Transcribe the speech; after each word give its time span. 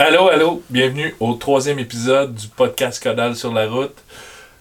Allô, 0.00 0.28
allô, 0.28 0.62
bienvenue 0.70 1.12
au 1.18 1.34
troisième 1.34 1.80
épisode 1.80 2.32
du 2.32 2.46
podcast 2.46 3.02
Codal 3.02 3.34
sur 3.34 3.52
la 3.52 3.66
route. 3.66 3.96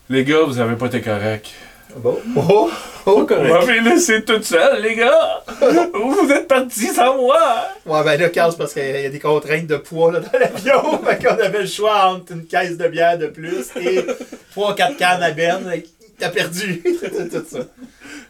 Les 0.10 0.24
gars, 0.24 0.42
vous 0.44 0.60
avez 0.60 0.76
pas 0.76 0.88
été 0.88 1.00
corrects. 1.00 1.54
Bon. 1.96 2.18
Oh, 2.36 2.72
oh, 3.06 3.20
Vous 3.20 3.26
correct. 3.28 3.48
m'avez 3.48 3.82
laissé 3.82 4.24
toute 4.24 4.44
seule, 4.44 4.82
les 4.82 4.96
gars! 4.96 5.44
vous 5.94 6.32
êtes 6.32 6.48
partis 6.48 6.88
sans 6.88 7.18
moi! 7.18 7.68
Ouais, 7.86 8.04
ben 8.04 8.20
là, 8.20 8.30
Carl, 8.30 8.52
c'est 8.52 8.58
parce 8.58 8.74
qu'il 8.74 8.84
y 8.84 9.06
a 9.06 9.10
des 9.10 9.20
contraintes 9.20 9.68
de 9.68 9.78
poids 9.78 10.12
là, 10.12 10.22
dans 10.22 10.40
l'avion. 10.40 11.04
fait 11.06 11.24
qu'on 11.24 11.40
avait 11.40 11.62
le 11.62 11.68
choix 11.68 12.08
entre 12.08 12.32
une 12.32 12.48
caisse 12.48 12.76
de 12.76 12.88
bière 12.88 13.20
de 13.20 13.28
plus 13.28 13.68
et 13.76 14.06
3-4 14.56 14.96
cannes 14.96 15.22
à 15.22 15.32
Ben. 15.32 15.72
T'as 16.18 16.30
perdu. 16.30 16.82
Tout 17.32 17.46
ça. 17.48 17.60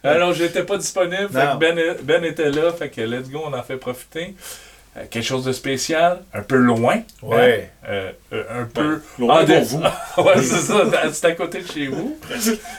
Alors, 0.04 0.34
j'étais 0.34 0.64
pas 0.64 0.76
disponible, 0.76 1.30
fait 1.32 1.54
que 1.54 1.58
ben, 1.58 1.96
ben 2.04 2.26
était 2.26 2.52
là, 2.52 2.74
fait 2.74 2.90
que 2.90 3.00
let's 3.00 3.30
go, 3.30 3.44
on 3.46 3.54
en 3.54 3.64
fait 3.64 3.78
profiter. 3.78 4.36
Euh, 4.98 5.04
quelque 5.10 5.24
chose 5.24 5.46
de 5.46 5.52
spécial, 5.52 6.24
un 6.34 6.42
peu 6.42 6.56
loin. 6.56 7.02
Ouais. 7.22 7.70
hein, 7.84 7.90
euh, 7.90 8.12
euh, 8.34 8.62
un 8.62 8.66
peu. 8.66 9.02
loin 9.20 9.44
en 9.44 9.46
pour 9.46 9.62
vous. 9.62 9.82
ouais, 10.24 10.42
c'est 10.42 10.58
ça, 10.58 10.84
c'est 11.12 11.26
à 11.26 11.32
côté 11.34 11.62
de 11.62 11.68
chez 11.68 11.88
vous. 11.88 12.18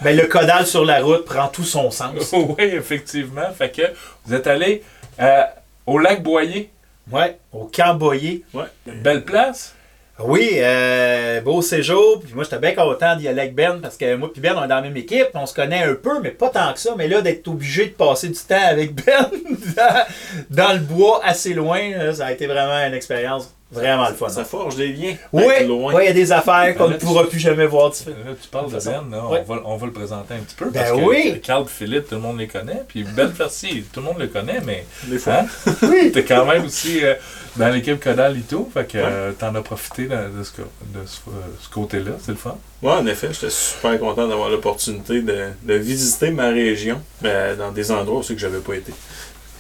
Ben 0.03 0.17
le 0.17 0.27
codal 0.27 0.67
sur 0.67 0.85
la 0.85 1.01
route 1.01 1.25
prend 1.25 1.49
tout 1.49 1.65
son 1.65 1.91
sens. 1.91 2.33
oui, 2.33 2.65
effectivement. 2.65 3.51
Fait 3.57 3.71
que 3.71 3.83
vous 4.25 4.35
êtes 4.35 4.47
allé 4.47 4.83
euh, 5.21 5.43
au 5.87 5.99
lac 5.99 6.23
Boyer. 6.23 6.71
Ouais, 7.11 7.39
au 7.53 7.71
Camp 7.73 7.95
Boyer. 7.95 8.43
Ouais. 8.53 8.67
Belle 8.87 9.25
place. 9.25 9.75
Oui, 10.21 10.51
euh, 10.57 11.41
beau 11.43 11.63
séjour. 11.63 12.21
Puis 12.21 12.33
moi, 12.35 12.43
j'étais 12.45 12.59
bien 12.59 12.73
content 12.75 13.15
d'y 13.17 13.29
aller 13.29 13.41
avec 13.43 13.55
Ben 13.55 13.79
parce 13.81 13.97
que 13.97 14.17
moi 14.17 14.31
puis 14.33 14.41
Ben, 14.41 14.55
on 14.57 14.65
est 14.65 14.69
dans 14.69 14.77
la 14.77 14.83
même 14.83 14.97
équipe. 14.97 15.29
On 15.35 15.47
se 15.47 15.55
connaît 15.55 15.85
un 15.85 15.95
peu, 15.95 16.21
mais 16.21 16.31
pas 16.31 16.49
tant 16.49 16.73
que 16.73 16.81
ça. 16.81 16.95
Mais 16.97 17.07
là, 17.09 17.21
d'être 17.21 17.47
obligé 17.49 17.87
de 17.87 17.91
passer 17.93 18.29
du 18.29 18.35
temps 18.41 18.57
avec 18.69 18.95
Ben 18.95 19.31
dans, 20.51 20.73
le 20.73 20.81
bois 20.81 21.21
assez 21.25 21.55
loin, 21.55 21.91
là, 21.97 22.15
ça 22.15 22.27
a 22.27 22.33
été 22.33 22.47
vraiment 22.47 22.85
une 22.87 22.95
expérience 22.95 23.55
vraiment 23.71 24.09
le 24.09 24.15
fun. 24.15 24.29
Ça 24.31 24.45
forge 24.45 24.77
des 24.77 24.89
liens. 24.89 25.15
Oui, 25.33 25.45
il 25.61 26.05
y 26.05 26.09
a 26.09 26.13
des 26.13 26.33
affaires 26.33 26.75
qu'on 26.77 26.85
Ben 26.85 26.91
là, 26.91 26.97
ne 26.97 27.01
pourra 27.01 27.23
tu- 27.25 27.29
plus 27.31 27.39
jamais 27.39 27.67
voir 27.67 27.91
différentes. 27.91 28.25
Là, 28.27 28.33
tu 28.41 28.49
parles 28.49 28.73
de. 28.73 28.79
Ben, 28.85 28.91
là, 29.13 29.27
Ouais. 29.29 29.45
on, 29.47 29.55
va, 29.55 29.61
on 29.67 29.77
va 29.77 29.87
le 29.87 29.93
présenter 29.93 30.35
un 30.35 30.39
petit 30.39 30.57
peu. 30.57 30.71
Ben 30.71 30.81
parce 30.85 30.91
que 30.99 31.05
oui. 31.05 31.41
Carl 31.45 31.65
Philippe, 31.69 32.09
tout 32.09 32.15
le 32.17 32.23
monde 32.23 32.39
les 32.39 32.49
connaît. 32.49 32.83
Puis 32.89 33.05
Ben 33.05 33.31
Fercy, 33.31 33.85
tout 33.93 34.01
le 34.01 34.07
monde 34.07 34.19
le 34.19 34.27
connaît, 34.27 34.61
mais 34.65 34.85
Des 35.05 35.19
fois. 35.19 35.43
hein, 35.67 35.73
Oui. 35.83 36.11
t'es 36.15 36.25
quand 36.25 36.45
même 36.47 36.65
aussi 36.65 37.05
euh, 37.05 37.15
dans 37.59 37.69
l'équipe 37.69 38.01
Codal 38.03 38.37
et 38.39 38.43
tout. 38.43 38.69
Fait 38.73 38.87
que 38.87 38.99
euh, 38.99 39.33
t'en 39.33 39.55
as 39.55 39.63
profité 39.63 40.05
de, 40.05 40.09
de 40.39 40.43
ce, 40.45 40.53
co- 40.53 40.63
de 40.95 41.07
ce, 41.07 41.19
euh, 41.29 41.33
ce 41.61 41.69
côté-là. 41.69 42.13
C'est 42.21 42.33
le 42.33 42.39
fun. 42.39 42.57
Ouais, 42.83 42.93
en 42.93 43.07
effet, 43.07 43.29
j'étais 43.33 43.51
super 43.51 43.99
content 43.99 44.27
d'avoir 44.29 44.49
l'opportunité 44.49 45.21
de, 45.23 45.49
de 45.63 45.75
visiter 45.75 46.31
ma 46.31 46.49
région 46.49 47.01
euh, 47.25 47.57
dans 47.57 47.73
des 47.73 47.91
endroits 47.91 48.19
aussi 48.21 48.35
que 48.35 48.41
j'avais 48.41 48.61
pas 48.61 48.75
été. 48.75 48.93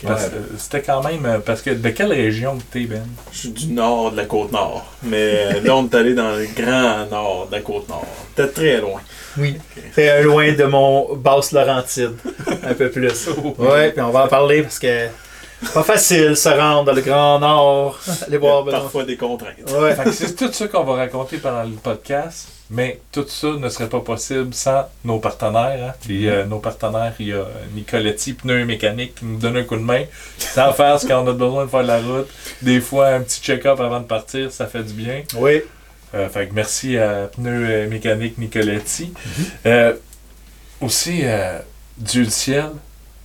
Que 0.00 0.06
C'était 0.58 0.82
quand 0.82 1.02
même. 1.02 1.26
euh, 1.26 1.38
Parce 1.44 1.60
que 1.60 1.70
de 1.70 1.88
quelle 1.88 2.12
région 2.12 2.56
t'es, 2.70 2.84
Ben? 2.84 3.02
Je 3.32 3.38
suis 3.38 3.48
du 3.48 3.66
nord 3.72 4.12
de 4.12 4.16
la 4.18 4.26
côte 4.26 4.52
nord. 4.52 4.86
Mais 5.02 5.56
euh, 5.56 5.60
là, 5.60 5.74
on 5.74 5.86
est 5.88 5.94
allé 5.96 6.14
dans 6.14 6.36
le 6.36 6.46
grand 6.56 7.06
nord 7.10 7.48
de 7.50 7.56
la 7.56 7.60
côte 7.62 7.88
nord. 7.88 8.06
C'était 8.36 8.48
très 8.52 8.80
loin. 8.80 9.00
Oui. 9.36 9.56
C'est 9.96 10.08
euh, 10.08 10.22
loin 10.22 10.52
de 10.52 10.62
mon 10.64 11.16
basse 11.16 11.50
Laurentide. 11.50 12.12
Un 12.62 12.74
peu 12.74 12.90
plus. 12.92 13.28
Ouais, 13.58 13.90
puis 13.90 14.00
on 14.00 14.10
va 14.10 14.26
en 14.26 14.28
parler 14.28 14.62
parce 14.62 14.78
que 14.78 15.08
pas 15.74 15.82
facile 15.82 16.36
se 16.36 16.48
rendre 16.48 16.84
dans 16.84 16.92
le 16.92 17.00
Grand 17.02 17.38
Nord. 17.38 17.98
Aller 18.26 18.38
voir 18.38 18.64
Benoît. 18.64 18.80
Parfois 18.80 19.04
des 19.04 19.16
contraintes. 19.16 19.70
Ouais. 19.70 19.94
Fait 19.94 20.04
que 20.04 20.12
c'est 20.12 20.34
tout 20.36 20.52
ça 20.52 20.68
qu'on 20.68 20.84
va 20.84 20.94
raconter 20.94 21.38
pendant 21.38 21.62
le 21.64 21.76
podcast, 21.76 22.48
mais 22.70 23.00
tout 23.12 23.24
ça 23.28 23.48
ne 23.48 23.68
serait 23.68 23.88
pas 23.88 24.00
possible 24.00 24.54
sans 24.54 24.86
nos 25.04 25.18
partenaires. 25.18 25.88
hein. 25.88 25.94
Puis, 26.00 26.28
euh, 26.28 26.44
nos 26.44 26.58
partenaires, 26.58 27.14
il 27.18 27.28
y 27.28 27.32
a 27.32 27.44
Nicoletti, 27.74 28.34
pneu 28.34 28.64
mécanique, 28.64 29.16
qui 29.16 29.24
nous 29.24 29.38
donne 29.38 29.56
un 29.56 29.64
coup 29.64 29.76
de 29.76 29.82
main. 29.82 30.04
Sans 30.38 30.72
faire 30.72 31.00
ce 31.00 31.06
qu'on 31.06 31.26
a 31.26 31.32
besoin 31.32 31.64
de 31.64 31.70
faire 31.70 31.82
de 31.82 31.88
la 31.88 31.98
route. 32.00 32.28
Des 32.62 32.80
fois, 32.80 33.08
un 33.08 33.20
petit 33.20 33.40
check-up 33.40 33.80
avant 33.80 34.00
de 34.00 34.06
partir, 34.06 34.52
ça 34.52 34.66
fait 34.66 34.82
du 34.84 34.92
bien. 34.92 35.22
Oui. 35.36 35.62
Euh, 36.14 36.28
fait 36.30 36.46
que 36.46 36.54
merci 36.54 36.96
à 36.96 37.28
Pneu 37.34 37.66
euh, 37.68 37.88
Mécanique 37.88 38.38
Nicoletti. 38.38 39.12
Euh, 39.66 39.92
aussi, 40.80 41.20
euh, 41.24 41.58
Dieu 41.98 42.24
du 42.24 42.30
ciel, 42.30 42.70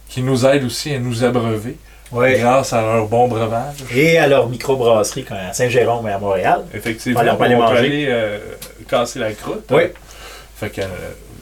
qui 0.10 0.22
nous 0.22 0.46
aide 0.46 0.64
aussi 0.64 0.94
à 0.94 1.00
nous 1.00 1.24
abreuver 1.24 1.78
Oui. 2.14 2.38
grâce 2.40 2.74
à 2.74 2.82
leur 2.82 3.08
bon 3.08 3.28
breuvage. 3.28 3.76
Et 3.94 4.18
à 4.18 4.28
leur 4.28 4.48
microbrasserie 4.48 5.24
quand- 5.24 5.36
à 5.36 5.54
Saint-Jérôme 5.54 6.08
et 6.08 6.12
à 6.12 6.20
Montréal. 6.20 6.62
Effectivement, 6.74 7.22
on 7.22 7.36
peut 7.36 7.44
aller 7.44 7.56
on 7.56 7.60
peut 7.60 7.64
manger. 7.66 7.78
aller 7.80 8.06
euh, 8.10 8.38
casser 8.88 9.20
la 9.20 9.32
croûte. 9.34 9.66
Oui. 9.72 9.84
Fait 10.56 10.70
que 10.70 10.82
euh, 10.82 10.86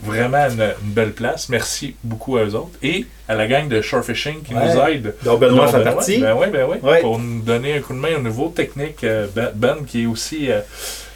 vraiment 0.04 0.48
une, 0.50 0.62
une 0.62 0.92
belle 0.94 1.12
place. 1.12 1.50
Merci 1.50 1.96
beaucoup 2.04 2.38
à 2.38 2.44
eux 2.46 2.56
autres. 2.56 2.72
Et 2.82 3.06
à 3.28 3.36
la 3.36 3.48
gang 3.48 3.68
de 3.68 3.82
Shore 3.82 4.04
Fishing 4.04 4.42
qui 4.42 4.54
Ouais. 4.56 4.74
nous 4.74 4.82
aide. 4.82 5.16
Donc 5.24 5.40
Benoît 5.42 5.68
fait 5.68 5.84
partie. 5.84 6.20
Ben 6.20 6.36
oui, 6.40 6.48
ben 6.52 6.66
oui. 6.70 6.78
Ouais. 6.82 7.02
Pour 7.02 7.20
nous 7.20 7.42
donner 7.42 7.76
un 7.78 7.82
coup 7.82 7.94
de 7.94 8.00
main 8.00 8.16
au 8.18 8.22
niveau 8.22 8.48
technique. 8.50 9.04
euh, 9.04 9.28
ben, 9.36 9.52
Ben, 9.54 9.78
qui 9.86 10.04
est 10.04 10.06
aussi 10.08 10.50
euh, 10.52 10.62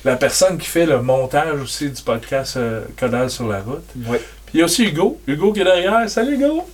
la 0.04 0.16
personne 0.18 0.58
qui 0.58 0.68
fait 0.68 0.86
le 0.86 1.02
montage 1.02 1.62
aussi 1.64 1.90
du 1.90 2.02
podcast 2.02 2.60
Codal 3.00 3.30
sur 3.30 3.48
la 3.48 3.60
route. 3.62 3.86
Oui. 4.08 4.18
Puis 4.46 4.56
il 4.56 4.60
y 4.60 4.62
a 4.62 4.66
aussi 4.66 4.84
Hugo. 4.84 5.20
Hugo 5.28 5.52
qui 5.54 5.62
est 5.62 5.64
derrière. 5.64 6.08
Salut 6.10 6.36
Hugo! 6.36 6.66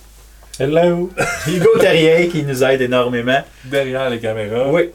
Hello. 0.58 1.10
Hugo 1.46 1.78
Terrier 1.80 2.28
qui 2.28 2.42
nous 2.42 2.62
aide 2.62 2.82
énormément. 2.82 3.40
Derrière 3.64 4.10
les 4.10 4.18
caméras. 4.20 4.68
Oui. 4.68 4.90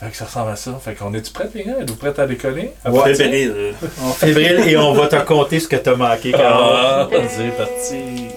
Fait 0.00 0.10
que 0.10 0.16
ça 0.16 0.24
ressemble 0.24 0.50
à 0.50 0.56
ça. 0.56 0.80
Fait 0.82 0.94
qu'on 0.94 1.12
est-tu 1.14 1.30
prêts 1.32 1.48
les 1.54 1.62
gars? 1.62 1.78
Êtes-vous 1.80 1.96
prêts 1.96 2.18
à 2.18 2.26
décoller? 2.26 2.72
À 2.84 2.90
Ouais. 2.90 3.14
Fébrile. 3.14 3.74
En 4.02 4.10
février 4.12 4.72
et 4.72 4.76
on 4.76 4.92
va 4.92 5.06
te 5.06 5.16
compter 5.24 5.60
ce 5.60 5.68
que 5.68 5.76
t'as 5.76 5.94
manqué. 5.94 6.32
Carl. 6.32 6.42
Ah, 6.76 7.08
c'est 7.28 7.56
parti. 7.56 8.28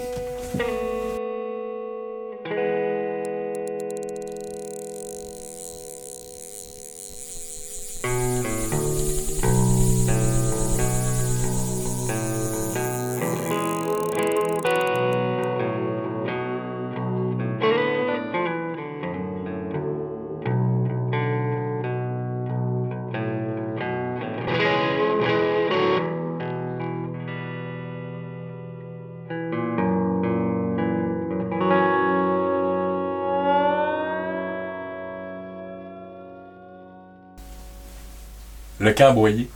Camp 38.93 39.13
Boyer. 39.13 39.49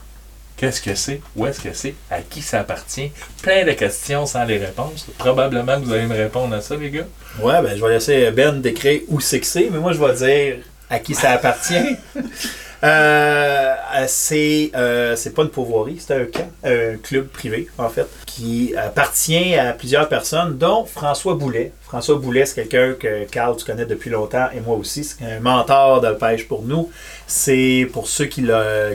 Qu'est-ce 0.57 0.81
que 0.81 0.95
c'est? 0.95 1.21
Où 1.35 1.45
est-ce 1.45 1.61
que 1.61 1.71
c'est? 1.71 1.93
À 2.09 2.19
qui 2.21 2.41
ça 2.41 2.61
appartient? 2.61 3.11
Plein 3.43 3.63
de 3.63 3.73
questions 3.73 4.25
sans 4.25 4.43
les 4.43 4.57
réponses. 4.57 5.05
Probablement 5.19 5.79
que 5.79 5.85
vous 5.85 5.93
allez 5.93 6.07
me 6.07 6.15
répondre 6.15 6.55
à 6.55 6.61
ça, 6.61 6.75
les 6.75 6.89
gars. 6.89 7.05
Ouais, 7.39 7.61
ben 7.61 7.77
je 7.77 7.81
vais 7.85 7.91
laisser 7.91 8.31
Ben 8.31 8.59
décrire 8.59 9.01
où 9.07 9.19
c'est 9.19 9.39
que 9.39 9.45
c'est, 9.45 9.69
mais 9.71 9.77
moi 9.77 9.93
je 9.93 10.03
vais 10.03 10.13
dire 10.15 10.63
à 10.89 10.97
qui 10.97 11.13
ça 11.13 11.31
appartient. 11.31 11.97
Euh, 12.83 13.75
c'est 14.07 14.71
euh, 14.75 15.15
c'est 15.15 15.31
pas 15.33 15.41
une 15.43 15.49
pourvoirie, 15.49 15.97
c'est 15.99 16.13
un 16.13 16.25
camp, 16.25 16.49
un 16.63 16.97
club 16.97 17.27
privé 17.27 17.67
en 17.79 17.89
fait, 17.89 18.07
qui 18.27 18.75
appartient 18.77 19.55
à 19.55 19.73
plusieurs 19.73 20.07
personnes, 20.07 20.57
dont 20.57 20.85
François 20.85 21.33
Boulet. 21.33 21.71
François 21.81 22.15
Boulet, 22.17 22.45
c'est 22.45 22.67
quelqu'un 22.67 22.93
que 22.93 23.23
Carl 23.25 23.55
tu 23.57 23.65
connais 23.65 23.85
depuis 23.85 24.09
longtemps 24.11 24.47
et 24.55 24.59
moi 24.59 24.75
aussi, 24.75 25.03
c'est 25.03 25.23
un 25.25 25.39
mentor 25.39 26.01
de 26.01 26.11
pêche 26.11 26.47
pour 26.47 26.61
nous. 26.63 26.91
C'est 27.25 27.89
pour 27.93 28.07
ceux 28.07 28.25
qui, 28.25 28.43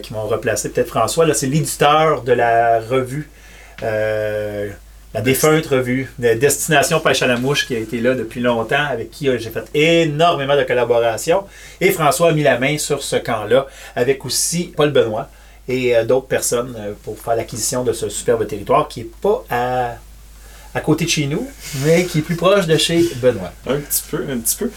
qui 0.02 0.12
m'ont 0.12 0.26
replacé, 0.26 0.68
peut-être 0.70 0.88
François, 0.88 1.26
là, 1.26 1.34
c'est 1.34 1.46
l'éditeur 1.48 2.22
de 2.22 2.32
la 2.32 2.80
revue. 2.80 3.28
euh, 3.82 4.70
la 5.14 5.20
défunte 5.20 5.66
revue 5.66 6.10
de 6.18 6.32
Destination 6.34 6.98
Pêche 7.00 7.22
à 7.22 7.26
la 7.26 7.36
Mouche 7.36 7.66
qui 7.66 7.76
a 7.76 7.78
été 7.78 8.00
là 8.00 8.14
depuis 8.14 8.40
longtemps, 8.40 8.84
avec 8.88 9.10
qui 9.10 9.28
euh, 9.28 9.38
j'ai 9.38 9.50
fait 9.50 9.64
énormément 9.74 10.56
de 10.56 10.62
collaborations. 10.62 11.44
Et 11.80 11.90
François 11.90 12.30
a 12.30 12.32
mis 12.32 12.42
la 12.42 12.58
main 12.58 12.78
sur 12.78 13.02
ce 13.02 13.16
camp-là, 13.16 13.66
avec 13.94 14.24
aussi 14.24 14.72
Paul 14.74 14.90
Benoît 14.90 15.28
et 15.68 15.94
euh, 15.94 16.04
d'autres 16.04 16.28
personnes 16.28 16.74
euh, 16.78 16.92
pour 17.02 17.18
faire 17.18 17.36
l'acquisition 17.36 17.84
de 17.84 17.92
ce 17.92 18.08
superbe 18.08 18.46
territoire 18.46 18.88
qui 18.88 19.00
n'est 19.00 19.10
pas 19.20 19.44
à, 19.50 19.96
à 20.74 20.80
côté 20.80 21.04
de 21.04 21.10
chez 21.10 21.26
nous, 21.26 21.46
mais 21.84 22.06
qui 22.06 22.20
est 22.20 22.22
plus 22.22 22.36
proche 22.36 22.66
de 22.66 22.78
chez 22.78 23.04
Benoît. 23.16 23.52
Un 23.66 23.80
petit 23.80 24.02
peu, 24.10 24.24
un 24.30 24.38
petit 24.38 24.56
peu. 24.56 24.70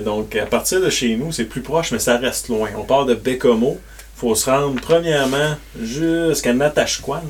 Donc, 0.00 0.34
à 0.34 0.46
partir 0.46 0.80
de 0.80 0.90
chez 0.90 1.14
nous, 1.14 1.30
c'est 1.30 1.44
plus 1.44 1.62
proche, 1.62 1.92
mais 1.92 2.00
ça 2.00 2.16
reste 2.16 2.48
loin. 2.48 2.70
On 2.76 2.82
part 2.82 3.06
de 3.06 3.14
Bécomo. 3.14 3.78
Il 4.18 4.26
faut 4.26 4.34
se 4.34 4.50
rendre, 4.50 4.80
premièrement, 4.80 5.54
jusqu'à 5.80 6.52
Natashquan, 6.52 7.22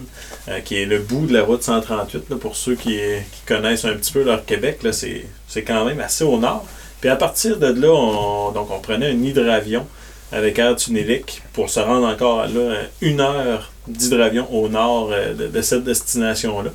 euh, 0.49 0.61
qui 0.61 0.81
est 0.81 0.87
le 0.87 0.99
bout 1.01 1.27
de 1.27 1.35
la 1.35 1.43
route 1.43 1.63
138. 1.63 2.31
là, 2.31 2.37
pour 2.37 2.57
ceux 2.57 2.77
qui, 2.77 2.97
qui 3.31 3.41
connaissent 3.47 3.85
un 3.85 3.93
petit 3.93 4.11
peu 4.11 4.23
leur 4.25 4.45
Québec, 4.47 4.79
là, 4.83 4.93
c'est, 4.93 5.27
c'est 5.47 5.63
quand 5.63 5.85
même 5.85 6.01
assez 6.01 6.25
au 6.25 6.39
nord. 6.39 6.65
Puis 7.03 7.11
à 7.11 7.17
partir 7.17 7.59
de 7.59 7.67
là, 7.67 7.89
on, 7.93 8.53
donc 8.53 8.71
on 8.71 8.79
prenait 8.81 9.09
un 9.11 9.23
hydravion 9.23 9.87
avec 10.33 10.59
Air 10.59 10.77
Tunélique 10.77 11.43
pour 11.53 11.69
se 11.69 11.79
rendre 11.81 12.07
encore 12.07 12.47
là, 12.47 12.77
une 13.03 13.21
heure 13.21 13.71
d'hydravion 13.87 14.47
au 14.51 14.69
nord 14.69 15.11
euh, 15.13 15.35
de, 15.35 15.47
de 15.47 15.63
cette 15.63 15.85
destination-là. 15.85 16.71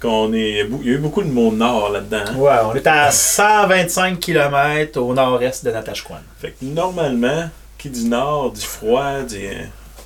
Qu'on 0.00 0.32
est, 0.34 0.64
il 0.82 0.86
y 0.86 0.90
a 0.90 0.94
eu 0.94 0.98
beaucoup 0.98 1.22
de 1.24 1.28
mots 1.30 1.50
nord 1.50 1.90
là-dedans. 1.90 2.22
hein. 2.28 2.36
Ouais, 2.36 2.52
on 2.64 2.74
est 2.76 2.86
à 2.86 3.10
125 3.10 4.20
km 4.20 5.00
au 5.00 5.12
nord-est 5.14 5.64
de 5.64 5.72
Natashquan. 5.72 6.20
Fait 6.40 6.50
que 6.50 6.64
normalement, 6.64 7.48
qui 7.78 7.88
dit 7.90 8.06
nord, 8.08 8.50
dit 8.52 8.64
froid, 8.64 9.22
dit 9.22 9.46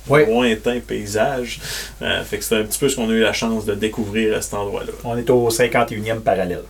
Oui. 0.07 0.25
lointain 0.25 0.79
paysage. 0.79 1.59
Euh, 2.01 2.23
fait 2.23 2.37
que 2.37 2.43
c'est 2.43 2.57
un 2.57 2.63
petit 2.63 2.79
peu 2.79 2.87
ce 2.89 2.95
qu'on 2.95 3.09
a 3.09 3.13
eu 3.13 3.21
la 3.21 3.33
chance 3.33 3.65
de 3.65 3.73
découvrir 3.73 4.37
à 4.37 4.41
cet 4.41 4.53
endroit-là. 4.53 4.91
On 5.03 5.17
est 5.17 5.29
au 5.29 5.49
51e 5.49 6.19
parallèle. 6.21 6.63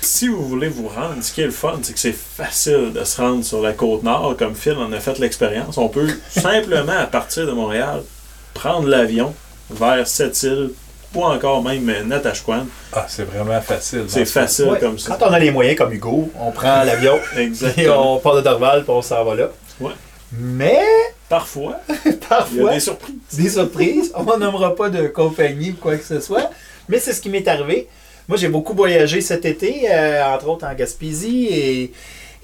Si 0.00 0.28
vous 0.28 0.46
voulez 0.46 0.68
vous 0.68 0.86
rendre, 0.86 1.16
ce 1.22 1.32
qui 1.32 1.40
est 1.40 1.46
le 1.46 1.50
fun, 1.50 1.80
c'est 1.82 1.92
que 1.92 1.98
c'est 1.98 2.14
facile 2.14 2.92
de 2.94 3.02
se 3.02 3.20
rendre 3.20 3.42
sur 3.44 3.60
la 3.60 3.72
côte 3.72 4.04
nord, 4.04 4.36
comme 4.38 4.54
Phil 4.54 4.74
en 4.74 4.92
a 4.92 5.00
fait 5.00 5.18
l'expérience. 5.18 5.76
On 5.76 5.88
peut 5.88 6.08
simplement, 6.30 6.92
à 6.96 7.06
partir 7.06 7.46
de 7.48 7.50
Montréal, 7.50 8.02
prendre 8.54 8.86
l'avion 8.86 9.34
vers 9.68 10.06
Sept-Îles 10.06 10.70
ou 11.16 11.24
encore 11.24 11.64
même 11.64 11.88
euh, 11.90 12.04
Natashquan. 12.04 12.66
Ah, 12.92 13.06
c'est 13.08 13.24
vraiment 13.24 13.60
facile. 13.60 14.04
C'est 14.06 14.24
facile 14.24 14.66
Ouais. 14.66 14.78
comme 14.78 15.00
ça. 15.00 15.16
Quand 15.18 15.30
on 15.30 15.32
a 15.32 15.38
les 15.40 15.50
moyens 15.50 15.76
comme 15.76 15.92
Hugo, 15.92 16.30
on 16.38 16.52
prend 16.52 16.84
l'avion 16.84 17.18
et 17.76 17.88
on 17.90 18.18
part 18.20 18.36
de 18.36 18.42
Dorval 18.42 18.82
puis 18.84 18.92
on 18.92 19.02
s'en 19.02 19.24
va 19.24 19.34
là. 19.34 19.48
Ouais. 19.80 19.92
Mais 20.32 20.84
Parfois, 21.28 21.76
il 22.06 22.12
y 22.12 22.14
a 22.14 22.18
parfois, 22.28 22.72
des 22.72 22.80
surprises. 22.80 23.16
des 23.34 23.48
surprises. 23.50 24.12
On 24.14 24.38
nommera 24.38 24.74
pas 24.74 24.88
de 24.88 25.08
compagnie 25.08 25.72
ou 25.72 25.74
quoi 25.74 25.96
que 25.96 26.04
ce 26.04 26.20
soit. 26.20 26.50
Mais 26.88 26.98
c'est 26.98 27.12
ce 27.12 27.20
qui 27.20 27.28
m'est 27.28 27.46
arrivé. 27.46 27.86
Moi, 28.28 28.38
j'ai 28.38 28.48
beaucoup 28.48 28.74
voyagé 28.74 29.20
cet 29.20 29.44
été, 29.44 29.90
euh, 29.90 30.24
entre 30.24 30.48
autres 30.48 30.66
en 30.66 30.74
Gaspésie. 30.74 31.48
Et, 31.50 31.92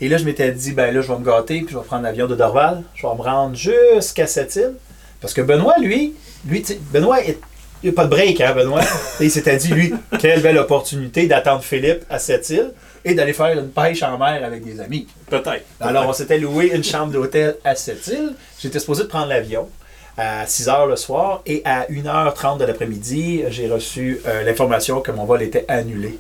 et 0.01 0.09
là, 0.09 0.19
je 0.19 0.25
m'étais 0.25 0.51
dit, 0.53 0.73
ben 0.73 0.95
là, 0.95 1.01
je 1.01 1.09
vais 1.11 1.19
me 1.19 1.25
gâter, 1.25 1.61
puis 1.63 1.73
je 1.73 1.79
vais 1.79 1.85
prendre 1.85 2.03
l'avion 2.03 2.27
de 2.27 2.35
Dorval. 2.35 2.83
Je 2.95 3.07
vais 3.07 3.15
me 3.15 3.23
rendre 3.23 3.57
jusqu'à 3.57 4.27
cette 4.27 4.55
île. 4.57 4.75
Parce 5.23 5.33
que 5.33 5.41
Benoît, 5.41 5.77
lui, 5.81 6.15
lui 6.47 6.63
Benoît, 6.93 7.21
il 7.23 7.37
n'y 7.85 7.89
a 7.89 7.93
pas 7.93 8.05
de 8.05 8.11
break, 8.11 8.39
hein, 8.43 8.53
Benoît. 8.55 8.83
Et 9.21 9.25
il 9.25 9.31
s'était 9.31 9.57
dit, 9.57 9.69
lui, 9.69 9.95
quelle 10.19 10.43
belle 10.43 10.59
opportunité 10.59 11.27
d'attendre 11.27 11.63
Philippe 11.63 12.05
à 12.11 12.19
cette 12.19 12.51
île 12.51 12.73
et 13.05 13.15
d'aller 13.15 13.33
faire 13.33 13.59
une 13.59 13.69
pêche 13.69 14.03
en 14.03 14.17
mer 14.19 14.43
avec 14.45 14.65
des 14.65 14.81
amis. 14.81 15.07
Peut-être. 15.29 15.65
Alors, 15.81 16.09
on 16.09 16.13
s'était 16.13 16.39
loué 16.39 16.71
une 16.75 16.85
chambre 16.85 17.13
d'hôtel 17.13 17.57
à 17.65 17.75
cette 17.75 18.07
île. 18.09 18.33
J'étais 18.59 18.79
supposé 18.79 19.03
de 19.05 19.09
prendre 19.09 19.29
l'avion 19.29 19.69
à 20.17 20.47
6 20.47 20.69
h 20.69 20.89
le 20.89 20.97
soir 20.97 21.43
et 21.47 21.63
à 21.65 21.87
1h30 21.91 22.59
de 22.59 22.65
l'après-midi, 22.65 23.43
j'ai 23.49 23.69
reçu 23.69 24.21
euh, 24.27 24.45
l'information 24.45 25.01
que 25.01 25.11
mon 25.11 25.25
vol 25.25 25.43
était 25.43 25.65
annulé. 25.69 26.19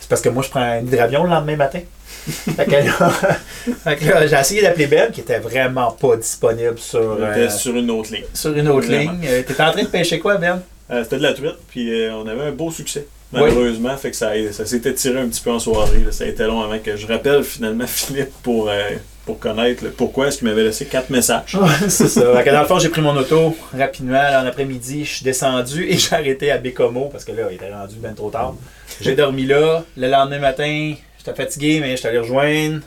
C'est 0.00 0.08
parce 0.08 0.20
que 0.20 0.28
moi, 0.28 0.42
je 0.42 0.50
prends 0.50 0.60
un 0.60 0.80
hydravion 0.80 1.24
le 1.24 1.30
lendemain 1.30 1.56
matin. 1.56 1.80
fait 2.26 2.66
que 2.66 4.04
là, 4.04 4.26
j'ai 4.26 4.36
essayé 4.36 4.62
d'appeler 4.62 4.86
Ben, 4.86 5.10
qui 5.10 5.20
était 5.20 5.38
vraiment 5.38 5.90
pas 5.92 6.16
disponible 6.16 6.78
sur, 6.78 7.16
euh, 7.18 7.48
sur 7.48 7.74
une 7.74 7.90
autre 7.90 8.12
ligne. 8.12 8.24
sur 8.34 8.54
une 8.54 8.68
autre 8.68 8.86
Vraiment. 8.86 9.12
ligne. 9.12 9.26
Euh, 9.26 9.42
T'étais 9.42 9.62
en 9.62 9.72
train 9.72 9.82
de 9.82 9.88
pêcher 9.88 10.18
quoi, 10.18 10.36
Ben? 10.36 10.62
C'était 11.02 11.16
de 11.16 11.22
la 11.22 11.32
truite, 11.32 11.56
puis 11.68 11.90
on 12.12 12.26
avait 12.28 12.42
un 12.42 12.52
beau 12.52 12.70
succès. 12.70 13.06
Oui. 13.34 13.40
Malheureusement, 13.40 13.96
fait 13.96 14.10
que 14.10 14.16
ça, 14.16 14.30
ça 14.52 14.64
s'était 14.66 14.94
tiré 14.94 15.20
un 15.20 15.28
petit 15.28 15.40
peu 15.40 15.50
en 15.50 15.58
soirée. 15.58 15.98
là. 16.04 16.12
Ça 16.12 16.24
a 16.24 16.26
été 16.28 16.44
long 16.44 16.62
avant 16.62 16.78
que 16.78 16.96
je 16.96 17.06
rappelle 17.06 17.42
finalement 17.42 17.86
Philippe 17.88 18.32
pour, 18.42 18.68
euh, 18.68 18.90
pour 19.26 19.38
connaître 19.38 19.84
pourquoi 19.96 20.28
est-ce 20.28 20.38
qu'il 20.38 20.48
m'avait 20.48 20.62
laissé 20.64 20.86
quatre 20.86 21.10
messages. 21.10 21.56
C'est 21.88 22.08
ça. 22.08 22.20
Dans 22.44 22.60
le 22.60 22.66
fond, 22.66 22.78
j'ai 22.78 22.88
pris 22.90 23.00
mon 23.00 23.16
auto 23.16 23.56
rapidement 23.76 24.12
là, 24.14 24.42
en 24.42 24.46
après-midi. 24.46 25.04
Je 25.04 25.10
suis 25.16 25.24
descendu 25.24 25.84
et 25.88 25.96
j'ai 25.96 26.14
arrêté 26.14 26.50
à 26.50 26.58
Bécomo 26.58 27.08
parce 27.10 27.24
que 27.24 27.32
là, 27.32 27.44
il 27.50 27.54
était 27.56 27.72
rendu 27.72 27.96
bien 27.96 28.12
trop 28.12 28.30
tard. 28.30 28.54
J'ai 29.00 29.14
dormi 29.14 29.46
là. 29.46 29.82
Le 29.96 30.08
lendemain 30.08 30.38
matin, 30.38 30.94
j'étais 31.18 31.34
fatigué, 31.34 31.80
mais 31.80 31.96
j'étais 31.96 32.08
allé 32.08 32.18
rejoindre 32.18 32.80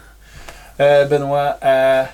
euh, 0.80 1.06
Benoît 1.06 1.58
à 1.62 2.08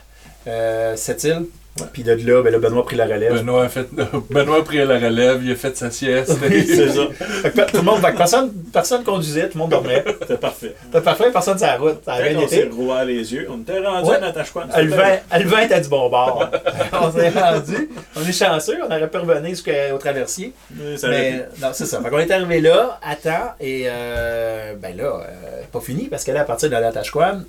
euh, 0.47 0.95
Sept-Îles. 0.95 1.45
Puis 1.91 2.03
de 2.03 2.11
là, 2.11 2.43
ben 2.43 2.51
là, 2.51 2.59
Benoît 2.59 2.81
a 2.81 2.85
pris 2.85 2.95
la 2.95 3.05
relève. 3.05 3.33
Benoît 3.33 3.63
a, 3.65 3.69
fait, 3.69 3.87
Benoît 4.29 4.59
a 4.59 4.61
pris 4.61 4.77
la 4.77 4.99
relève, 4.99 5.41
il 5.43 5.51
a 5.53 5.55
fait 5.55 5.75
sa 5.75 5.89
sieste. 5.89 6.37
C'est 6.39 6.89
ça. 6.89 7.07
Fait 7.17 7.51
que 7.51 7.71
tout 7.71 7.77
le 7.77 7.81
monde, 7.83 7.99
fait 7.99 8.11
que 8.11 8.17
personne, 8.17 8.51
personne 8.71 9.03
conduisait, 9.03 9.49
tout 9.49 9.57
le 9.57 9.61
monde 9.63 9.71
dormait. 9.71 10.03
C'était 10.21 10.37
parfait. 10.37 10.75
C'était 10.85 11.01
parfait, 11.01 11.31
personne 11.31 11.57
sur 11.57 11.65
la 11.65 11.77
route. 11.77 11.99
Ça 12.05 12.17
Quand 12.19 12.41
on 12.43 12.47
s'est 12.47 12.69
rouvert 12.71 13.05
les 13.05 13.33
yeux, 13.33 13.47
on 13.49 13.59
était 13.61 13.79
rendu 13.79 14.07
Ouais. 14.09 14.17
à 14.17 14.19
Natashquan. 14.19 14.61
Le 14.77 14.87
vent, 14.89 15.17
le 15.35 15.47
vent 15.49 15.57
était 15.59 15.81
du 15.81 15.89
bon 15.89 16.09
bord. 16.09 16.47
on 17.01 17.11
s'est 17.11 17.29
rendu. 17.29 17.89
On 18.15 18.21
est 18.21 18.31
chanceux, 18.31 18.77
on 18.83 18.85
aurait 18.85 19.09
pu 19.09 19.17
revenir 19.17 19.49
jusqu'au 19.49 19.97
traversier. 19.97 20.53
Ça 20.97 21.09
Mais 21.09 21.47
non, 21.59 21.69
c'est 21.73 21.87
ça. 21.87 22.01
Fait 22.03 22.09
qu'on 22.11 22.19
est 22.19 22.31
arrivé 22.31 22.61
là, 22.61 22.99
à 23.01 23.15
temps, 23.15 23.53
et 23.59 23.85
euh, 23.87 24.73
ben 24.79 24.95
là, 24.95 25.05
euh, 25.05 25.61
pas 25.71 25.79
fini, 25.79 26.05
parce 26.07 26.23
que 26.23 26.31
là, 26.31 26.41
à 26.41 26.45
partir 26.45 26.69
de 26.69 26.75
la 26.75 26.91
Tashquan, 26.91 27.41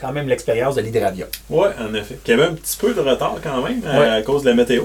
quand 0.00 0.12
même 0.12 0.28
l'expérience 0.28 0.74
de 0.76 0.80
l'hydravion. 0.82 1.26
pu- 1.26 1.54
Ouais, 1.54 1.68
en 1.80 1.92
effet. 1.94 2.18
Il 2.26 2.30
y 2.30 2.34
avait 2.34 2.44
un 2.44 2.54
petit 2.54 2.76
peu 2.76 2.94
de 2.94 3.00
retard 3.00 3.36
quand 3.42 3.62
même 3.62 3.82
euh, 3.86 4.00
Ouais. 4.00 4.08
à 4.08 4.22
cause 4.22 4.42
de 4.42 4.48
la 4.50 4.54
météo. 4.54 4.84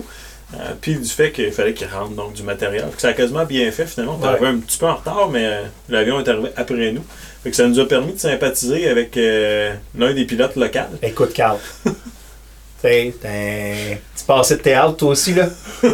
Euh, 0.55 0.57
puis 0.81 0.95
du 0.95 1.09
fait 1.09 1.31
qu'il 1.31 1.51
fallait 1.51 1.73
qu'il 1.73 1.87
rentre 1.87 2.11
donc 2.11 2.33
du 2.33 2.43
matériel. 2.43 2.83
Fait 2.91 2.95
que 2.95 3.01
ça 3.01 3.07
a 3.09 3.13
quasiment 3.13 3.45
bien 3.45 3.71
fait 3.71 3.85
finalement. 3.87 4.17
On 4.19 4.23
est 4.23 4.27
Ouais. 4.27 4.33
arrivé 4.33 4.47
un 4.47 4.57
petit 4.57 4.77
peu 4.77 4.85
en 4.87 4.95
retard, 4.95 5.29
mais 5.31 5.45
euh, 5.45 5.61
l'avion 5.89 6.19
est 6.19 6.27
arrivé 6.27 6.49
après 6.55 6.91
nous. 6.91 7.03
Fait 7.43 7.49
que 7.49 7.55
ça 7.55 7.67
nous 7.67 7.79
a 7.79 7.87
permis 7.87 8.13
de 8.13 8.19
sympathiser 8.19 8.87
avec 8.87 9.17
euh, 9.17 9.73
l'un 9.97 10.13
des 10.13 10.25
pilotes 10.25 10.55
locaux. 10.55 10.79
Écoute, 11.01 11.33
Carl. 11.33 11.57
Petit 12.81 14.25
passé 14.27 14.57
de 14.57 14.61
théâtre, 14.61 14.97
toi 14.97 15.09
aussi, 15.11 15.33
là. 15.33 15.47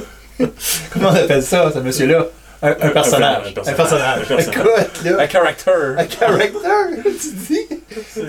Comment 0.92 1.10
on 1.10 1.16
appelle 1.16 1.44
ça, 1.44 1.72
ce 1.74 1.80
monsieur-là? 1.80 2.28
Un, 2.62 2.68
un 2.70 2.72
Un- 2.72 2.90
personnage. 2.90 3.48
un 3.48 3.74
personnage. 3.74 4.22
Un 4.32 4.36
personnage. 4.36 4.48
Écoute, 4.48 5.04
là. 5.06 5.20
Un 5.22 5.28
character. 5.28 5.72
Un 5.98 6.08
character, 6.10 7.02
tu 7.04 7.54
dis? 7.54 7.80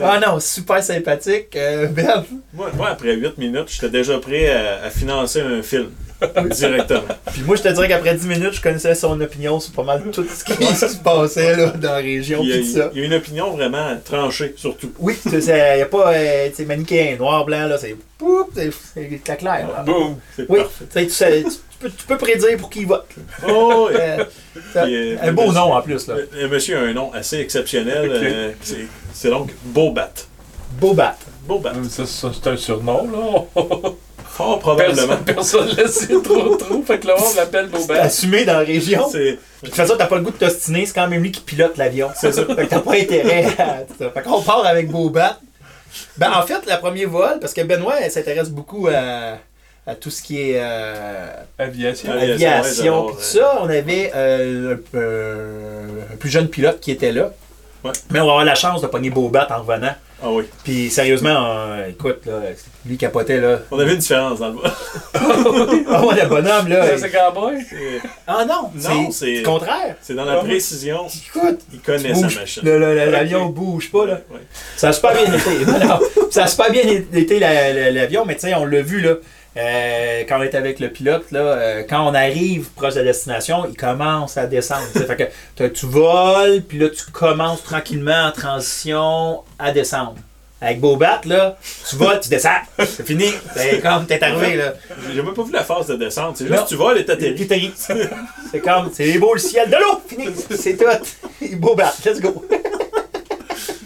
Ah 0.02 0.20
non, 0.24 0.38
super 0.40 0.82
sympathique. 0.82 1.48
Euh, 1.56 1.86
ben, 1.86 2.24
Moi, 2.54 2.70
moi, 2.76 2.88
après 2.90 3.14
8 3.14 3.38
minutes, 3.38 3.68
j'étais 3.68 3.90
déjà 3.90 4.18
prêt 4.18 4.50
à, 4.50 4.84
à 4.86 4.90
financer 4.90 5.40
un 5.40 5.62
film 5.62 5.90
directement. 6.50 7.02
Puis 7.32 7.42
moi, 7.42 7.56
je 7.56 7.62
te 7.62 7.68
dirais 7.68 7.88
qu'après 7.88 8.14
10 8.14 8.26
minutes, 8.28 8.52
je 8.52 8.60
connaissais 8.60 8.94
son 8.94 9.20
opinion 9.20 9.58
sur 9.58 9.72
pas 9.72 9.82
mal 9.82 10.02
tout 10.12 10.24
ce 10.24 10.44
qui 10.44 10.52
se 10.66 10.96
passait 10.98 11.56
là, 11.56 11.68
dans 11.70 11.92
la 11.92 11.96
région. 11.96 12.40
Puis 12.40 12.50
Il 12.50 12.70
y, 12.72 12.78
a, 12.78 12.82
ça. 12.84 12.90
il 12.94 13.00
y 13.00 13.02
a 13.02 13.06
une 13.06 13.14
opinion 13.14 13.50
vraiment 13.52 13.96
tranchée, 14.04 14.54
surtout. 14.56 14.92
Oui, 14.98 15.16
il 15.26 15.38
n'y 15.38 15.50
a 15.50 15.86
pas 15.86 16.12
euh, 16.14 16.48
manichéen, 16.66 17.16
noir, 17.16 17.44
blanc, 17.46 17.66
là, 17.66 17.78
c'est 17.78 17.96
c'est 18.94 19.36
clair. 19.38 19.66
là. 19.74 19.82
Boum. 19.82 20.16
C'est 20.36 20.44
Oui, 20.48 20.58
parfait. 20.60 20.84
tu 20.92 20.92
sais, 20.92 21.06
tu, 21.06 21.10
sais, 21.12 21.42
tu- 21.42 21.48
tu 21.48 21.69
peux, 21.80 21.90
tu 21.90 22.06
peux 22.06 22.18
prédire 22.18 22.56
pour 22.58 22.70
qui 22.70 22.80
il 22.80 22.86
vote. 22.86 23.06
Oh, 23.48 23.88
oui. 23.90 23.96
Euh, 23.98 24.24
ça- 24.72 24.84
euh, 24.84 25.16
un 25.22 25.32
beau 25.32 25.42
monsieur- 25.48 25.54
nom 25.54 25.72
en 25.74 25.82
plus, 25.82 26.06
là. 26.06 26.14
Le, 26.16 26.28
le 26.42 26.48
monsieur 26.48 26.76
a 26.78 26.80
un 26.82 26.92
nom 26.92 27.12
assez 27.12 27.38
exceptionnel. 27.38 28.10
Euh, 28.12 28.52
c'est- 28.62 28.86
c'est 29.12 29.30
donc 29.30 29.50
Bobat. 29.64 30.12
Bobat. 30.72 31.16
Ça, 31.88 32.06
ça, 32.06 32.30
c'est 32.32 32.48
un 32.50 32.56
surnom, 32.56 33.08
là. 33.10 33.62
Fort 34.28 34.60
probablement. 34.60 35.16
Personne 35.26 35.68
ne 35.68 35.82
le 35.82 35.88
sait 35.88 36.06
trop 36.22 36.54
trop, 36.56 36.82
fait 36.82 37.00
que 37.00 37.08
le 37.08 37.14
monde 37.14 37.34
l'appelle 37.36 37.68
C'est 37.72 37.78
Bobert. 37.80 38.02
assumé 38.04 38.44
dans 38.44 38.52
la 38.54 38.58
région. 38.60 39.06
C'est 39.10 39.32
Puis 39.60 39.62
de 39.62 39.66
toute 39.66 39.74
façon, 39.74 39.94
t'as 39.98 40.06
pas 40.06 40.16
le 40.16 40.22
goût 40.22 40.30
de 40.30 40.36
t'ostiner, 40.36 40.86
c'est 40.86 40.94
quand 40.94 41.08
même 41.08 41.22
lui 41.22 41.32
qui 41.32 41.40
pilote 41.40 41.76
l'avion. 41.76 42.08
C'est 42.14 42.32
ça. 42.32 42.44
Fait 42.54 42.64
que 42.64 42.70
t'as 42.70 42.80
pas 42.80 42.94
intérêt 42.94 43.46
à. 43.58 43.80
tout 43.82 43.94
ça. 43.98 44.10
Fait 44.10 44.22
qu'on 44.22 44.40
part 44.40 44.64
avec 44.64 44.88
Bobat. 44.90 45.38
Ben, 46.16 46.30
en 46.32 46.42
fait, 46.46 46.60
le 46.66 46.78
premier 46.78 47.04
vol, 47.04 47.38
parce 47.40 47.52
que 47.52 47.62
Benoît 47.62 47.96
elle 48.00 48.10
s'intéresse 48.12 48.48
beaucoup 48.50 48.86
à, 48.86 49.38
à 49.86 49.94
tout 49.94 50.10
ce 50.10 50.22
qui 50.22 50.40
est 50.40 50.54
euh, 50.60 51.26
Aviation. 51.58 52.12
Aviation, 52.12 53.06
ouais, 53.06 53.12
tout 53.12 53.20
ça. 53.20 53.58
On 53.62 53.68
avait 53.68 54.12
euh, 54.14 54.76
un, 54.94 54.99
euh, 54.99 55.87
un 56.12 56.16
plus 56.16 56.30
jeune 56.30 56.49
pilote 56.49 56.80
qui 56.80 56.90
était 56.92 57.12
là. 57.12 57.32
Ouais. 57.82 57.92
Mais 58.10 58.20
on 58.20 58.26
va 58.26 58.32
avoir 58.32 58.44
la 58.44 58.54
chance 58.54 58.82
de 58.82 58.87
pogner 58.87 59.08
Bobat 59.10 59.49
en 59.50 59.62
revenant. 59.62 59.94
Ah 60.22 60.30
oui. 60.30 60.44
Puis 60.64 60.90
sérieusement, 60.90 61.46
euh, 61.46 61.88
écoute, 61.88 62.26
là, 62.26 62.40
lui 62.84 62.99
capotait 62.99 63.40
là. 63.40 63.60
On 63.70 63.78
avait 63.78 63.92
une 63.94 63.99
différence 64.00 64.38
dans 64.38 64.49
le 64.49 64.54
vol. 64.56 64.70
Ah 65.92 66.04
ouais, 66.06 66.14
le 66.22 66.28
bonhomme 66.28 66.68
là. 66.68 66.99
C'est 66.99 67.10
cowboy? 67.10 67.56
Ah 68.26 68.44
non, 68.46 68.70
Non, 68.75 69.10
c'est 69.10 69.12
c'est- 69.12 69.37
le 69.38 69.42
contraire. 69.44 69.96
C'est 70.02 70.14
dans 70.14 70.26
la 70.26 70.34
Ah 70.34 70.40
oui. 70.42 70.50
précision. 70.50 71.06
Écoute, 71.08 71.60
Il 71.72 71.80
connaît 71.80 72.12
bouge- 72.12 72.34
sa 72.34 72.40
machine. 72.40 72.62
le- 72.64 72.78
le- 72.78 72.94
le- 72.94 73.10
l'avion 73.10 73.44
Ok. 73.46 73.54
bouge 73.54 73.90
pas 73.90 74.04
là. 74.06 74.20
Ouais. 74.30 74.40
Ça 74.76 74.88
a 74.88 74.92
super 74.92 75.12
bien 75.14 75.22
été. 75.34 75.64
Non, 75.66 75.78
non. 75.87 75.99
Ça 76.30 76.44
a 76.44 76.46
super 76.49 76.70
bien 76.70 76.82
été 77.14 77.38
la- 77.38 77.72
la- 77.72 77.90
l'avion, 77.90 78.25
mais 78.26 78.34
tu 78.34 78.42
sais, 78.42 78.54
on 78.54 78.66
l'a 78.66 78.82
vu 78.82 79.00
là. 79.00 79.14
Euh, 79.57 80.23
quand 80.28 80.38
on 80.38 80.42
est 80.42 80.54
avec 80.54 80.78
le 80.78 80.90
pilote, 80.90 81.30
là, 81.33 81.40
euh, 81.40 81.83
quand 81.88 82.09
on 82.09 82.14
arrive 82.14 82.71
proche 82.71 82.95
de 82.95 83.00
la 83.00 83.07
destination, 83.07 83.66
il 83.69 83.76
commence 83.76 84.37
à 84.37 84.47
descendre. 84.47 84.87
fait 84.92 85.33
que 85.57 85.66
tu 85.66 85.87
voles, 85.87 86.62
puis 86.62 86.78
là 86.78 86.88
tu 86.88 87.11
commences 87.11 87.62
tranquillement 87.62 88.26
en 88.28 88.33
transition 88.33 89.42
à 89.59 89.73
descendre. 89.73 90.16
Avec 90.62 90.78
Bobat, 90.78 91.23
là, 91.25 91.57
tu 91.88 91.97
voles, 91.97 92.21
tu 92.21 92.28
descends. 92.28 92.50
C'est 92.78 93.07
fini. 93.07 93.33
C'est 93.57 93.80
comme 93.80 94.07
t'es 94.07 94.23
arrivé 94.23 94.57
là. 94.57 94.75
J'ai 95.11 95.23
même 95.23 95.33
pas 95.33 95.42
vu 95.42 95.52
la 95.52 95.64
phase 95.64 95.87
de 95.87 95.97
descente. 95.97 96.37
C'est 96.37 96.47
juste 96.47 96.66
tu 96.69 96.75
voles 96.75 96.99
et. 96.99 97.07
T'atterris. 97.07 97.49
C'est 98.50 98.61
comme, 98.61 98.90
c'est 98.92 99.19
beau 99.19 99.33
le 99.33 99.40
ciel 99.40 99.71
de 99.71 99.76
l'eau. 99.76 100.02
Fini. 100.07 100.28
C'est 100.50 100.76
tout. 100.76 101.57
Bobat, 101.57 101.95
let's 102.04 102.21
go. 102.21 102.45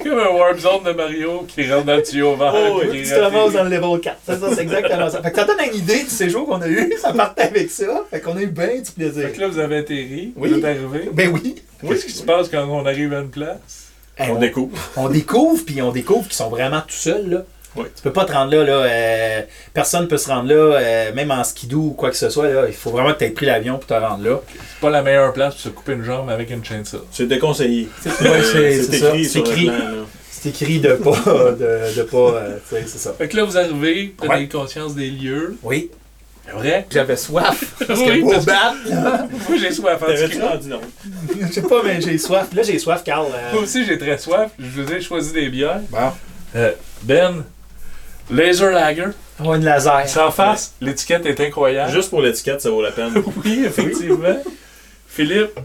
Comme 0.04 0.18
un 0.18 0.28
Warp 0.28 0.58
Zone 0.58 0.84
de 0.84 0.92
Mario 0.92 1.44
qui 1.48 1.70
rentre 1.72 1.86
dans 1.86 1.96
le 1.96 2.02
tuyau 2.02 2.36
vert. 2.36 2.52
Oh, 2.54 2.80
oui, 2.90 3.02
Tu 3.02 3.08
te 3.08 3.14
ramasses 3.18 3.52
dans 3.54 3.64
le 3.64 3.70
level 3.70 4.00
4. 4.00 4.16
C'est 4.26 4.38
ça, 4.38 4.46
c'est 4.54 4.62
exactement 4.62 5.10
ça. 5.10 5.22
Fait 5.22 5.30
que 5.30 5.36
ça 5.36 5.44
donne 5.44 5.56
une 5.72 5.78
idée 5.78 6.02
du 6.04 6.10
séjour 6.10 6.46
qu'on 6.46 6.60
a 6.60 6.68
eu. 6.68 6.92
Ça 7.00 7.12
partait 7.12 7.42
avec 7.42 7.70
ça. 7.70 8.04
Fait 8.10 8.20
qu'on 8.20 8.36
a 8.36 8.42
eu 8.42 8.46
bien 8.48 8.76
du 8.80 8.90
plaisir. 8.90 9.26
Fait 9.28 9.32
que 9.32 9.40
là, 9.40 9.48
vous 9.48 9.58
avez 9.58 9.78
atterri, 9.78 10.32
Oui. 10.36 10.48
vous 10.50 10.58
êtes 10.58 10.64
arrivé. 10.64 11.08
Ben 11.12 11.30
oui. 11.32 11.56
Qu'est-ce 11.86 12.04
qui 12.06 12.12
se 12.12 12.22
passe 12.22 12.48
quand 12.48 12.64
on 12.68 12.84
arrive 12.86 13.12
à 13.14 13.20
une 13.20 13.30
place? 13.30 13.88
Hey, 14.16 14.30
On 14.30 14.36
découvre. 14.38 14.76
on 14.96 15.08
découvre, 15.08 15.64
puis 15.64 15.82
on 15.82 15.90
découvre 15.90 16.24
qu'ils 16.24 16.34
sont 16.36 16.48
vraiment 16.48 16.80
tout 16.82 16.94
seuls. 16.94 17.28
Là. 17.30 17.42
Oui. 17.76 17.86
Tu 17.96 18.02
peux 18.02 18.12
pas 18.12 18.24
te 18.24 18.32
rendre 18.32 18.54
là. 18.54 18.62
là 18.64 18.72
euh, 18.84 19.40
personne 19.72 20.06
peut 20.08 20.16
se 20.18 20.28
rendre 20.28 20.48
là, 20.48 20.54
euh, 20.78 21.12
même 21.14 21.30
en 21.30 21.42
skidoo 21.42 21.80
ou 21.80 21.90
quoi 21.90 22.10
que 22.10 22.16
ce 22.16 22.30
soit. 22.30 22.48
Là, 22.48 22.64
il 22.68 22.74
faut 22.74 22.90
vraiment 22.90 23.12
que 23.12 23.18
tu 23.18 23.24
aies 23.24 23.30
pris 23.30 23.46
l'avion 23.46 23.78
pour 23.78 23.86
te 23.86 23.94
rendre 23.94 24.22
là. 24.22 24.40
C'est 24.52 24.80
pas 24.80 24.90
la 24.90 25.02
meilleure 25.02 25.32
place 25.32 25.54
pour 25.54 25.62
se 25.62 25.68
couper 25.70 25.92
une 25.94 26.04
jambe 26.04 26.30
avec 26.30 26.50
une 26.50 26.64
chainsaw. 26.64 27.04
C'est 27.10 27.26
déconseillé. 27.26 27.88
Ouais, 28.06 28.42
c'est- 28.42 28.82
ça, 28.98 29.08
écrit 29.08 29.24
c'est 29.24 29.38
écrit. 29.40 29.70
C'est 30.30 30.48
écrit 30.50 30.78
de 30.80 30.92
pas. 30.94 31.10
De, 31.24 31.96
de 31.96 32.02
pas. 32.02 32.16
euh, 32.16 32.58
c'est 32.70 32.86
ça. 32.88 33.12
Fait 33.14 33.28
que 33.28 33.36
là, 33.36 33.44
vous 33.44 33.56
arrivez, 33.56 34.14
prenez 34.16 34.34
Ouais. 34.42 34.48
conscience 34.48 34.94
des 34.94 35.10
lieux. 35.10 35.56
Oui. 35.62 35.90
C'est 36.46 36.52
vrai? 36.52 36.86
J'avais 36.90 37.16
soif. 37.16 37.74
Parce 37.88 37.98
Oui, 38.00 38.06
que 38.06 38.20
beau 38.20 38.30
parce 38.32 38.44
que- 38.44 38.50
bat, 38.50 38.74
là. 38.90 39.26
Moi, 39.48 39.58
j'ai 39.58 39.72
soif. 39.72 39.96
en 40.02 40.06
T'avais-tu 40.06 40.42
rendu 40.42 40.68
non? 40.68 40.80
Je 41.40 41.46
sais 41.52 41.62
pas, 41.62 41.80
mais 41.82 42.00
j'ai 42.02 42.18
soif. 42.18 42.48
Là, 42.54 42.62
j'ai 42.62 42.78
soif, 42.78 43.02
Carl. 43.02 43.26
euh, 43.34 43.52
Moi 43.54 43.62
aussi, 43.62 43.86
j'ai 43.86 43.96
très 43.96 44.18
soif. 44.18 44.50
Je 44.58 44.82
vous 44.82 44.92
ai 44.92 45.00
choisi 45.00 45.32
des 45.32 45.48
bières. 45.48 45.80
Bon. 45.88 46.12
Euh, 46.56 46.72
ben, 47.02 47.42
Laser 48.30 48.70
Lager. 48.72 49.06
On 49.40 49.52
a 49.52 49.56
une 49.56 49.64
laser. 49.64 50.08
Sans 50.08 50.30
face, 50.30 50.74
l'étiquette 50.80 51.26
est 51.26 51.40
incroyable. 51.40 51.92
Juste 51.92 52.10
pour 52.10 52.22
l'étiquette, 52.22 52.60
ça 52.60 52.70
vaut 52.70 52.82
la 52.82 52.92
peine. 52.92 53.12
Oui, 53.44 53.64
effectivement. 53.66 54.38
Philippe, 55.08 55.58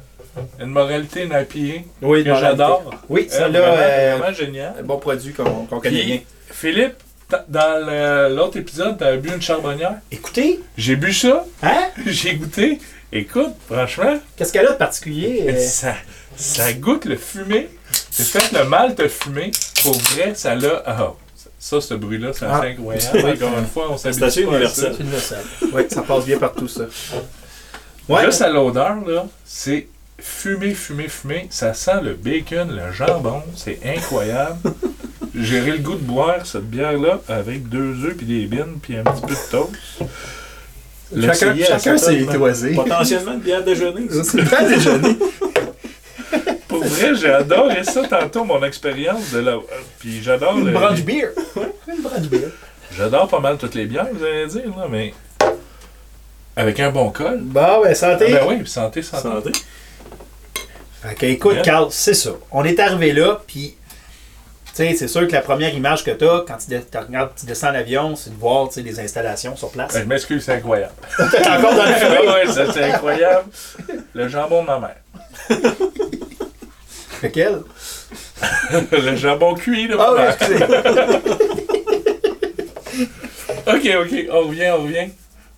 une 0.59 0.67
moralité, 0.67 1.23
une 1.23 1.31
IPA 1.31 1.83
Oui, 2.01 2.23
que 2.23 2.35
j'adore. 2.35 2.91
Oui, 3.09 3.27
Euh, 3.31 3.35
ça 3.35 3.47
là, 3.47 3.59
vraiment, 3.61 3.75
euh, 3.79 4.15
vraiment 4.17 4.33
génial. 4.33 4.73
un 4.79 4.83
bon 4.83 4.97
produit 4.97 5.33
qu'on 5.33 5.65
connaît 5.79 6.03
bien. 6.03 6.19
Philippe, 6.51 6.95
dans 7.47 8.35
l'autre 8.35 8.57
épisode, 8.57 8.97
t'as 8.97 9.15
bu 9.17 9.29
une 9.29 9.41
charbonnière. 9.41 9.95
Écoutez, 10.11 10.59
J'ai 10.77 10.95
bu 10.95 11.13
ça, 11.13 11.45
hein? 11.63 11.87
j'ai 12.05 12.35
goûté. 12.35 12.79
Écoute, 13.11 13.53
franchement, 13.69 14.19
Qu'est-ce 14.35 14.53
qu'elle 14.53 14.67
a 14.67 14.71
de 14.73 14.77
particulier? 14.77 15.45
euh? 15.49 15.59
ça, 15.59 15.95
ça 16.35 16.73
goûte 16.73 17.05
le 17.05 17.15
fumé. 17.15 17.69
C'est 18.11 18.23
fait 18.23 18.51
le 18.57 18.65
malt 18.65 19.07
fumé. 19.07 19.49
Pour 19.81 19.93
vrai, 19.97 20.33
ça 20.35 20.53
l'a. 20.55 20.83
Ah, 20.85 21.13
ça, 21.59 21.81
ce 21.81 21.93
bruit-là, 21.93 22.29
c'est 22.33 22.45
Ah. 22.45 22.57
assez 22.59 22.67
incroyable. 22.71 23.43
Encore 23.43 23.59
une 23.59 23.65
fois, 23.67 23.87
on 23.91 23.97
s'habitue 23.97 24.23
assez 24.23 24.43
pas 24.43 24.51
à 24.51 24.55
universel. 24.55 24.83
ça. 24.85 24.91
C'est 24.97 25.03
universel. 25.03 25.37
Oui, 25.73 25.81
ça 25.89 26.01
passe 26.01 26.25
bien 26.25 26.37
partout, 26.37 26.67
ça. 26.67 26.83
Ouais. 28.07 28.25
Juste 28.25 28.41
à 28.41 28.49
l'odeur, 28.49 28.95
là, 29.07 29.25
c'est 29.45 29.87
fumé, 30.17 30.73
fumé, 30.73 31.07
fumé. 31.07 31.47
Ça 31.49 31.73
sent 31.73 32.01
le 32.01 32.13
bacon, 32.13 32.69
le 32.75 32.91
jambon. 32.91 33.41
C'est 33.55 33.79
incroyable. 33.85 34.57
J'ai 35.35 35.61
le 35.61 35.77
goût 35.77 35.93
de 35.95 36.01
boire 36.01 36.45
cette 36.45 36.69
bière-là 36.69 37.21
avec 37.29 37.69
deux 37.69 37.93
œufs 38.05 38.15
puis 38.17 38.25
des 38.25 38.45
bines 38.45 38.79
puis 38.81 38.97
un 38.97 39.03
petit 39.03 39.21
peu 39.21 39.33
de 39.35 39.51
toast. 39.51 39.73
Chacun, 41.21 41.55
chacun 41.65 41.97
ses 41.97 42.25
toisés. 42.25 42.73
Potentiellement 42.75 43.33
une 43.33 43.39
bière 43.39 43.63
déjeuner. 43.63 44.07
C'est 44.23 44.43
pas 44.49 44.63
déjeuner. 44.63 45.17
Pour 46.79 46.87
vrai, 46.89 47.15
j'ai 47.15 47.31
adoré 47.31 47.83
ça 47.83 48.01
tantôt, 48.07 48.43
mon 48.43 48.63
expérience 48.63 49.31
de 49.31 49.39
la. 49.39 49.57
Puis 49.99 50.21
j'adore 50.23 50.57
Une 50.57 50.65
le. 50.67 50.71
branche 50.71 51.01
beer. 51.01 51.29
Une 51.87 52.01
branche 52.01 52.27
beer. 52.29 52.49
J'adore 52.97 53.27
pas 53.27 53.39
mal 53.39 53.57
toutes 53.57 53.75
les 53.75 53.85
bières, 53.85 54.07
vous 54.11 54.23
allez 54.23 54.47
dire, 54.47 54.75
là, 54.77 54.87
mais. 54.89 55.13
Avec 56.55 56.79
un 56.79 56.91
bon 56.91 57.09
col. 57.11 57.39
Bon, 57.41 57.81
ben, 57.83 57.89
Ah 57.91 57.95
santé. 57.95 58.31
ben 58.33 58.43
oui, 58.47 58.57
puis 58.57 58.69
santé, 58.69 59.01
santé. 59.01 59.23
Santé. 59.23 59.51
Fait 61.01 61.15
que, 61.15 61.25
écoute, 61.27 61.53
Bien. 61.53 61.61
Carl, 61.61 61.87
c'est 61.91 62.13
ça. 62.13 62.31
On 62.51 62.65
est 62.65 62.77
arrivé 62.79 63.13
là, 63.13 63.39
puis, 63.47 63.77
tu 64.65 64.71
sais, 64.73 64.93
c'est 64.95 65.07
sûr 65.07 65.25
que 65.27 65.31
la 65.31 65.39
première 65.41 65.73
image 65.73 66.03
que 66.03 66.11
tu 66.11 66.25
as 66.27 66.43
quand 66.45 66.57
tu, 66.57 66.71
de- 66.71 66.79
tu 66.91 66.97
regardes, 66.97 67.29
tu 67.39 67.45
descends 67.45 67.71
l'avion, 67.71 68.15
c'est 68.17 68.31
de 68.31 68.35
voir, 68.39 68.67
tu 68.67 68.75
sais, 68.75 68.81
les 68.81 68.99
installations 68.99 69.55
sur 69.55 69.69
place. 69.71 69.93
Ben, 69.93 70.01
je 70.03 70.07
m'excuse, 70.07 70.43
c'est 70.43 70.53
incroyable. 70.55 70.91
T'es 71.31 71.47
encore 71.47 71.73
dans 71.75 71.85
le 71.85 71.91
Ah 72.01 72.33
ouais, 72.33 72.65
c'est 72.73 72.83
incroyable. 72.83 73.45
Le 74.13 74.27
jambon 74.27 74.63
de 74.63 74.67
ma 74.67 74.79
mère. 74.79 74.95
Lequel? 77.23 77.61
Le 78.91 79.15
jambon 79.15 79.53
cuit 79.55 79.87
de 79.87 79.95
ma 79.95 80.03
Ah 80.03 80.13
oui, 80.15 80.21
excusez. 80.27 80.65
Ok, 83.67 83.87
ok, 84.01 84.25
on 84.31 84.47
revient, 84.47 84.71
on 84.77 84.83
revient. 84.83 85.09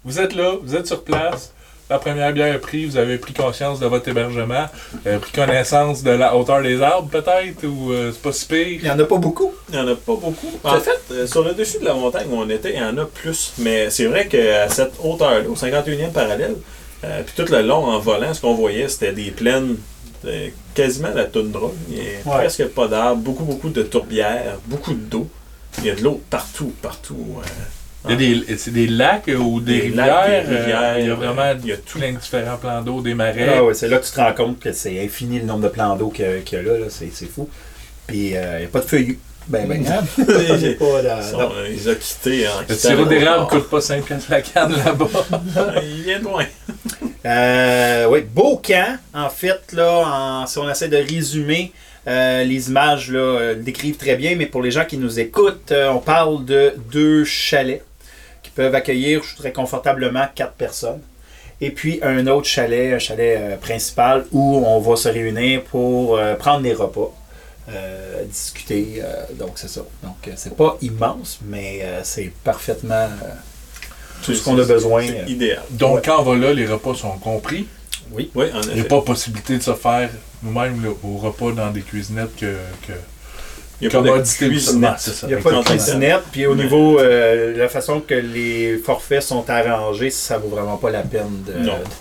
Vous 0.03 0.19
êtes 0.19 0.35
là, 0.35 0.55
vous 0.61 0.75
êtes 0.75 0.87
sur 0.87 1.03
place. 1.03 1.53
La 1.89 1.97
première 1.99 2.31
bière 2.31 2.53
est 2.53 2.59
prise, 2.59 2.91
vous 2.91 2.97
avez 2.97 3.17
pris 3.17 3.33
conscience 3.33 3.79
de 3.79 3.85
votre 3.85 4.07
hébergement, 4.07 4.65
vous 4.93 5.09
avez 5.09 5.17
pris 5.19 5.31
connaissance 5.33 6.03
de 6.03 6.11
la 6.11 6.35
hauteur 6.35 6.61
des 6.61 6.81
arbres 6.81 7.09
peut-être, 7.09 7.65
ou 7.65 7.91
euh, 7.91 8.11
c'est 8.13 8.21
pas 8.21 8.31
si 8.31 8.45
Il 8.49 8.79
pire. 8.79 8.83
n'y 8.83 8.91
en 8.91 8.99
a 8.99 9.05
pas 9.05 9.17
beaucoup. 9.17 9.53
Il 9.69 9.75
n'y 9.75 9.81
en 9.81 9.87
a 9.87 9.95
pas 9.95 10.15
beaucoup. 10.15 10.51
En 10.63 10.79
fait, 10.79 10.99
euh, 11.11 11.27
sur 11.27 11.43
le 11.43 11.53
dessus 11.53 11.79
de 11.79 11.85
la 11.85 11.93
montagne 11.93 12.27
où 12.29 12.35
on 12.37 12.49
était, 12.49 12.73
il 12.73 12.79
y 12.79 12.83
en 12.83 12.97
a 12.97 13.05
plus. 13.05 13.53
Mais 13.57 13.89
c'est 13.89 14.05
vrai 14.05 14.27
qu'à 14.27 14.69
cette 14.69 14.93
hauteur-là, 15.03 15.41
au 15.49 15.55
51e 15.55 16.11
parallèle, 16.11 16.55
euh, 17.03 17.21
puis 17.25 17.33
tout 17.45 17.51
le 17.51 17.61
long 17.61 17.85
en 17.85 17.99
volant, 17.99 18.33
ce 18.33 18.39
qu'on 18.39 18.53
voyait, 18.55 18.87
c'était 18.87 19.11
des 19.11 19.31
plaines, 19.31 19.75
euh, 20.25 20.49
quasiment 20.73 21.09
la 21.13 21.25
toundra. 21.25 21.71
Il 21.89 21.95
n'y 21.95 22.01
a 22.01 22.03
Ouais. 22.25 22.37
presque 22.43 22.67
pas 22.67 22.87
d'arbres, 22.87 23.21
beaucoup, 23.21 23.43
beaucoup 23.43 23.69
de 23.69 23.83
tourbières, 23.83 24.57
beaucoup 24.65 24.93
d'eau. 24.93 25.27
Il 25.79 25.85
y 25.85 25.89
a 25.89 25.95
de 25.95 26.01
l'eau 26.03 26.21
partout, 26.29 26.73
partout. 26.81 27.37
euh, 27.39 27.41
Il 28.05 28.11
y 28.11 28.13
a 28.13 28.17
des, 28.45 28.57
c'est 28.57 28.71
des 28.71 28.87
lacs 28.87 29.29
euh, 29.29 29.35
ou 29.37 29.59
des, 29.61 29.73
Des 29.75 29.81
rivières. 29.87 30.05
lacs, 30.07 30.47
des 30.49 30.55
euh, 30.55 30.59
rivières, 30.59 30.99
il 30.99 31.07
y 31.07 31.09
a 31.09 31.15
vraiment 31.15 31.51
il 31.63 31.69
y 31.69 31.71
a 31.71 31.77
tout. 31.77 31.99
plein 31.99 32.11
de 32.13 32.17
différents 32.17 32.57
plans 32.57 32.81
d'eau, 32.81 32.99
des 33.01 33.13
marais. 33.13 33.47
Ah 33.57 33.63
ouais, 33.63 33.73
c'est 33.73 33.87
là 33.87 33.99
que 33.99 34.05
tu 34.05 34.11
te 34.11 34.19
rends 34.19 34.33
compte 34.33 34.59
que 34.59 34.71
c'est 34.73 34.99
infini 35.03 35.39
le 35.39 35.45
nombre 35.45 35.61
de 35.63 35.67
plans 35.69 35.95
d'eau 35.95 36.09
qu'il 36.09 36.25
y 36.25 36.27
a- 36.27 36.37
qu'il 36.39 36.57
y 36.57 36.61
a 36.61 36.63
là. 36.63 36.79
là. 36.79 36.85
C'est 36.89 37.09
c'est 37.13 37.27
fou. 37.27 37.47
Puis, 38.07 38.35
euh, 38.35 38.57
il 38.57 38.59
n'y 38.61 38.65
a 38.65 38.69
pas 38.69 38.79
de 38.79 38.85
feuillus. 38.85 39.19
Ben, 39.51 39.67
ben? 39.67 39.83
J'ai 40.59 40.73
pas 40.75 41.01
la- 41.01 41.17
Ils 41.21 41.23
sont- 41.29 41.37
non. 41.39 41.51
euh, 41.55 41.67
ils 41.69 41.89
ont 41.89 41.95
quitté 41.95 42.47
en 42.47 42.51
Le 42.67 42.75
sirop 42.75 43.03
le 43.03 43.09
d'érable 43.09 43.39
nord. 43.41 43.47
coûte 43.49 43.69
pas 43.69 43.81
5 43.81 44.03
piastres 44.05 44.31
la 44.31 44.41
canne 44.41 44.71
là-bas. 44.77 45.07
Il 45.83 46.03
vient 46.03 46.19
de 46.19 46.23
loin. 46.23 46.45
Euh, 47.25 48.07
oui, 48.09 48.21
beau 48.21 48.57
camp. 48.57 48.97
En 49.13 49.29
fait, 49.29 49.59
là, 49.73 50.03
en- 50.05 50.47
si 50.47 50.57
on 50.57 50.69
essaie 50.69 50.87
de 50.87 50.97
résumer, 50.97 51.71
euh, 52.07 52.43
les 52.43 52.69
images 52.69 53.11
là, 53.11 53.19
euh, 53.19 53.53
le 53.55 53.61
décrivent 53.61 53.97
très 53.97 54.15
bien, 54.15 54.35
mais 54.35 54.45
pour 54.45 54.61
les 54.63 54.71
gens 54.71 54.85
qui 54.85 54.97
nous 54.97 55.19
écoutent, 55.19 55.71
euh, 55.71 55.89
on 55.89 55.99
parle 55.99 56.45
de 56.45 56.73
deux 56.91 57.23
chalets 57.25 57.83
qui 58.41 58.51
peuvent 58.51 58.73
accueillir 58.73 59.21
très 59.37 59.51
confortablement 59.51 60.25
quatre 60.33 60.53
personnes. 60.53 61.01
Et 61.63 61.69
puis 61.69 61.99
un 62.01 62.25
autre 62.25 62.47
chalet, 62.47 62.93
un 62.93 62.99
chalet 62.99 63.37
euh, 63.39 63.55
principal, 63.57 64.25
où 64.31 64.63
on 64.65 64.79
va 64.79 64.95
se 64.95 65.09
réunir 65.09 65.61
pour 65.63 66.17
euh, 66.17 66.33
prendre 66.35 66.61
des 66.61 66.73
repas. 66.73 67.11
Euh, 67.69 68.23
discuter, 68.25 69.01
euh, 69.03 69.23
donc 69.39 69.51
c'est 69.55 69.69
ça. 69.69 69.81
Donc 70.03 70.15
euh, 70.27 70.31
c'est 70.35 70.55
pas 70.55 70.77
immense, 70.81 71.39
mais 71.45 71.79
euh, 71.83 72.01
c'est 72.03 72.31
parfaitement 72.43 72.95
euh, 72.95 73.33
tout 74.23 74.33
ce 74.33 74.43
qu'on 74.43 74.57
a 74.59 74.63
besoin. 74.63 75.03
Euh, 75.07 75.23
idéal. 75.27 75.61
Donc 75.71 75.95
Ouais. 75.95 76.01
quand 76.05 76.19
on 76.21 76.23
va 76.23 76.35
là, 76.37 76.53
les 76.53 76.67
repas 76.67 76.95
sont 76.95 77.17
compris. 77.19 77.67
Oui, 78.11 78.29
en 78.35 78.43
Il 78.61 78.67
n'y 78.73 78.79
effet. 78.79 78.81
a 78.81 78.83
pas 78.85 79.01
possibilité 79.01 79.57
de 79.57 79.63
se 79.63 79.73
faire 79.73 80.09
nous-mêmes 80.43 80.85
au 81.03 81.17
repas 81.17 81.51
dans 81.51 81.71
des 81.71 81.81
cuisinettes 81.81 82.35
que, 82.35 82.57
que 82.85 82.93
Il 83.81 83.91
y 83.91 83.95
a 83.95 84.01
pas 84.01 84.19
de 84.19 84.21
cuisinette. 84.47 84.89
Ouais, 84.91 84.95
c'est 84.99 85.11
ça. 85.11 85.27
Il 85.27 85.33
n'y 85.33 85.39
a 85.39 85.43
pas 85.43 85.51
de 85.51 85.63
cuisinette. 85.63 86.21
Puis 86.31 86.45
au 86.45 86.55
niveau 86.55 86.99
euh, 86.99 87.53
de 87.53 87.59
la 87.59 87.67
façon 87.69 87.99
que 87.99 88.13
les 88.13 88.77
forfaits 88.77 89.23
sont 89.23 89.49
arrangés, 89.49 90.09
ça 90.11 90.37
vaut 90.37 90.49
vraiment 90.49 90.77
pas 90.77 90.91
la 90.91 91.01
peine 91.01 91.43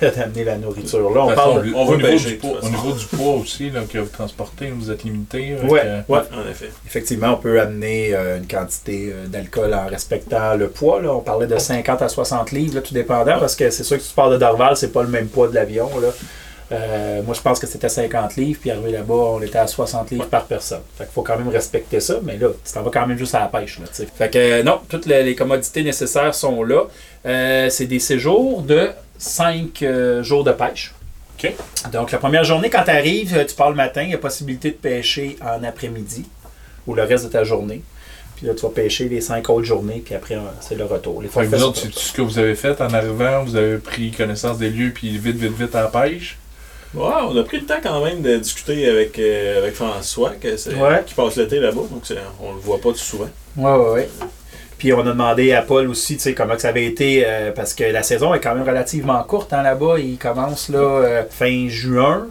d'amener 0.00 0.44
la 0.44 0.58
nourriture. 0.58 1.10
Là, 1.10 1.24
on 1.24 1.34
parle 1.34 1.36
façon, 1.36 1.66
de... 1.66 1.74
on 1.74 1.86
au, 1.86 1.90
veut 1.92 1.96
niveau 1.96 2.18
du 2.18 2.36
poids, 2.36 2.58
au 2.62 2.68
niveau 2.68 2.92
du 2.92 3.04
poids 3.06 3.32
aussi 3.34 3.70
là, 3.70 3.80
que 3.90 3.98
vous 3.98 4.10
transportez, 4.10 4.70
vous 4.70 4.90
êtes 4.90 5.04
limité. 5.04 5.56
euh, 5.62 6.02
ouais. 6.08 6.20
En 6.32 6.50
effet. 6.50 6.70
Effectivement, 6.86 7.34
on 7.34 7.36
peut 7.36 7.60
amener 7.60 8.10
euh, 8.14 8.38
une 8.38 8.46
quantité 8.46 9.12
euh, 9.12 9.26
d'alcool 9.26 9.72
en 9.74 9.86
respectant 9.86 10.56
le 10.56 10.68
poids. 10.68 11.00
Là. 11.00 11.14
On 11.14 11.20
parlait 11.20 11.46
de 11.46 11.58
50 11.58 12.02
à 12.02 12.08
60 12.08 12.52
livres, 12.52 12.74
là, 12.76 12.80
tout 12.82 12.94
dépendant, 12.94 13.38
parce 13.38 13.56
que 13.56 13.70
c'est 13.70 13.84
sûr 13.84 13.96
que 13.96 14.02
si 14.02 14.10
tu 14.10 14.14
pars 14.14 14.30
de 14.30 14.36
Dorval, 14.36 14.76
c'est 14.76 14.92
pas 14.92 15.02
le 15.02 15.08
même 15.08 15.28
poids 15.28 15.48
de 15.48 15.54
l'avion. 15.54 15.88
Euh, 16.72 17.22
moi, 17.22 17.34
je 17.34 17.40
pense 17.40 17.58
que 17.58 17.66
c'était 17.66 17.88
50 17.88 18.36
livres, 18.36 18.60
puis 18.60 18.70
arrivé 18.70 18.92
là-bas, 18.92 19.14
on 19.14 19.42
était 19.42 19.58
à 19.58 19.66
60 19.66 20.10
livres 20.12 20.28
par 20.28 20.44
personne. 20.44 20.82
Fait 20.96 21.04
qu'il 21.04 21.12
faut 21.12 21.22
quand 21.22 21.36
même 21.36 21.48
respecter 21.48 21.98
ça, 21.98 22.20
mais 22.22 22.36
là, 22.36 22.48
tu 22.64 22.72
t'en 22.72 22.82
vas 22.82 22.90
quand 22.90 23.06
même 23.06 23.18
juste 23.18 23.34
à 23.34 23.40
la 23.40 23.46
pêche. 23.46 23.80
Là, 23.80 23.86
fait 23.90 24.30
que 24.30 24.38
euh, 24.38 24.62
non, 24.62 24.80
toutes 24.88 25.06
les, 25.06 25.22
les 25.24 25.34
commodités 25.34 25.82
nécessaires 25.82 26.34
sont 26.34 26.62
là. 26.62 26.84
Euh, 27.26 27.68
c'est 27.70 27.86
des 27.86 27.98
séjours 27.98 28.62
de 28.62 28.90
5 29.18 29.84
jours 30.22 30.44
de 30.44 30.52
pêche. 30.52 30.94
OK. 31.38 31.52
Donc, 31.92 32.12
la 32.12 32.18
première 32.18 32.44
journée, 32.44 32.70
quand 32.70 32.84
tu 32.84 32.90
arrives, 32.90 33.44
tu 33.46 33.54
pars 33.54 33.70
le 33.70 33.76
matin, 33.76 34.02
il 34.02 34.10
y 34.10 34.14
a 34.14 34.18
possibilité 34.18 34.70
de 34.70 34.76
pêcher 34.76 35.36
en 35.42 35.64
après-midi 35.64 36.24
ou 36.86 36.94
le 36.94 37.02
reste 37.02 37.24
de 37.24 37.30
ta 37.30 37.44
journée. 37.44 37.82
Puis 38.36 38.46
là, 38.46 38.54
tu 38.54 38.62
vas 38.62 38.70
pêcher 38.70 39.08
les 39.08 39.20
5 39.20 39.50
autres 39.50 39.66
journées, 39.66 40.02
puis 40.04 40.14
après, 40.14 40.38
c'est 40.60 40.74
le 40.74 40.84
retour. 40.84 41.20
Les 41.20 41.28
Fait 41.28 41.42
que 41.42 41.56
vous 41.56 41.62
autres, 41.62 41.78
c'est 41.78 41.88
tout 41.88 41.98
ce 41.98 42.12
que 42.12 42.22
vous 42.22 42.38
avez 42.38 42.54
fait 42.54 42.80
en 42.80 42.92
arrivant, 42.94 43.44
vous 43.44 43.56
avez 43.56 43.76
pris 43.76 44.12
connaissance 44.12 44.56
des 44.56 44.70
lieux, 44.70 44.92
puis 44.94 45.18
vite, 45.18 45.36
vite, 45.36 45.52
vite 45.58 45.74
à 45.74 45.82
la 45.82 45.88
pêche? 45.88 46.38
Ouais, 46.94 47.12
on 47.28 47.36
a 47.36 47.42
pris 47.44 47.60
le 47.60 47.66
temps 47.66 47.78
quand 47.82 48.04
même 48.04 48.20
de 48.20 48.36
discuter 48.38 48.88
avec, 48.88 49.16
euh, 49.18 49.58
avec 49.58 49.74
François, 49.74 50.30
que 50.40 50.56
c'est- 50.56 50.74
Ouais. 50.74 51.02
qui 51.06 51.14
passe 51.14 51.36
l'été 51.36 51.60
là-bas, 51.60 51.82
donc 51.90 52.02
on 52.42 52.52
le 52.52 52.58
voit 52.58 52.78
pas 52.78 52.90
tout 52.90 52.96
souvent. 52.98 53.28
Ouais, 53.56 53.72
ouais, 53.72 53.92
ouais. 53.92 54.08
Puis 54.76 54.92
on 54.92 55.00
a 55.00 55.04
demandé 55.04 55.52
à 55.52 55.62
Paul 55.62 55.88
aussi, 55.88 56.16
tu 56.16 56.22
sais, 56.22 56.34
comment 56.34 56.54
que 56.56 56.62
ça 56.62 56.68
avait 56.70 56.86
été, 56.86 57.22
euh, 57.26 57.52
parce 57.52 57.74
que 57.74 57.84
la 57.84 58.02
saison 58.02 58.32
est 58.34 58.40
quand 58.40 58.54
même 58.54 58.66
relativement 58.66 59.22
courte 59.22 59.52
hein, 59.52 59.62
là-bas. 59.62 59.98
Il 59.98 60.16
commence 60.18 60.68
là 60.70 60.78
euh, 60.78 61.22
fin 61.30 61.68
juin, 61.68 62.26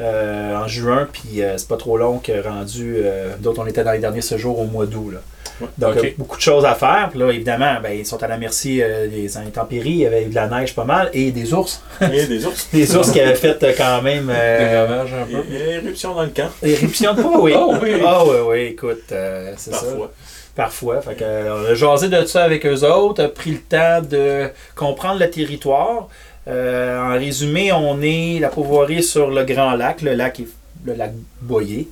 euh, 0.00 0.56
en 0.56 0.66
juin, 0.66 1.08
puis 1.12 1.42
euh, 1.42 1.58
c'est 1.58 1.68
pas 1.68 1.76
trop 1.76 1.96
long 1.98 2.18
que 2.18 2.42
rendu. 2.42 2.96
euh, 2.98 3.34
D'autres, 3.38 3.62
on 3.62 3.66
était 3.66 3.84
dans 3.84 3.92
les 3.92 3.98
derniers 3.98 4.22
séjours 4.22 4.58
au 4.58 4.64
mois 4.64 4.86
d'août. 4.86 5.10
là. 5.12 5.18
Ouais. 5.60 5.66
Donc, 5.76 5.90
Ok. 5.96 5.98
il 6.02 6.08
y 6.08 6.12
a 6.12 6.14
beaucoup 6.16 6.36
de 6.38 6.42
choses 6.42 6.64
à 6.64 6.74
faire. 6.74 7.08
Puis 7.10 7.18
là, 7.18 7.30
évidemment, 7.30 7.74
ben, 7.82 7.90
ils 7.92 8.06
sont 8.06 8.22
à 8.22 8.26
la 8.28 8.38
merci 8.38 8.80
euh, 8.82 9.08
des 9.08 9.36
intempéries. 9.36 9.90
Il 9.90 9.96
y 9.98 10.06
avait 10.06 10.22
eu 10.24 10.28
de 10.30 10.34
la 10.34 10.48
neige 10.48 10.74
pas 10.74 10.84
mal 10.84 11.10
et 11.12 11.30
des 11.32 11.52
ours. 11.52 11.82
Et 12.00 12.24
des 12.26 12.46
ours. 12.46 12.68
Des 12.72 12.96
ours 12.96 13.10
qui 13.10 13.20
avaient 13.20 13.34
fait 13.34 13.62
euh, 13.62 13.74
quand 13.76 14.00
même. 14.00 14.28
Des 14.28 14.32
Euh, 14.34 14.86
ravages 14.86 15.12
un 15.12 15.26
peu. 15.26 15.42
et 15.54 15.70
éruption 15.74 16.14
dans 16.14 16.22
le 16.22 16.30
camp, 16.30 16.48
éruption 16.62 17.12
de 17.12 17.22
pas, 17.22 17.38
oui. 17.38 17.52
Oh 17.54 17.74
oui! 17.82 17.90
Ah 18.06 18.24
oui, 18.24 18.36
oui, 18.48 18.58
écoute, 18.72 19.02
euh, 19.12 19.52
c'est 19.58 19.74
ça. 19.74 19.80
parfois. 19.82 20.10
Parfois. 20.56 21.00
Fait 21.02 21.14
que, 21.14 21.24
euh, 21.24 21.62
on 21.62 21.70
a 21.70 21.74
jasé 21.74 22.08
de 22.08 22.24
ça 22.24 22.42
avec 22.44 22.64
eux 22.66 22.82
autres, 22.84 23.22
a 23.24 23.28
pris 23.28 23.50
le 23.52 23.58
temps 23.58 24.00
de 24.02 24.48
comprendre 24.74 25.20
le 25.20 25.28
territoire. 25.30 26.08
Euh, 26.48 26.98
en 26.98 27.18
résumé, 27.18 27.72
on 27.72 28.00
est 28.02 28.38
la 28.40 28.48
pourvoirie 28.48 29.02
sur 29.02 29.30
le 29.30 29.44
Grand 29.44 29.72
Lac, 29.72 30.02
le 30.02 30.14
lac 30.14 30.40
le 30.84 30.94
lac 30.94 31.12
Boyer. 31.42 31.88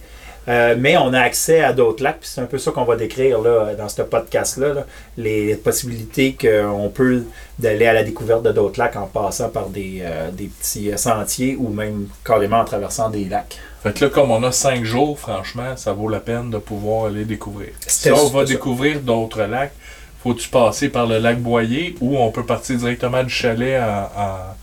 Euh, 0.48 0.76
mais 0.78 0.96
on 0.96 1.12
a 1.12 1.20
accès 1.20 1.62
à 1.62 1.74
d'autres 1.74 2.02
lacs, 2.02 2.20
puis 2.20 2.30
c'est 2.32 2.40
un 2.40 2.46
peu 2.46 2.56
ça 2.56 2.70
qu'on 2.70 2.84
va 2.84 2.96
décrire 2.96 3.42
là, 3.42 3.74
dans 3.74 3.88
ce 3.88 4.00
podcast-là, 4.00 4.72
là. 4.72 4.86
les 5.18 5.54
possibilités 5.56 6.38
qu'on 6.40 6.88
peut 6.88 7.24
d'aller 7.58 7.84
à 7.84 7.92
la 7.92 8.02
découverte 8.02 8.42
de 8.42 8.52
d'autres 8.52 8.80
lacs 8.80 8.96
en 8.96 9.06
passant 9.06 9.50
par 9.50 9.68
des, 9.68 10.00
euh, 10.00 10.30
des 10.30 10.46
petits 10.46 10.90
sentiers 10.96 11.54
ou 11.58 11.68
même 11.68 12.08
carrément 12.24 12.60
en 12.60 12.64
traversant 12.64 13.10
des 13.10 13.26
lacs. 13.26 13.58
Fait 13.82 13.92
que 13.92 14.06
là, 14.06 14.10
comme 14.10 14.30
on 14.30 14.42
a 14.42 14.50
cinq 14.50 14.84
jours, 14.84 15.18
franchement, 15.18 15.76
ça 15.76 15.92
vaut 15.92 16.08
la 16.08 16.20
peine 16.20 16.48
de 16.48 16.58
pouvoir 16.58 17.06
aller 17.06 17.26
découvrir. 17.26 17.68
Si 17.86 18.10
on 18.10 18.28
va 18.28 18.44
découvrir 18.44 19.00
d'autres 19.00 19.42
lacs, 19.42 19.74
faut-tu 20.22 20.48
passer 20.48 20.88
par 20.88 21.06
le 21.06 21.18
lac 21.18 21.40
Boyer 21.40 21.94
ou 22.00 22.18
on 22.18 22.30
peut 22.30 22.44
partir 22.44 22.76
directement 22.76 23.22
du 23.22 23.30
chalet 23.30 23.76
à, 23.76 24.02
à- 24.16 24.56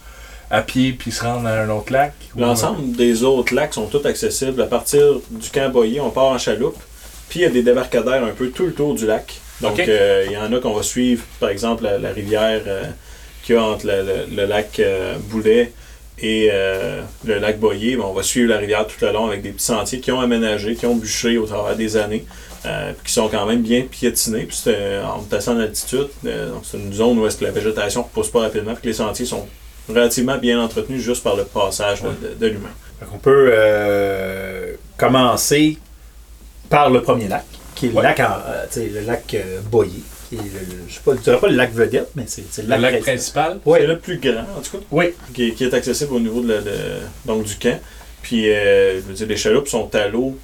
à 0.52 0.62
pied 0.62 0.92
puis 0.94 1.12
se 1.12 1.24
rendre 1.24 1.48
à 1.48 1.62
un 1.62 1.70
autre 1.70 1.92
lac? 1.92 2.14
Ou- 2.36 2.40
L'ensemble 2.42 2.92
des 2.96 3.24
autres 3.24 3.54
lacs 3.54 3.74
sont 3.74 3.88
tous 3.88 4.06
accessibles. 4.06 4.62
À 4.62 4.68
partir 4.68 5.02
du 5.32 5.50
camp 5.50 5.72
Boyer, 5.72 6.00
on 6.02 6.10
part 6.12 6.26
en 6.26 6.38
chaloupe. 6.38 6.78
Puis 7.30 7.40
il 7.40 7.44
y 7.44 7.46
a 7.46 7.50
des 7.50 7.64
débarcadères 7.64 8.24
un 8.24 8.32
peu 8.32 8.50
tout 8.50 8.66
le 8.68 8.74
tour 8.74 8.94
du 8.94 9.06
lac. 9.08 9.34
Donc 9.62 9.80
euh, 9.90 10.24
il 10.28 10.34
y 10.34 10.38
en 10.38 10.52
a 10.54 10.60
qu'on 10.60 10.74
va 10.74 10.84
suivre, 10.84 11.24
par 11.40 11.50
exemple, 11.50 11.84
la, 11.84 11.98
la 11.98 12.10
rivière 12.12 12.62
euh, 12.68 12.84
qu'il 13.44 13.56
y 13.56 13.58
a 13.58 13.64
entre 13.64 13.88
le, 13.88 14.04
le- 14.04 14.36
le 14.36 14.46
lac 14.46 14.80
euh, 14.80 15.16
Boulet 15.30 15.72
et 16.20 16.50
euh, 16.52 17.02
le 17.26 17.40
lac 17.40 17.60
Boyer. 17.60 17.96
Ben, 17.96 18.04
on 18.06 18.14
va 18.14 18.22
suivre 18.22 18.50
la 18.50 18.58
rivière 18.58 18.86
tout 18.86 18.96
le 19.04 19.12
long 19.12 19.28
avec 19.28 19.42
des 19.42 19.50
petits 19.50 19.66
sentiers 19.66 20.00
qui 20.00 20.12
ont 20.12 20.20
aménagé, 20.20 20.76
qui 20.76 20.86
ont 20.86 20.96
bûché 20.96 21.38
au 21.38 21.46
travers 21.48 21.76
des 21.76 21.98
années. 21.98 22.26
Euh, 22.66 22.94
puis 22.94 23.08
qui 23.08 23.14
sont 23.14 23.28
quand 23.30 23.46
même 23.46 23.62
bien 23.62 23.84
piétinés. 23.84 24.44
Puis 24.46 24.58
c'est 24.64 24.76
euh, 24.76 25.04
en 25.06 25.26
assez 25.32 25.50
en 25.50 25.60
altitude. 25.60 26.08
euh, 26.26 26.50
donc 26.52 26.64
c'est 26.66 26.78
une 26.78 26.94
zone 26.94 27.18
où 27.20 27.26
est-ce 27.28 27.38
que 27.38 27.46
la 27.46 27.52
végétation 27.52 28.02
ne 28.02 28.06
repousse 28.06 28.30
pas 28.30 28.42
rapidement. 28.42 28.74
Puis 28.74 28.82
que 28.84 28.88
les 28.88 28.94
sentiers 28.94 29.26
sont 29.26 29.46
relativement 29.88 30.38
bien 30.38 30.60
entretenus 30.62 31.02
juste 31.02 31.24
par 31.24 31.36
le 31.36 31.44
passage 31.46 32.02
de, 32.02 32.10
de- 32.10 32.34
de 32.40 32.48
l'humain. 32.48 32.70
On 33.14 33.18
peut 33.18 33.50
euh, 33.52 34.74
commencer 34.98 35.78
par 36.70 36.90
le 36.90 37.02
premier 37.02 37.28
lac, 37.28 37.46
qui 37.76 37.88
est 37.88 37.90
le 37.90 37.96
Ouais. 37.96 38.04
lac, 38.04 38.20
en, 38.20 38.24
euh, 38.48 38.66
tu 38.72 38.80
sais, 38.80 38.88
le 38.90 39.02
lac 39.02 39.34
euh, 39.34 39.60
Boyer. 39.70 40.02
Qui 40.30 40.36
est 40.36 40.40
le, 40.40 40.88
je 40.88 40.94
sais 40.96 41.02
pas, 41.06 41.12
je 41.16 41.20
dirais 41.22 41.38
pas 41.40 41.48
le 41.50 41.56
lac 41.56 41.72
vedette, 41.72 42.10
mais 42.16 42.24
c'est 42.26 42.64
le 42.64 42.76
Le 42.76 42.82
lac, 42.82 43.00
principal. 43.02 43.60
Oui. 43.64 43.78
C'est 43.82 43.86
le 43.88 44.00
plus 44.00 44.18
grand, 44.18 44.42
en 44.58 44.62
tout 44.62 44.78
cas, 44.78 44.84
Oui, 44.92 45.14
qui, 45.36 45.54
qui 45.54 45.66
est 45.66 45.74
accessible 45.74 46.14
au 46.16 46.20
niveau 46.20 46.42
de 46.42 46.54
la- 46.54 46.62
de- 46.62 46.72
donc, 47.26 47.44
du 47.44 47.56
camp. 47.58 47.80
Puis, 48.24 48.50
euh, 48.50 48.96
je 48.96 49.02
veux 49.02 49.14
dire, 49.14 49.28
les 49.28 49.38
chaloupes 49.38 49.68
sont 49.68 49.94
à 49.94 50.08
l'eau 50.08 50.36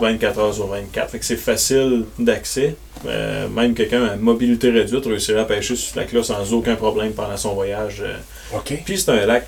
24 0.00 0.38
heures 0.38 0.54
sur 0.54 0.66
24. 0.66 1.10
Fait 1.10 1.18
que 1.18 1.24
c'est 1.24 1.36
facile 1.36 2.04
d'accès. 2.18 2.76
Euh, 3.06 3.48
même 3.48 3.74
quelqu'un 3.74 4.04
à 4.04 4.16
mobilité 4.16 4.70
réduite 4.70 5.04
réussirait 5.06 5.40
à 5.40 5.44
pêcher 5.44 5.76
sur 5.76 5.92
ce 5.94 5.98
lac-là 5.98 6.22
sans 6.22 6.52
aucun 6.52 6.74
problème 6.74 7.12
pendant 7.12 7.36
son 7.36 7.54
voyage. 7.54 8.02
euh. 8.02 8.16
OK. 8.56 8.82
Puis, 8.84 8.98
c'est 8.98 9.10
un 9.10 9.26
lac 9.26 9.46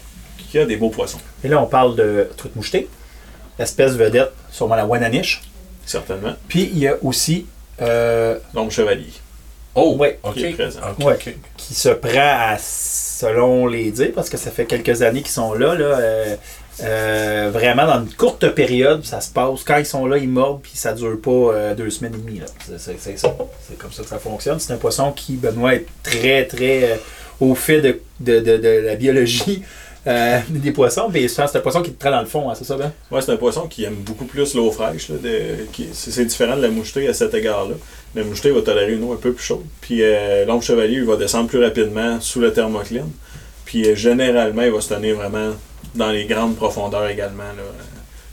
qui 0.50 0.58
a 0.58 0.64
des 0.66 0.76
beaux 0.76 0.90
poissons, 0.90 1.18
et 1.42 1.48
là 1.48 1.60
on 1.60 1.66
parle 1.66 1.96
de 1.96 2.28
truite 2.36 2.54
mouchetée, 2.54 2.88
l'espèce 3.58 3.92
vedette, 3.94 4.30
sûrement 4.52 4.76
la 4.76 4.86
Wananiche. 4.86 5.42
certainement. 5.84 6.34
Puis 6.46 6.70
il 6.72 6.78
y 6.78 6.86
a 6.86 6.94
aussi 7.02 7.46
euh, 7.82 8.38
Donc, 8.54 8.70
chevalier. 8.70 9.10
Oh, 9.74 9.96
Ouais. 9.98 10.18
OK. 10.22 10.34
Qui 10.34 10.44
est 10.44 10.50
présent. 10.52 10.80
Ouais. 11.00 11.18
Qui 11.56 11.74
se 11.74 11.88
prend 11.88 12.10
à, 12.52 12.56
selon 12.58 13.66
les 13.66 13.90
dires, 13.90 14.12
parce 14.14 14.28
que 14.30 14.36
ça 14.36 14.50
fait 14.50 14.66
quelques 14.66 15.02
années 15.02 15.22
qu'ils 15.22 15.30
sont 15.32 15.52
là, 15.54 15.74
là 15.74 15.84
euh, 15.98 16.36
euh, 16.82 17.50
vraiment 17.52 17.86
dans 17.86 18.00
une 18.02 18.12
courte 18.12 18.48
période, 18.50 19.04
ça 19.04 19.20
se 19.20 19.30
passe. 19.30 19.62
Quand 19.64 19.78
ils 19.78 19.86
sont 19.86 20.06
là, 20.06 20.18
ils 20.18 20.28
mordent, 20.28 20.60
puis 20.62 20.72
ça 20.74 20.92
dure 20.92 21.18
pas 21.20 21.30
euh, 21.30 21.74
deux 21.74 21.90
semaines 21.90 22.14
et 22.14 22.18
demie. 22.18 22.40
C'est- 22.78 23.76
comme 23.78 23.92
ça 23.92 24.02
que 24.02 24.08
ça 24.08 24.18
fonctionne. 24.18 24.58
C'est 24.60 24.72
un 24.72 24.76
poisson 24.76 25.12
qui, 25.12 25.34
Benoît, 25.36 25.74
est 25.74 25.86
très, 26.02 26.44
très 26.44 26.92
euh, 26.92 26.96
au 27.40 27.54
fait 27.54 27.80
de, 27.80 27.98
de, 28.20 28.40
de- 28.40 28.80
la 28.84 28.96
biologie 28.96 29.62
des 30.50 30.70
poissons. 30.72 31.08
Mais 31.12 31.26
c'est 31.28 31.42
un 31.42 31.60
poisson 31.60 31.82
qui 31.82 31.90
est 31.90 31.98
très 31.98 32.10
dans 32.10 32.20
le 32.20 32.26
fond, 32.26 32.48
hein, 32.48 32.54
c'est 32.56 32.64
ça, 32.64 32.76
Ben? 32.76 32.92
Ouais, 33.10 33.20
c'est 33.22 33.32
un 33.32 33.36
poisson 33.36 33.66
qui 33.66 33.84
aime 33.84 33.94
beaucoup 33.96 34.24
plus 34.26 34.54
l'eau 34.54 34.70
fraîche. 34.70 35.10
c'est 35.92 36.24
différent 36.24 36.56
de 36.56 36.62
la 36.62 36.68
mouchetée 36.68 37.08
à 37.08 37.12
cet 37.14 37.34
égard-là. 37.34 37.74
La 38.14 38.22
mouchetée 38.22 38.50
va 38.50 38.60
tolérer 38.62 38.92
une 38.94 39.02
eau 39.02 39.12
un 39.12 39.16
peu 39.16 39.32
plus 39.32 39.44
chaude. 39.44 39.64
Puis 39.80 40.02
l'ombre 40.46 40.62
chevalier, 40.62 40.96
il 40.96 41.04
va 41.04 41.16
descendre 41.16 41.48
plus 41.48 41.62
rapidement 41.62 42.20
sous 42.20 42.40
le 42.40 42.52
thermocline. 42.52 43.10
Puis 43.64 43.96
généralement, 43.96 44.62
il 44.62 44.70
va 44.70 44.80
se 44.80 44.94
tenir 44.94 45.16
vraiment 45.16 45.50
dans 45.94 46.10
les 46.10 46.24
grandes 46.26 46.56
profondeurs 46.56 47.08
également. 47.08 47.42
là. 47.44 47.62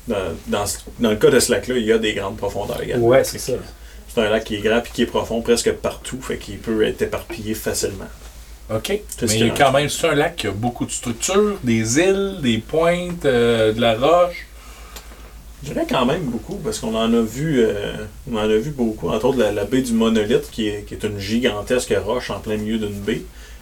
Dans, 0.05 0.35
dans, 0.47 0.65
dans 0.99 1.09
le 1.11 1.15
cas 1.15 1.29
de 1.29 1.39
ce 1.39 1.51
lac-là, 1.51 1.77
il 1.77 1.85
y 1.85 1.91
a 1.93 1.97
des 1.97 2.13
grandes 2.13 2.35
profondeurs 2.35 2.81
également. 2.81 3.07
Ouais, 3.07 3.23
c'est 3.23 3.37
ça. 3.39 3.53
C'est 4.13 4.21
un 4.21 4.29
lac 4.29 4.43
qui 4.43 4.55
est 4.55 4.59
grand 4.59 4.79
et 4.79 4.89
qui 4.93 5.03
est 5.03 5.05
profond 5.07 5.41
presque 5.41 5.71
partout, 5.71 6.19
fait 6.21 6.37
qu'il 6.37 6.57
peut 6.57 6.85
être 6.85 7.01
éparpillé 7.03 7.53
facilement. 7.53 8.09
OK. 8.73 8.99
C'est 9.17 9.27
Mais 9.27 9.33
il 9.39 9.47
y 9.47 9.49
a. 9.49 9.53
quand 9.53 9.71
même, 9.71 9.87
c'est 9.89 10.07
un 10.09 10.15
lac 10.15 10.35
qui 10.35 10.47
a 10.47 10.51
beaucoup 10.51 10.85
de 10.85 10.91
structures, 10.91 11.57
des 11.63 11.99
îles, 11.99 12.37
des 12.41 12.57
pointes, 12.57 13.25
euh, 13.25 13.71
de 13.71 13.79
la 13.81 13.95
roche. 13.95 14.45
Je 15.63 15.71
dirais 15.71 15.85
quand 15.89 16.05
même 16.05 16.23
beaucoup, 16.23 16.55
parce 16.57 16.79
qu'on 16.79 16.93
en 16.95 17.13
a 17.13 17.21
vu 17.21 17.61
euh, 17.63 17.93
on 18.29 18.35
en 18.35 18.39
a 18.41 18.47
vu 18.57 18.71
beaucoup. 18.71 19.09
Entre 19.09 19.23
autres, 19.25 19.39
la, 19.39 19.53
la 19.53 19.63
baie 19.63 19.81
du 19.81 19.93
monolithe, 19.93 20.51
qui 20.51 20.67
est, 20.67 20.83
qui 20.85 20.93
est 20.95 21.03
une 21.03 21.17
gigantesque 21.19 21.93
roche 22.05 22.29
en 22.29 22.39
plein 22.39 22.57
milieu 22.57 22.77
d'une 22.77 22.99
baie. 22.99 23.21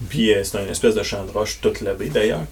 Puis 0.10 0.34
euh, 0.34 0.44
c'est 0.44 0.58
une 0.64 0.70
espèce 0.70 0.96
de 0.96 1.04
champ 1.04 1.24
de 1.24 1.32
roche, 1.32 1.60
toute 1.62 1.82
la 1.82 1.94
baie 1.94 2.10
d'ailleurs. 2.10 2.46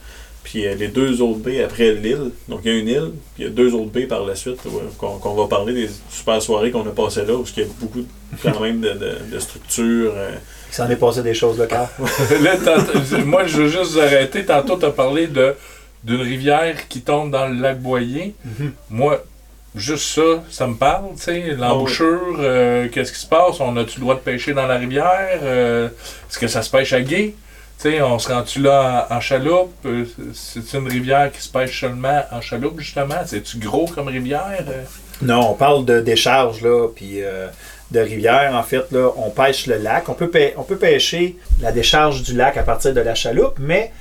Puis 0.49 0.65
euh, 0.65 0.73
les 0.73 0.87
deux 0.87 1.21
autres 1.21 1.39
baies 1.39 1.63
après 1.63 1.93
l'île, 1.93 2.31
donc 2.47 2.61
il 2.65 2.71
y 2.73 2.75
a 2.75 2.79
une 2.79 2.87
île, 2.87 3.11
puis 3.35 3.43
il 3.43 3.43
y 3.43 3.47
a 3.47 3.51
deux 3.51 3.71
autres 3.75 3.91
baies 3.91 4.07
par 4.07 4.25
la 4.25 4.33
suite, 4.35 4.57
ouais, 4.65 4.81
qu'on 4.97 5.35
va 5.35 5.47
parler 5.47 5.73
des 5.73 5.89
super 6.09 6.41
soirées 6.41 6.71
qu'on 6.71 6.81
a 6.87 6.91
passées 6.91 7.23
là, 7.25 7.35
parce 7.37 7.51
qu'il 7.51 7.63
y 7.63 7.65
a 7.67 7.69
beaucoup 7.79 8.03
quand 8.41 8.59
même 8.59 8.81
de, 8.81 8.89
de, 8.89 9.15
de 9.31 9.39
structures. 9.39 10.11
euh, 10.15 10.31
Il 10.71 10.73
s'en 10.75 10.89
est 10.89 10.95
passé 10.95 11.21
des 11.21 11.35
choses 11.35 11.59
locales. 11.59 11.87
Là, 12.41 12.55
moi, 13.25 13.45
je 13.45 13.61
veux 13.61 13.67
juste 13.69 13.95
arrêter. 13.97 14.43
Tantôt, 14.43 14.75
tu 14.77 14.85
as 14.85 14.91
parlé 14.91 15.27
de, 15.27 15.53
d'une 16.03 16.21
rivière 16.21 16.87
qui 16.87 17.01
tombe 17.01 17.29
dans 17.31 17.47
le 17.47 17.53
lac 17.61 17.79
Boyer. 17.79 18.33
Moi, 18.89 19.23
juste 19.75 20.15
ça, 20.15 20.43
ça 20.49 20.65
me 20.65 20.75
parle, 20.75 21.09
tu 21.15 21.21
sais. 21.21 21.55
L'embouchure, 21.57 22.37
euh, 22.39 22.87
qu'est-ce 22.91 23.11
qui 23.13 23.19
se 23.19 23.27
passe? 23.27 23.59
On 23.59 23.77
a-tu 23.77 23.97
le 23.99 24.01
droit 24.01 24.15
de 24.15 24.19
pêcher 24.21 24.53
dans 24.53 24.65
la 24.65 24.77
rivière? 24.77 25.39
Euh, 25.43 25.87
est-ce 26.29 26.39
que 26.39 26.47
ça 26.47 26.61
se 26.63 26.69
pêche 26.71 26.91
à 26.93 27.01
gué? 27.01 27.35
Sais, 27.79 28.01
on 28.01 28.19
se 28.19 28.27
rend-tu 28.27 28.59
là 28.59 29.07
en, 29.09 29.21
chaloupe? 29.21 29.71
Euh, 29.85 30.03
C'est 30.33 30.77
une 30.77 30.89
rivière 30.89 31.31
qui 31.31 31.41
se 31.41 31.47
pêche 31.49 31.79
seulement 31.79 32.23
en 32.29 32.41
chaloupe, 32.41 32.81
justement? 32.81 33.15
C'est-tu 33.25 33.57
gros 33.57 33.85
comme 33.85 34.09
rivière? 34.09 34.65
Euh, 34.67 34.83
Non, 35.21 35.51
on 35.51 35.53
parle 35.53 35.85
de 35.85 36.01
décharge, 36.01 36.61
là, 36.61 36.89
puis 36.93 37.23
euh, 37.23 37.47
de 37.91 38.01
rivière. 38.01 38.53
En 38.53 38.63
fait, 38.63 38.91
là, 38.91 39.11
on 39.15 39.29
pêche 39.29 39.65
le 39.65 39.77
lac. 39.77 40.09
On 40.09 40.13
peut, 40.13 40.29
on 40.57 40.63
peut 40.63 40.75
pêcher 40.75 41.37
la 41.61 41.71
décharge 41.71 42.21
du 42.23 42.35
lac 42.35 42.57
à 42.57 42.63
partir 42.63 42.93
de 42.93 42.99
la 42.99 43.15
chaloupe, 43.15 43.55
mais 43.59 43.93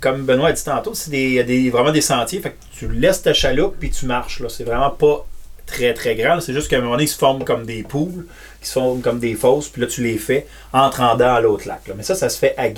comme 0.00 0.24
Benoît 0.24 0.50
a 0.50 0.52
dit 0.52 0.62
tantôt, 0.64 0.94
c'est 0.94 1.10
des, 1.10 1.68
vraiment 1.70 1.90
des 1.90 2.02
sentiers. 2.02 2.38
Fait 2.40 2.50
que 2.50 2.78
tu 2.78 2.88
laisses 2.88 3.22
ta 3.22 3.34
chaloupe 3.34 3.74
puis 3.80 3.90
tu 3.90 4.06
marches. 4.06 4.38
Là. 4.38 4.48
C'est 4.48 4.62
vraiment 4.62 4.90
pas 4.90 5.26
très 5.66 5.94
très 5.94 6.14
grand. 6.14 6.40
C'est 6.40 6.52
juste 6.52 6.68
qu'à 6.68 6.76
un 6.76 6.80
moment 6.80 6.92
donné, 6.92 7.04
ils 7.04 7.08
se 7.08 7.18
forment 7.18 7.42
comme 7.42 7.66
des 7.66 7.82
poules, 7.82 8.26
qui 8.60 8.68
se 8.68 8.74
forment 8.74 9.00
comme 9.00 9.18
des 9.18 9.34
fosses, 9.34 9.68
puis 9.68 9.82
là, 9.82 9.88
tu 9.88 10.04
les 10.04 10.16
fais 10.16 10.46
en 10.72 10.90
te 10.90 10.98
rendant 10.98 11.40
l'autre 11.40 11.66
lac. 11.66 11.88
là. 11.88 11.94
Mais 11.96 12.04
ça, 12.04 12.14
ça 12.14 12.28
se 12.28 12.38
fait 12.38 12.54
à. 12.56 12.68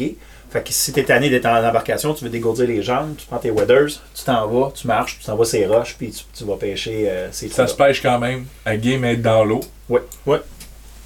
Fait 0.51 0.63
que 0.63 0.73
si 0.73 0.93
t'es 0.93 1.05
tanné 1.05 1.29
d'être 1.29 1.47
en 1.47 1.63
embarcation, 1.63 2.15
tu 2.15 2.25
veux 2.25 2.31
dégourdir 2.31 2.67
les 2.67 2.83
jambes, 2.83 3.15
tu 3.17 3.27
prends 3.27 3.39
tes 3.39 3.51
waders, 3.51 3.89
tu 4.15 4.25
t'en 4.25 4.47
vas, 4.47 4.73
tu 4.75 4.87
marches, 4.87 5.19
tu 5.19 5.27
t'en 5.27 5.37
vas 5.37 5.45
ces 5.45 5.67
roches, 5.67 5.95
puis 5.99 6.11
tu, 6.11 6.25
tu 6.33 6.45
vas 6.45 6.57
pêcher 6.57 7.09
euh, 7.09 7.29
ces 7.31 7.49
ça 7.49 7.67
se 7.67 7.75
pêche 7.75 8.01
quand 8.03 8.19
même 8.19 8.47
à 8.65 8.77
mais 8.77 9.17
dans 9.17 9.45
l'eau. 9.45 9.61
Ouais, 9.89 10.03
ouais, 10.27 10.41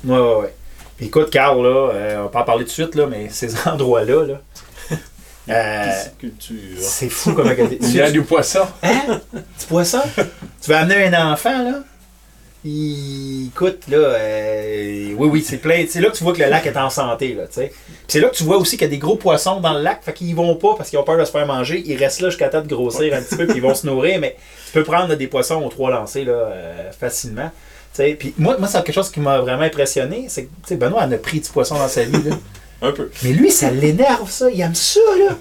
ouais. 0.04 0.54
Puis 0.96 1.06
écoute, 1.06 1.30
Carl, 1.30 1.60
là, 1.60 1.90
euh, 1.92 2.18
on 2.20 2.22
va 2.24 2.28
pas 2.28 2.40
en 2.42 2.44
parler 2.44 2.64
tout 2.64 2.68
de 2.68 2.74
suite, 2.74 2.94
là, 2.94 3.06
mais 3.06 3.28
ces 3.30 3.50
endroits-là, 3.66 4.26
là, 4.26 4.40
euh, 5.48 5.90
c'est 6.78 7.08
fou 7.08 7.32
comme 7.32 7.52
Il 7.80 7.94
y 7.96 8.00
a 8.00 8.10
du 8.10 8.22
poisson. 8.22 8.66
Hein? 8.82 9.20
Tu 9.58 9.66
vois 9.68 9.84
ça? 9.84 10.04
tu 10.60 10.70
vas 10.70 10.80
amener 10.80 11.06
un 11.06 11.32
enfant, 11.32 11.64
là? 11.64 11.82
Il... 12.64 13.48
Écoute, 13.48 13.88
là, 13.88 13.98
euh, 13.98 15.14
oui, 15.16 15.28
oui, 15.28 15.44
c'est 15.46 15.58
plein. 15.58 15.84
C'est 15.88 16.00
là 16.00 16.10
que 16.10 16.16
tu 16.16 16.24
vois 16.24 16.32
que 16.32 16.42
le 16.42 16.48
lac 16.48 16.64
est 16.66 16.76
en 16.76 16.90
santé, 16.90 17.34
là, 17.34 17.46
tu 17.46 17.54
sais. 17.54 17.72
C'est 18.08 18.20
là 18.20 18.28
que 18.28 18.36
tu 18.36 18.44
vois 18.44 18.56
aussi 18.56 18.76
qu'il 18.76 18.86
y 18.86 18.90
a 18.90 18.90
des 18.90 18.98
gros 18.98 19.16
poissons 19.16 19.60
dans 19.60 19.72
le 19.72 19.82
lac, 19.82 20.02
fait 20.02 20.12
qu'ils 20.12 20.34
vont 20.34 20.54
pas 20.54 20.74
parce 20.76 20.88
qu'ils 20.88 20.98
ont 20.98 21.04
peur 21.04 21.18
de 21.18 21.24
se 21.24 21.30
faire 21.30 21.46
manger. 21.46 21.82
Ils 21.84 21.96
restent 21.96 22.20
là 22.20 22.30
jusqu'à 22.30 22.48
temps 22.48 22.62
de 22.62 22.68
grossir 22.68 23.14
un 23.14 23.20
petit 23.20 23.36
peu, 23.36 23.46
puis 23.46 23.56
ils 23.56 23.62
vont 23.62 23.74
se 23.74 23.86
nourrir, 23.86 24.20
mais 24.20 24.36
tu 24.66 24.72
peux 24.72 24.84
prendre 24.84 25.08
là, 25.08 25.16
des 25.16 25.26
poissons 25.26 25.62
aux 25.62 25.68
trois 25.68 25.90
lancers, 25.90 26.24
là, 26.24 26.32
euh, 26.32 26.92
facilement. 26.92 27.50
Tu 27.94 28.02
sais, 28.02 28.16
Puis 28.18 28.32
moi, 28.38 28.56
moi 28.58 28.68
c'est 28.68 28.82
quelque 28.84 28.94
chose 28.94 29.10
qui 29.10 29.20
m'a 29.20 29.40
vraiment 29.40 29.62
impressionné, 29.62 30.26
c'est 30.28 30.44
que, 30.44 30.48
tu 30.48 30.68
sais, 30.68 30.76
Benoît 30.76 31.02
en 31.02 31.12
a 31.12 31.18
pris 31.18 31.40
du 31.40 31.50
poisson 31.50 31.74
dans 31.74 31.88
sa 31.88 32.04
vie, 32.04 32.22
là. 32.22 32.36
Un 32.84 32.90
peu. 32.90 33.10
Mais 33.22 33.32
lui, 33.32 33.52
ça 33.52 33.70
l'énerve, 33.70 34.28
ça. 34.28 34.50
Il 34.50 34.60
aime 34.60 34.74
ça, 34.74 34.98
là. 35.16 35.36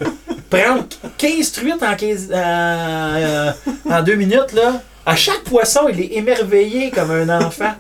Prendre 0.48 0.86
15 1.18 1.52
truites 1.52 1.82
en, 1.82 1.96
15, 1.96 2.30
euh, 2.32 3.52
en 3.90 4.04
deux 4.04 4.14
minutes, 4.16 4.54
là. 4.54 4.84
À 5.06 5.16
chaque 5.16 5.44
poisson, 5.44 5.88
il 5.90 6.00
est 6.02 6.14
émerveillé 6.18 6.92
comme 6.92 7.12
un 7.12 7.46
enfant. 7.48 7.74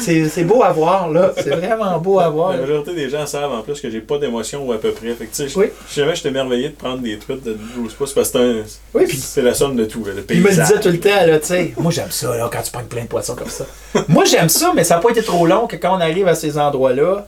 C'est 0.00 0.44
beau 0.44 0.62
à 0.62 0.70
voir, 0.70 1.08
là. 1.10 1.32
C'est 1.36 1.50
vraiment 1.50 1.98
beau 1.98 2.20
à 2.20 2.28
voir. 2.28 2.52
La 2.52 2.58
majorité 2.58 2.94
des 2.94 3.08
gens 3.08 3.26
savent 3.26 3.52
en 3.52 3.62
plus 3.62 3.80
que 3.80 3.88
j'ai 3.90 4.00
pas 4.00 4.18
d'émotion 4.18 4.66
ou 4.66 4.72
à 4.72 4.78
peu 4.78 4.92
près. 4.92 5.14
Fait 5.14 5.26
que, 5.26 5.34
tu 5.34 5.48
sais, 5.48 5.58
Oui. 5.58 5.66
jamais 5.94 6.14
je 6.14 6.28
émerveillé 6.28 6.68
de 6.68 6.74
prendre 6.74 6.98
des 6.98 7.18
trucs 7.18 7.42
de 7.42 7.56
12 7.76 7.94
pouces 7.94 8.12
parce 8.12 8.30
que 8.30 8.64
c'est 8.66 8.78
Oui, 8.94 9.06
la 9.42 9.54
somme 9.54 9.76
de 9.76 9.86
tout. 9.86 10.04
Là, 10.04 10.12
le 10.14 10.24
il 10.30 10.42
me 10.42 10.48
disait 10.50 10.80
tout 10.80 10.90
le 10.90 11.00
temps, 11.00 11.26
là, 11.26 11.38
tu 11.38 11.46
sais. 11.46 11.72
Moi, 11.78 11.90
j'aime 11.90 12.10
ça, 12.10 12.36
là, 12.36 12.50
quand 12.52 12.62
tu 12.62 12.70
prends 12.70 12.84
plein 12.84 13.02
de 13.02 13.08
poissons 13.08 13.34
comme 13.34 13.48
ça. 13.48 13.64
Moi, 14.08 14.24
j'aime 14.26 14.50
ça, 14.50 14.72
mais 14.74 14.84
ça 14.84 14.96
n'a 14.96 15.00
pas 15.00 15.10
été 15.10 15.22
trop 15.22 15.46
long 15.46 15.66
que 15.66 15.76
quand 15.76 15.96
on 15.96 16.00
arrive 16.00 16.28
à 16.28 16.34
ces 16.34 16.58
endroits-là, 16.58 17.26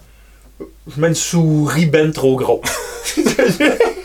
je 0.94 1.00
mets 1.00 1.08
une 1.08 1.14
souris 1.14 1.86
ben 1.86 2.12
trop 2.12 2.36
gros. 2.36 2.60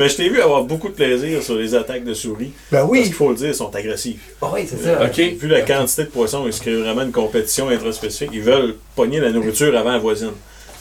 Mais 0.00 0.08
je 0.08 0.16
t'ai 0.16 0.30
vu 0.30 0.40
avoir 0.40 0.64
beaucoup 0.64 0.88
de 0.88 0.94
plaisir 0.94 1.42
sur 1.42 1.56
les 1.56 1.74
attaques 1.74 2.04
de 2.04 2.14
souris. 2.14 2.52
Ben 2.72 2.78
Parce 2.78 2.90
oui. 2.90 3.02
qu'il 3.02 3.12
faut 3.12 3.28
le 3.28 3.36
dire, 3.36 3.48
ils 3.48 3.54
sont 3.54 3.74
agressifs. 3.74 4.20
Oui, 4.40 4.60
c'est 4.66 4.82
ça. 4.82 5.04
Ok. 5.04 5.18
Vu 5.18 5.46
la 5.46 5.60
quantité 5.60 6.04
de 6.04 6.08
poissons, 6.08 6.44
ils 6.46 6.54
se 6.54 6.60
créent 6.62 6.72
vraiment 6.74 7.02
une 7.02 7.12
compétition 7.12 7.68
intraspécifique? 7.68 8.30
Ils 8.32 8.40
veulent 8.40 8.76
pogner 8.96 9.20
la 9.20 9.30
nourriture 9.30 9.76
avant 9.76 9.92
la 9.92 9.98
voisine. 9.98 10.32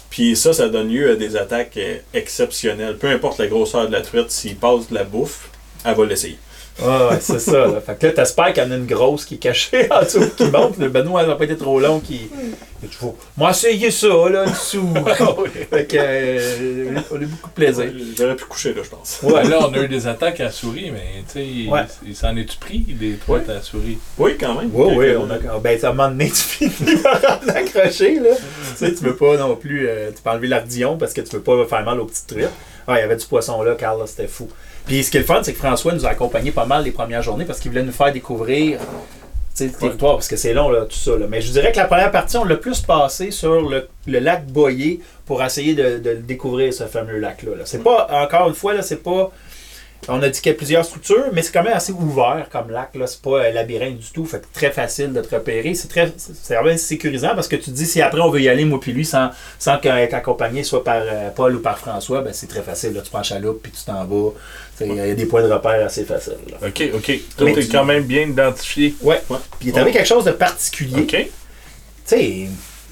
Puis 0.09 0.37
ça, 0.37 0.53
ça 0.53 0.69
donne 0.69 0.89
lieu 0.89 1.11
à 1.11 1.15
des 1.15 1.35
attaques 1.35 1.75
euh, 1.75 1.97
exceptionnelles. 2.13 2.97
Peu 2.97 3.07
importe 3.07 3.39
la 3.39 3.47
grosseur 3.47 3.87
de 3.87 3.91
la 3.91 4.01
truite, 4.01 4.31
s'il 4.31 4.55
passe 4.55 4.89
de 4.89 4.95
la 4.95 5.03
bouffe, 5.03 5.49
elle 5.83 5.95
va 5.95 6.05
l'essayer. 6.05 6.37
Ah 6.85 7.09
ouais, 7.09 7.17
c'est 7.19 7.39
ça. 7.39 7.67
Là. 7.67 7.81
Fait 7.85 7.97
que 7.99 8.07
là, 8.07 8.13
t'espères 8.13 8.53
qu'il 8.53 8.63
y 8.63 8.65
en 8.65 8.71
a 8.71 8.75
une 8.75 8.85
grosse 8.85 9.25
qui 9.25 9.35
est 9.35 9.39
cachée 9.39 9.87
en 9.91 10.01
dessous, 10.03 10.29
qui 10.37 10.45
monte. 10.45 10.77
Le 10.77 10.89
Benoît 10.89 11.25
n'a 11.25 11.35
pas 11.35 11.43
été 11.45 11.57
trop 11.57 11.79
long. 11.79 11.99
Qui... 11.99 12.29
Faut... 12.91 13.17
Moi, 13.37 13.49
essayez 13.51 13.91
ça, 13.91 14.07
là, 14.07 14.45
en 14.47 14.49
dessous. 14.49 14.93
fait 15.69 15.85
que, 15.85 15.97
euh, 15.99 16.99
on 17.11 17.15
a 17.15 17.19
beaucoup 17.19 17.49
de 17.49 17.53
plaisir. 17.53 17.85
J'aurais 18.17 18.35
pu 18.35 18.45
coucher 18.45 18.73
là, 18.73 18.81
je 18.83 18.89
pense. 18.89 19.19
Ouais. 19.23 19.43
Là, 19.43 19.59
on 19.67 19.73
a 19.73 19.79
eu 19.79 19.87
des 19.87 20.07
attaques 20.07 20.39
à 20.39 20.45
la 20.45 20.51
souris, 20.51 20.91
mais 20.91 21.23
tu 21.31 21.65
sais, 21.65 21.69
Ouais. 21.69 21.81
il 22.07 22.15
s'en 22.15 22.35
est-tu 22.37 22.57
pris 22.57 22.79
des 22.79 23.15
truites 23.15 23.49
à 23.49 23.55
la 23.55 23.61
souris? 23.61 23.97
Oui, 24.17 24.37
quand 24.39 24.55
même. 24.59 24.69
Oui, 24.73 24.93
oui, 24.95 25.07
on 25.17 25.29
a. 25.29 25.59
Ben, 25.59 25.77
un 25.83 25.89
moment 25.89 26.07
donné, 26.09 26.27
tu 26.29 26.35
finis 26.35 26.97
par 27.03 27.39
l'accrocher, 27.45 28.15
là. 28.19 28.29
tu 28.35 28.85
sais, 28.85 28.93
tu 28.93 29.03
veux 29.03 29.15
pas 29.15 29.35
non 29.37 29.55
plus. 29.55 29.87
euh, 29.89 30.11
tu 30.15 30.21
peux 30.21 30.29
enlever 30.29 30.47
l'ardillon 30.47 30.97
parce 30.97 31.13
que 31.13 31.21
tu 31.21 31.35
veux 31.35 31.41
pas 31.41 31.65
faire 31.65 31.83
mal 31.83 31.99
aux 31.99 32.05
petites 32.05 32.27
truites. 32.27 32.49
Ah, 32.89 32.97
il 32.97 33.01
y 33.01 33.03
avait 33.03 33.15
du 33.15 33.25
poisson 33.25 33.61
là, 33.61 33.75
Carl, 33.75 34.01
c'était 34.07 34.27
fou. 34.27 34.49
Puis 34.85 35.03
ce 35.03 35.11
qui 35.11 35.17
est 35.17 35.19
le 35.21 35.25
fun, 35.25 35.41
c'est 35.43 35.53
que 35.53 35.59
François 35.59 35.93
nous 35.93 36.05
a 36.05 36.09
accompagnés 36.09 36.51
pas 36.51 36.65
mal 36.65 36.83
les 36.83 36.91
premières 36.91 37.21
journées 37.21 37.45
parce 37.45 37.59
qu'il 37.59 37.69
voulait 37.71 37.83
nous 37.83 37.91
faire 37.91 38.11
découvrir 38.11 38.79
le 39.65 39.71
territoire, 39.71 40.13
parce 40.13 40.27
que 40.27 40.35
c'est 40.35 40.53
long, 40.53 40.69
là, 40.69 40.85
tout 40.85 40.95
ça. 40.95 41.17
là. 41.17 41.25
Mais 41.29 41.41
je 41.41 41.51
dirais 41.51 41.71
que 41.71 41.77
la 41.77 41.85
première 41.85 42.11
partie, 42.11 42.37
on 42.37 42.45
l'a 42.45 42.55
plus 42.55 42.81
passé 42.81 43.31
sur 43.31 43.61
le, 43.69 43.87
le 44.07 44.19
lac 44.19 44.45
Boyer 44.47 45.01
pour 45.25 45.43
essayer 45.43 45.73
de, 45.75 46.15
découvrir, 46.15 46.73
ce 46.73 46.85
fameux 46.85 47.19
lac-là. 47.19 47.55
là. 47.55 47.63
C'est 47.65 47.83
pas, 47.83 48.07
encore 48.09 48.47
une 48.47 48.55
fois, 48.55 48.73
là, 48.73 48.81
c'est 48.81 49.03
pas. 49.03 49.31
On 50.07 50.21
a 50.23 50.29
dit 50.29 50.41
qu'il 50.41 50.51
y 50.51 50.55
a 50.55 50.57
plusieurs 50.57 50.85
structures, 50.85 51.25
mais 51.33 51.41
c'est 51.43 51.51
quand 51.51 51.61
même 51.61 51.73
assez 51.75 51.91
ouvert 51.91 52.47
comme 52.51 52.71
lac. 52.71 52.95
Là. 52.95 53.05
C'est 53.05 53.21
pas 53.21 53.45
un 53.47 53.51
labyrinthe 53.51 53.97
du 53.99 54.09
tout. 54.11 54.25
Fait 54.25 54.39
que 54.39 54.45
très 54.53 54.71
facile 54.71 55.13
de 55.13 55.21
te 55.21 55.35
repérer. 55.35 55.75
C'est 55.75 55.87
très 55.87 56.11
c'est 56.17 56.55
vraiment 56.55 56.75
sécurisant 56.77 57.35
parce 57.35 57.47
que 57.47 57.57
tu 57.57 57.65
te 57.65 57.69
dis 57.71 57.85
si 57.85 58.01
après 58.01 58.21
on 58.21 58.29
veut 58.29 58.41
y 58.41 58.49
aller, 58.49 58.65
moi 58.65 58.79
puis 58.79 58.91
lui, 58.91 59.05
sans, 59.05 59.29
sans 59.59 59.77
qu'un- 59.77 59.97
être 59.97 60.13
accompagné 60.15 60.63
soit 60.63 60.83
par 60.83 61.01
euh, 61.03 61.29
Paul 61.35 61.55
ou 61.57 61.59
par 61.59 61.77
François, 61.77 62.21
ben 62.21 62.33
c'est 62.33 62.47
très 62.47 62.61
facile. 62.63 62.93
Là. 62.93 63.01
Tu 63.03 63.11
prends 63.11 63.21
chaloupe 63.23 63.61
puis 63.61 63.71
tu 63.71 63.83
t'en 63.85 64.03
vas. 64.05 64.31
Il 64.81 64.95
y 64.95 64.99
a 65.01 65.13
des 65.13 65.25
points 65.25 65.43
de 65.43 65.51
repère 65.51 65.85
assez 65.85 66.05
faciles. 66.05 66.33
là. 66.49 66.67
Ok, 66.67 66.81
ok. 66.95 67.19
Tout 67.37 67.45
Mais 67.45 67.51
est 67.51 67.63
tu- 67.65 67.67
quand 67.69 67.83
même 67.85 68.03
bien 68.03 68.21
identifié. 68.23 68.95
Ouais. 69.01 69.21
Ouais. 69.29 69.37
Puis 69.59 69.69
il 69.69 69.75
est 69.75 69.77
arrivé 69.77 69.91
quelque 69.91 70.07
chose 70.07 70.23
de 70.25 70.31
particulier. 70.31 71.01
Ok. 71.01 71.09
Tu 71.17 71.27
sais, 72.05 72.47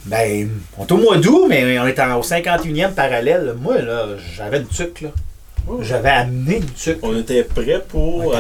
ben, 0.06 0.50
on 0.78 0.86
est 0.86 0.92
au 0.92 0.98
mois 0.98 1.18
d'août, 1.18 1.46
mais 1.50 1.80
on 1.80 1.88
est 1.88 2.00
en- 2.00 2.20
au 2.20 2.24
51e 2.24 2.94
parallèle. 2.94 3.56
Moi, 3.60 3.82
là, 3.82 4.06
j'avais 4.36 4.58
une 4.60 4.68
tuque, 4.68 5.02
là. 5.02 5.10
Oh. 5.70 5.80
J'avais 5.82 6.10
amené 6.10 6.58
une 6.58 6.66
tuque. 6.72 7.00
On 7.02 7.18
était 7.18 7.44
prêts 7.44 7.84
pour, 7.88 8.34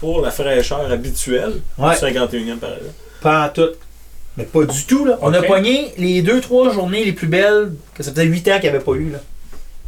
pour 0.00 0.20
la 0.22 0.30
fraîcheur 0.30 0.90
habituelle 0.90 1.54
Ouais. 1.78 1.94
du 1.94 2.00
51e 2.04 2.56
parallèle. 2.58 2.92
Pas 3.20 3.46
en 3.46 3.48
tout. 3.50 3.70
Mais 4.36 4.44
pas 4.44 4.64
du 4.64 4.84
tout, 4.84 5.04
là. 5.04 5.18
On 5.20 5.32
a 5.34 5.42
pogné 5.42 5.92
les 5.98 6.22
deux, 6.22 6.40
trois 6.40 6.72
journées 6.72 7.04
les 7.04 7.12
plus 7.12 7.26
belles 7.28 7.72
que 7.94 8.02
ça 8.02 8.10
faisait 8.12 8.24
8 8.24 8.48
ans 8.48 8.54
qu'il 8.54 8.62
n'y 8.70 8.76
avait 8.76 8.84
pas 8.84 8.92
eu, 8.92 9.10
là. 9.10 9.18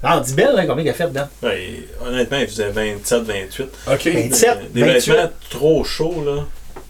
Ah, 0.03 0.19
on 0.19 0.21
dit 0.21 0.35
belle, 0.35 0.55
là, 0.55 0.67
combien 0.67 0.85
il 0.85 0.91
a 0.91 0.93
fait 0.93 1.07
dedans? 1.09 1.27
Ouais, 1.43 1.81
honnêtement, 2.07 2.37
il 2.39 2.47
faisait 2.47 2.69
27, 2.69 3.23
28. 3.23 3.63
Ok. 3.91 4.05
Ben, 4.05 4.29
27, 4.29 4.73
des 4.75 4.83
28. 4.83 5.11
vêtements 5.13 5.31
trop 5.49 5.83
chauds, 5.83 6.23
là, 6.27 6.45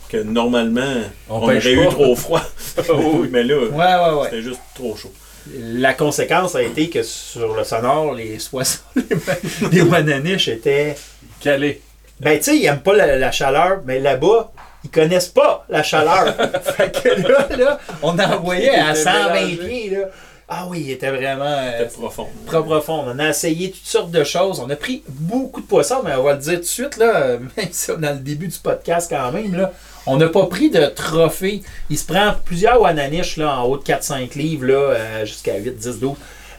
que 0.08 0.16
normalement, 0.16 0.96
On 1.30 1.36
aurait 1.42 1.58
eu 1.64 1.86
trop 1.90 2.16
froid. 2.16 2.42
oui, 2.92 3.28
mais 3.30 3.44
là, 3.44 3.56
Ouais, 3.56 3.68
ouais, 3.70 4.20
ouais. 4.20 4.24
c'était 4.30 4.42
juste 4.42 4.60
trop 4.74 4.96
chaud. 4.96 5.12
La 5.52 5.92
conséquence 5.94 6.54
a 6.54 6.62
été 6.62 6.88
que 6.88 7.02
sur 7.02 7.54
le 7.54 7.64
sonore, 7.64 8.14
les 8.14 8.38
poissons, 8.50 8.78
les, 9.72 9.82
wananiches 9.82 10.48
étaient. 10.48 10.96
Calé. 11.40 11.82
Ben, 12.20 12.38
tu 12.38 12.44
sais, 12.44 12.56
ils 12.56 12.64
aiment 12.66 12.80
pas 12.80 12.94
la, 12.94 13.16
la 13.18 13.30
chaleur, 13.30 13.80
mais 13.84 13.98
là-bas, 14.00 14.52
ils 14.84 14.90
connaissent 14.90 15.28
pas 15.28 15.66
la 15.68 15.82
chaleur. 15.82 16.34
fait 16.76 16.90
que 16.92 17.08
là, 17.28 17.48
là, 17.56 17.78
on 18.02 18.18
envoyait 18.18 18.70
à 18.70 18.92
Ils 18.92 19.00
étaient 19.00 19.10
120 19.10 19.32
mélangés. 19.34 19.56
pieds, 19.68 19.90
là. 19.90 20.06
Ah 20.48 20.66
oui, 20.68 20.82
il 20.86 20.90
était 20.92 21.10
vraiment. 21.10 21.44
euh, 21.46 21.86
profond. 21.86 22.28
très 22.46 22.62
profond. 22.62 23.04
On 23.06 23.18
a 23.18 23.28
essayé 23.30 23.70
toutes 23.70 23.84
sortes 23.86 24.10
de 24.10 24.24
choses. 24.24 24.60
On 24.60 24.68
a 24.70 24.76
pris 24.76 25.02
beaucoup 25.08 25.60
de 25.62 25.66
poissons, 25.66 26.02
mais 26.04 26.14
on 26.14 26.22
va 26.22 26.34
le 26.34 26.38
dire 26.38 26.54
tout 26.56 26.60
de 26.60 26.64
suite, 26.64 26.96
là, 26.98 27.38
même 27.56 27.68
si 27.70 27.90
on 27.90 27.98
est 27.98 28.00
dans 28.02 28.12
le 28.12 28.18
début 28.20 28.48
du 28.48 28.58
podcast 28.58 29.10
quand 29.10 29.32
même, 29.32 29.54
là, 29.54 29.72
on 30.06 30.16
n'a 30.16 30.28
pas 30.28 30.46
pris 30.46 30.70
de 30.70 30.84
trophée. 30.86 31.62
Il 31.90 31.98
se 31.98 32.06
prend 32.06 32.34
plusieurs 32.44 32.80
wananiches 32.80 33.36
là, 33.36 33.58
en 33.58 33.64
haut 33.64 33.78
de 33.78 33.82
4-5 33.82 34.36
livres, 34.36 34.66
là, 34.66 34.74
euh, 34.74 35.26
jusqu'à 35.26 35.56
8, 35.56 35.76
10, 35.76 35.98
12. 36.00 36.12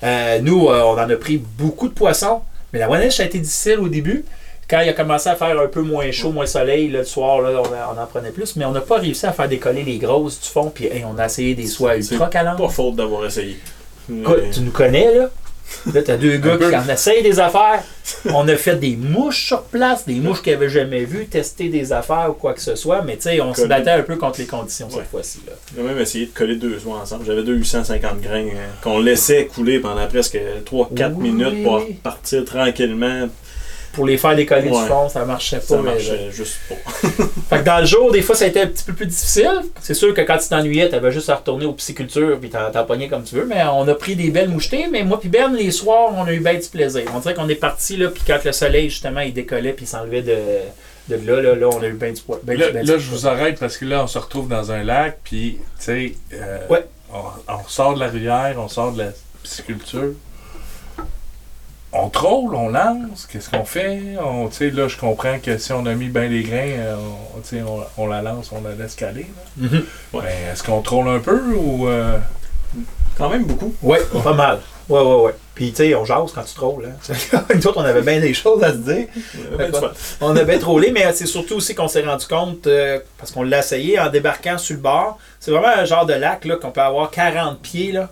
Euh, 0.04 0.40
nous, 0.42 0.68
euh, 0.68 0.82
on 0.84 0.94
en 0.94 1.10
a 1.10 1.16
pris 1.16 1.38
beaucoup 1.38 1.88
de 1.88 1.94
poissons, 1.94 2.42
mais 2.74 2.80
la 2.80 2.90
wananiche 2.90 3.20
a 3.20 3.26
été 3.26 3.40
difficile 3.40 3.80
au 3.80 3.88
début. 3.88 4.26
Quand 4.68 4.80
il 4.82 4.90
a 4.90 4.94
commencé 4.94 5.30
à 5.30 5.36
faire 5.36 5.60
un 5.60 5.68
peu 5.68 5.82
moins 5.82 6.12
chaud, 6.12 6.32
moins 6.32 6.48
soleil, 6.48 6.90
là, 6.90 7.00
le 7.00 7.06
soir, 7.06 7.40
là, 7.42 7.62
on, 7.62 8.02
en 8.02 8.06
prenait 8.08 8.32
plus, 8.32 8.56
mais 8.56 8.66
on 8.66 8.72
n'a 8.72 8.82
pas 8.82 8.98
réussi 8.98 9.28
à 9.28 9.32
faire 9.32 9.48
décoller 9.48 9.84
les 9.84 10.00
grosses 10.00 10.42
du 10.42 10.50
fond, 10.50 10.72
puis 10.74 10.86
hey, 10.86 11.06
on 11.06 11.20
a 11.20 11.26
essayé 11.26 11.54
des 11.54 11.68
soies 11.68 11.98
ultra 11.98 12.28
calantes. 12.28 12.58
Pas 12.58 12.70
faute 12.70 12.96
d'avoir 12.96 13.26
essayé. 13.26 13.60
Écoute, 14.10 14.42
tu 14.52 14.62
nous 14.62 14.72
connais, 14.72 15.14
là. 15.14 15.30
Là, 15.94 16.02
t'as 16.04 16.18
deux 16.18 16.38
gars 16.38 16.58
qui 16.58 16.76
en 16.76 16.88
essayent 16.90 17.24
des 17.24 17.40
affaires. 17.40 17.84
On 18.34 18.48
a 18.48 18.56
fait 18.56 18.76
des 18.76 18.96
mouches 18.96 19.48
sur 19.48 19.64
place, 19.64 20.06
des 20.06 20.16
mouches 20.16 20.42
qu'ils 20.42 20.54
n'avaient 20.54 20.70
jamais 20.70 21.06
vues, 21.06 21.26
tester 21.26 21.70
des 21.70 21.92
affaires 21.94 22.28
ou 22.30 22.34
quoi 22.34 22.54
que 22.54 22.62
ce 22.62 22.76
soit. 22.76 23.02
Mais 23.04 23.16
tu 23.16 23.24
sais, 23.24 23.42
on 23.42 23.54
se 23.54 23.66
battait 23.66 23.92
un 23.92 24.04
peu 24.04 24.16
contre 24.16 24.40
les 24.40 24.46
conditions 24.46 24.88
Ouais. 24.88 24.94
cette 24.98 25.10
fois-ci. 25.12 25.40
là. 25.48 25.54
J'ai 25.76 25.82
même 25.84 26.00
essayé 26.00 26.26
de 26.28 26.32
coller 26.32 26.56
deux 26.56 26.80
oies 26.86 27.00
ensemble. 27.02 27.26
J'avais 27.26 27.44
deux 27.44 27.56
850 27.56 28.22
grains 28.22 28.46
euh, 28.46 28.68
qu'on 28.84 29.00
laissait 29.00 29.46
couler 29.46 29.80
pendant 29.80 30.06
presque 30.08 30.38
3-4 30.66 31.14
Oui, 31.16 31.30
minutes 31.32 31.64
pour 31.64 31.82
partir 32.04 32.46
tranquillement. 32.46 33.28
Pour 33.96 34.06
les 34.06 34.18
faire 34.18 34.36
décoller 34.36 34.70
Ouais. 34.70 34.82
du 34.82 34.88
fond, 34.88 35.10
ça 35.10 35.24
marchait 35.26 35.58
pas. 35.58 35.64
Ça 35.66 35.78
mais- 35.78 35.92
marchait 35.92 36.30
juste 36.32 36.58
pas. 36.70 36.76
Fait 37.50 37.60
que 37.60 37.64
dans 37.64 37.80
le 37.80 37.86
jour, 37.86 38.12
des 38.12 38.22
fois, 38.22 38.36
ça 38.36 38.46
a 38.46 38.48
été 38.50 38.62
un 38.62 38.68
petit 38.68 38.84
peu 38.84 38.94
plus 38.94 39.06
difficile. 39.08 39.62
C'est 39.82 39.94
sûr 39.94 40.14
que 40.14 40.22
quand 40.22 40.38
tu 40.38 40.50
t'ennuyais, 40.50 40.90
t'avais 40.90 41.12
juste 41.12 41.30
à 41.30 41.36
retourner 41.36 41.66
aux 41.66 41.74
piscicultures 41.74 42.38
puis 42.40 42.50
t'en 42.50 42.70
t'en 42.72 42.84
pognais 42.86 43.08
comme 43.08 43.24
tu 43.24 43.36
veux. 43.36 43.46
Mais 43.46 43.64
on 43.72 43.88
a 43.88 43.96
pris 43.96 44.16
des 44.16 44.30
belles 44.30 44.50
mouchetées. 44.50 44.88
Mais 44.92 45.04
moi 45.04 45.20
puis 45.20 45.30
Ben, 45.30 45.54
les 45.56 45.72
soirs, 45.72 46.12
on 46.16 46.24
a 46.26 46.34
eu 46.34 46.40
bien 46.40 46.56
du 46.56 46.68
plaisir. 46.68 47.04
On 47.16 47.20
dirait 47.20 47.34
qu'on 47.34 47.50
est 47.50 47.56
parti 47.56 47.98
là, 47.98 48.10
puis 48.10 48.22
quand 48.28 48.40
le 48.44 48.52
soleil, 48.52 48.90
justement, 48.90 49.22
il 49.22 49.34
décollait 49.34 49.74
puis 49.74 49.86
il 49.86 49.88
s'enlevait 49.88 50.22
de, 50.22 50.36
de 51.10 51.16
là, 51.28 51.42
là, 51.42 51.56
là, 51.56 51.68
on 51.70 51.82
a 51.82 51.88
eu 51.88 51.94
bien 51.94 52.12
du 52.12 52.22
poids. 52.22 52.40
ben 52.44 52.58
ben 52.58 52.86
là, 52.86 52.98
je 52.98 53.10
vous 53.10 53.28
arrête 53.28 53.60
parce 53.60 53.78
que 53.78 53.86
là, 53.86 54.04
on 54.04 54.08
se 54.08 54.18
retrouve 54.18 54.48
dans 54.50 54.72
un 54.72 54.84
lac, 54.84 55.20
puis, 55.24 55.58
tu 55.80 55.86
sais, 55.86 56.14
euh, 56.34 56.58
Ouais. 56.70 56.84
on, 57.14 57.20
on 57.48 57.68
sort 57.68 57.94
de 57.94 58.00
la 58.00 58.08
rivière, 58.08 58.56
on 58.58 58.68
sort 58.68 58.92
de 58.92 59.04
la 59.04 59.10
pisciculture. 59.44 60.14
On 61.98 62.10
troll, 62.10 62.54
on 62.56 62.70
lance, 62.70 63.26
qu'est-ce 63.32 63.50
qu'on 63.50 63.64
fait? 63.64 64.02
On, 64.22 64.48
tu 64.50 64.56
sais, 64.56 64.70
là, 64.70 64.88
je 64.90 64.98
comprends 64.98 65.40
que 65.40 65.58
si 65.58 65.72
on 65.72 65.86
a 65.86 65.94
mis 65.94 66.10
bien 66.10 66.28
les 66.28 66.44
grains, 66.44 66.58
euh, 66.78 66.96
on, 67.38 67.40
tu 67.40 67.48
sais, 67.58 67.62
on, 67.62 67.80
on 67.98 68.08
la 68.08 68.22
lance, 68.22 68.52
on 68.52 68.62
la 68.68 68.76
laisse 68.76 68.96
caler. 68.96 69.28
là. 69.62 69.68
Mhm. 69.70 69.86
Ouais. 70.14 70.22
Mais 70.26 70.52
est-ce 70.52 70.62
qu'on 70.64 70.82
troll 70.82 71.08
un 71.08 71.20
peu 71.20 71.42
ou... 71.56 71.88
euh, 71.88 72.18
Quand 73.18 73.30
même 73.30 73.46
beaucoup. 73.46 73.74
Ouais, 73.82 74.02
pas 74.24 74.34
mal. 74.34 74.60
Ouais, 74.90 75.00
ouais, 75.02 75.16
ouais. 75.24 75.34
Puis, 75.56 75.70
tu 75.72 75.78
sais, 75.78 75.96
on 75.96 76.04
jase 76.04 76.32
quand 76.34 76.44
tu 76.44 76.54
trolles. 76.54 76.86
Hein. 77.10 77.14
Nous 77.56 77.66
autres, 77.68 77.78
on 77.80 77.86
avait 77.86 78.02
bien 78.02 78.20
des 78.20 78.34
choses 78.34 78.62
à 78.62 78.72
se 78.74 78.78
dire. 78.78 79.08
On 80.20 80.36
a 80.36 80.44
bien 80.44 80.60
trollé, 80.60 80.92
mais 80.92 81.12
c'est 81.14 81.26
surtout 81.26 81.56
aussi 81.56 81.74
qu'on 81.76 81.88
s'est 81.88 82.04
rendu 82.06 82.26
compte, 82.28 82.68
euh, 82.68 83.00
parce 83.18 83.32
qu'on 83.32 83.44
l'a 83.44 83.60
essayé 83.60 83.98
en 84.00 84.10
débarquant 84.10 84.58
sur 84.58 84.76
le 84.76 84.82
bord. 84.82 85.18
C'est 85.40 85.52
vraiment 85.52 85.70
un 85.70 85.86
genre 85.86 86.06
de 86.06 86.14
lac 86.14 86.44
là, 86.46 86.58
qu'on 86.58 86.72
peut 86.72 86.82
avoir 86.82 87.10
40 87.10 87.60
pieds 87.62 87.94
là, 87.94 88.10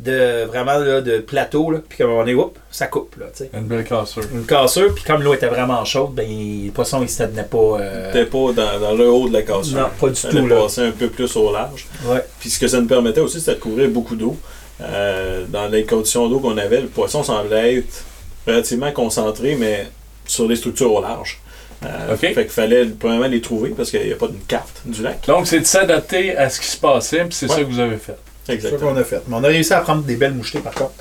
de 0.00 0.44
vraiment 0.44 0.78
là, 0.78 1.00
de 1.00 1.18
plateau. 1.18 1.70
Là, 1.70 1.78
puis 1.88 1.98
comme 1.98 2.10
on 2.10 2.26
est, 2.26 2.34
oups, 2.34 2.58
ça 2.70 2.86
coupe. 2.88 3.16
Là, 3.18 3.26
tu 3.36 3.44
sais. 3.44 3.50
une 3.54 3.64
belle 3.66 3.84
cassure. 3.84 4.22
Une 4.32 4.44
cassure, 4.44 4.94
puis 4.94 5.04
comme 5.04 5.22
l'eau 5.22 5.34
était 5.34 5.46
vraiment 5.48 5.84
chaude, 5.84 6.14
ben, 6.14 6.26
les 6.28 6.70
poissons, 6.74 7.00
ils 7.02 7.08
se 7.08 7.22
tenaient 7.22 7.44
pas. 7.44 7.78
euh, 7.80 8.12
T'es 8.12 8.26
pas 8.26 8.52
dans, 8.52 8.80
dans 8.80 8.94
le 8.94 9.08
haut 9.08 9.28
de 9.28 9.32
la 9.34 9.42
cassure. 9.42 9.78
Non, 9.78 9.86
pas 10.00 10.08
du 10.08 10.16
Ça 10.16 10.28
tout, 10.30 10.46
là. 10.46 10.56
passer 10.56 10.80
un 10.82 10.90
peu 10.90 11.08
plus 11.08 11.34
au 11.36 11.52
large. 11.52 11.86
Ouais. 12.06 12.24
Puis 12.40 12.50
ce 12.50 12.58
que 12.58 12.66
ça 12.68 12.80
nous 12.80 12.86
permettait 12.88 13.20
aussi, 13.20 13.38
c'était 13.40 13.54
de 13.54 13.60
couvrir 13.60 13.88
beaucoup 13.88 14.16
d'eau. 14.16 14.36
Euh, 14.80 15.44
dans 15.48 15.68
les 15.68 15.84
conditions 15.84 16.28
d'eau 16.28 16.40
qu'on 16.40 16.58
avait, 16.58 16.80
le 16.80 16.88
poisson 16.88 17.22
semblait 17.22 17.76
être 17.76 18.04
relativement 18.46 18.90
concentré, 18.90 19.54
mais 19.58 19.86
sur 20.26 20.48
des 20.48 20.56
structures 20.56 20.92
au 20.92 21.00
large. 21.00 21.40
Euh, 21.84 22.14
Ok. 22.14 22.20
Fait 22.20 22.34
qu'il 22.34 22.48
fallait 22.48 22.86
premièrement 22.86 23.26
les 23.28 23.40
trouver 23.40 23.70
parce 23.70 23.90
qu'il 23.90 24.04
n'y 24.04 24.12
a 24.12 24.16
pas 24.16 24.26
de 24.26 24.34
carte 24.48 24.82
du 24.86 25.02
lac. 25.02 25.24
Donc, 25.26 25.46
c'est 25.46 25.60
de 25.60 25.66
s'adapter 25.66 26.36
à 26.36 26.48
ce 26.50 26.60
qui 26.60 26.66
se 26.66 26.76
passait, 26.78 27.20
puis 27.24 27.34
c'est 27.34 27.46
Ouais. 27.48 27.54
ça 27.56 27.60
que 27.62 27.66
vous 27.68 27.78
avez 27.78 27.96
fait. 27.98 28.16
C'est 28.44 28.52
ça 28.52 28.68
Exactement. 28.68 28.92
qu'on 28.92 28.96
a 28.98 29.04
fait. 29.04 29.22
Mais 29.28 29.36
on 29.36 29.44
a 29.44 29.48
réussi 29.48 29.72
à 29.72 29.80
prendre 29.80 30.02
des 30.02 30.16
belles 30.16 30.34
mouchetées 30.34 30.60
par 30.60 30.74
contre. 30.74 30.92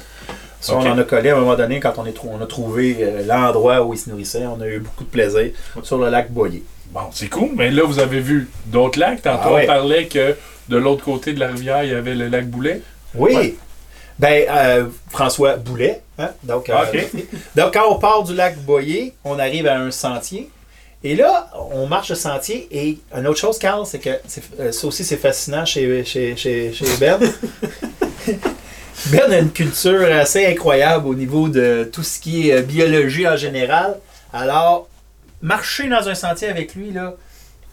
Ça, 0.61 0.75
on 0.75 0.79
en 0.89 0.97
a 0.97 1.03
collé 1.03 1.29
à 1.29 1.35
un 1.35 1.39
moment 1.41 1.55
donné 1.55 1.79
quand 1.81 1.93
on, 1.97 2.05
est 2.05 2.13
trou- 2.13 2.29
on 2.31 2.41
a 2.41 2.45
trouvé 2.45 2.97
euh, 3.01 3.23
l'endroit 3.27 3.81
où 3.83 3.93
ils 3.93 3.97
se 3.97 4.09
nourrissaient. 4.09 4.45
On 4.45 4.61
a 4.61 4.67
eu 4.67 4.79
beaucoup 4.79 5.03
de 5.03 5.09
plaisir 5.09 5.51
sur 5.83 5.97
le 5.97 6.09
lac 6.09 6.31
Boyer. 6.31 6.63
Bon, 6.91 7.01
c'est 7.11 7.27
cool, 7.27 7.49
mais 7.55 7.69
là, 7.69 7.83
vous 7.85 7.99
avez 7.99 8.21
vu 8.21 8.47
d'autres 8.67 8.97
lacs. 8.99 9.21
Tantôt, 9.23 9.41
Ah 9.45 9.53
ouais. 9.55 9.63
on 9.63 9.67
parlait 9.67 10.05
que 10.07 10.35
de 10.69 10.77
l'autre 10.77 11.03
côté 11.03 11.33
de 11.33 11.39
la 11.41 11.47
rivière, 11.47 11.83
il 11.83 11.89
y 11.91 11.93
avait 11.93 12.15
le 12.15 12.29
lac 12.29 12.47
Boulet. 12.47 12.81
Oui. 13.15 13.35
Ouais. 13.35 13.55
Ben, 14.19 14.45
euh, 14.49 14.85
François 15.09 15.57
Boulet. 15.57 16.01
hein, 16.19 16.29
Donc, 16.43 16.69
euh, 16.69 16.75
Ok. 16.93 17.05
donc, 17.57 17.73
quand 17.73 17.89
on 17.89 17.95
part 17.99 18.23
du 18.23 18.33
lac 18.33 18.57
Boyer, 18.59 19.13
on 19.25 19.39
arrive 19.39 19.67
à 19.67 19.77
un 19.79 19.91
sentier. 19.91 20.49
Et 21.05 21.15
là, 21.15 21.49
on 21.73 21.85
marche 21.87 22.09
le 22.09 22.15
sentier. 22.15 22.67
Et 22.71 22.97
une 23.15 23.27
autre 23.27 23.39
chose, 23.39 23.57
Carl, 23.59 23.85
c'est 23.85 23.99
que 23.99 24.11
c'est- 24.27 24.43
euh, 24.59 24.71
ça 24.71 24.87
aussi, 24.87 25.03
c'est 25.03 25.17
fascinant 25.17 25.65
chez, 25.65 26.05
chez, 26.05 26.35
chez, 26.37 26.71
chez 26.73 26.85
Ben. 26.99 27.19
Ben 29.11 29.31
a 29.33 29.39
une 29.39 29.51
culture 29.51 30.05
assez 30.13 30.45
incroyable 30.45 31.07
au 31.07 31.13
niveau 31.15 31.49
de 31.49 31.89
tout 31.91 32.03
ce 32.03 32.19
qui 32.19 32.49
est 32.49 32.53
euh, 32.53 32.61
biologie 32.61 33.27
en 33.27 33.35
général. 33.35 33.99
Alors, 34.31 34.87
marcher 35.41 35.89
dans 35.89 36.07
un 36.07 36.15
sentier 36.15 36.47
avec 36.47 36.73
lui, 36.75 36.91
là, 36.91 37.15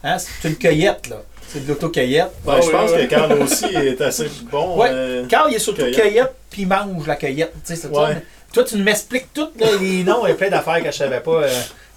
hein, 0.03 0.17
c'est 0.17 0.49
une 0.49 0.55
cueillette, 0.57 1.07
là. 1.09 1.21
C'est 1.47 1.63
de 1.65 1.69
l'auto-cueillette. 1.69 2.31
Ah 2.47 2.59
je 2.61 2.65
oui, 2.67 2.71
pense 2.71 2.91
ouais. 2.91 3.05
que 3.07 3.09
Carl 3.09 3.33
aussi 3.41 3.65
est 3.65 3.99
assez 4.01 4.29
bon. 4.51 4.77
Ouais. 4.79 4.89
euh, 4.91 5.25
Carl, 5.27 5.49
il 5.51 5.55
est 5.55 5.59
surtout 5.59 5.81
Cueillette. 5.81 6.01
cueillette, 6.01 6.33
puis 6.49 6.61
il 6.63 6.67
mange 6.67 7.07
la 7.07 7.15
cueillette. 7.15 7.53
Ouais. 7.91 8.23
Toi, 8.53 8.63
tu 8.65 8.77
m'expliques 8.77 9.33
tout, 9.33 9.49
là, 9.59 9.67
les 9.79 10.03
noms 10.03 10.25
et 10.25 10.33
plein 10.33 10.49
d'affaires 10.49 10.81
que 10.83 10.91
je 10.91 10.97
savais 10.97 11.19
pas. 11.21 11.43
euh, 11.43 11.49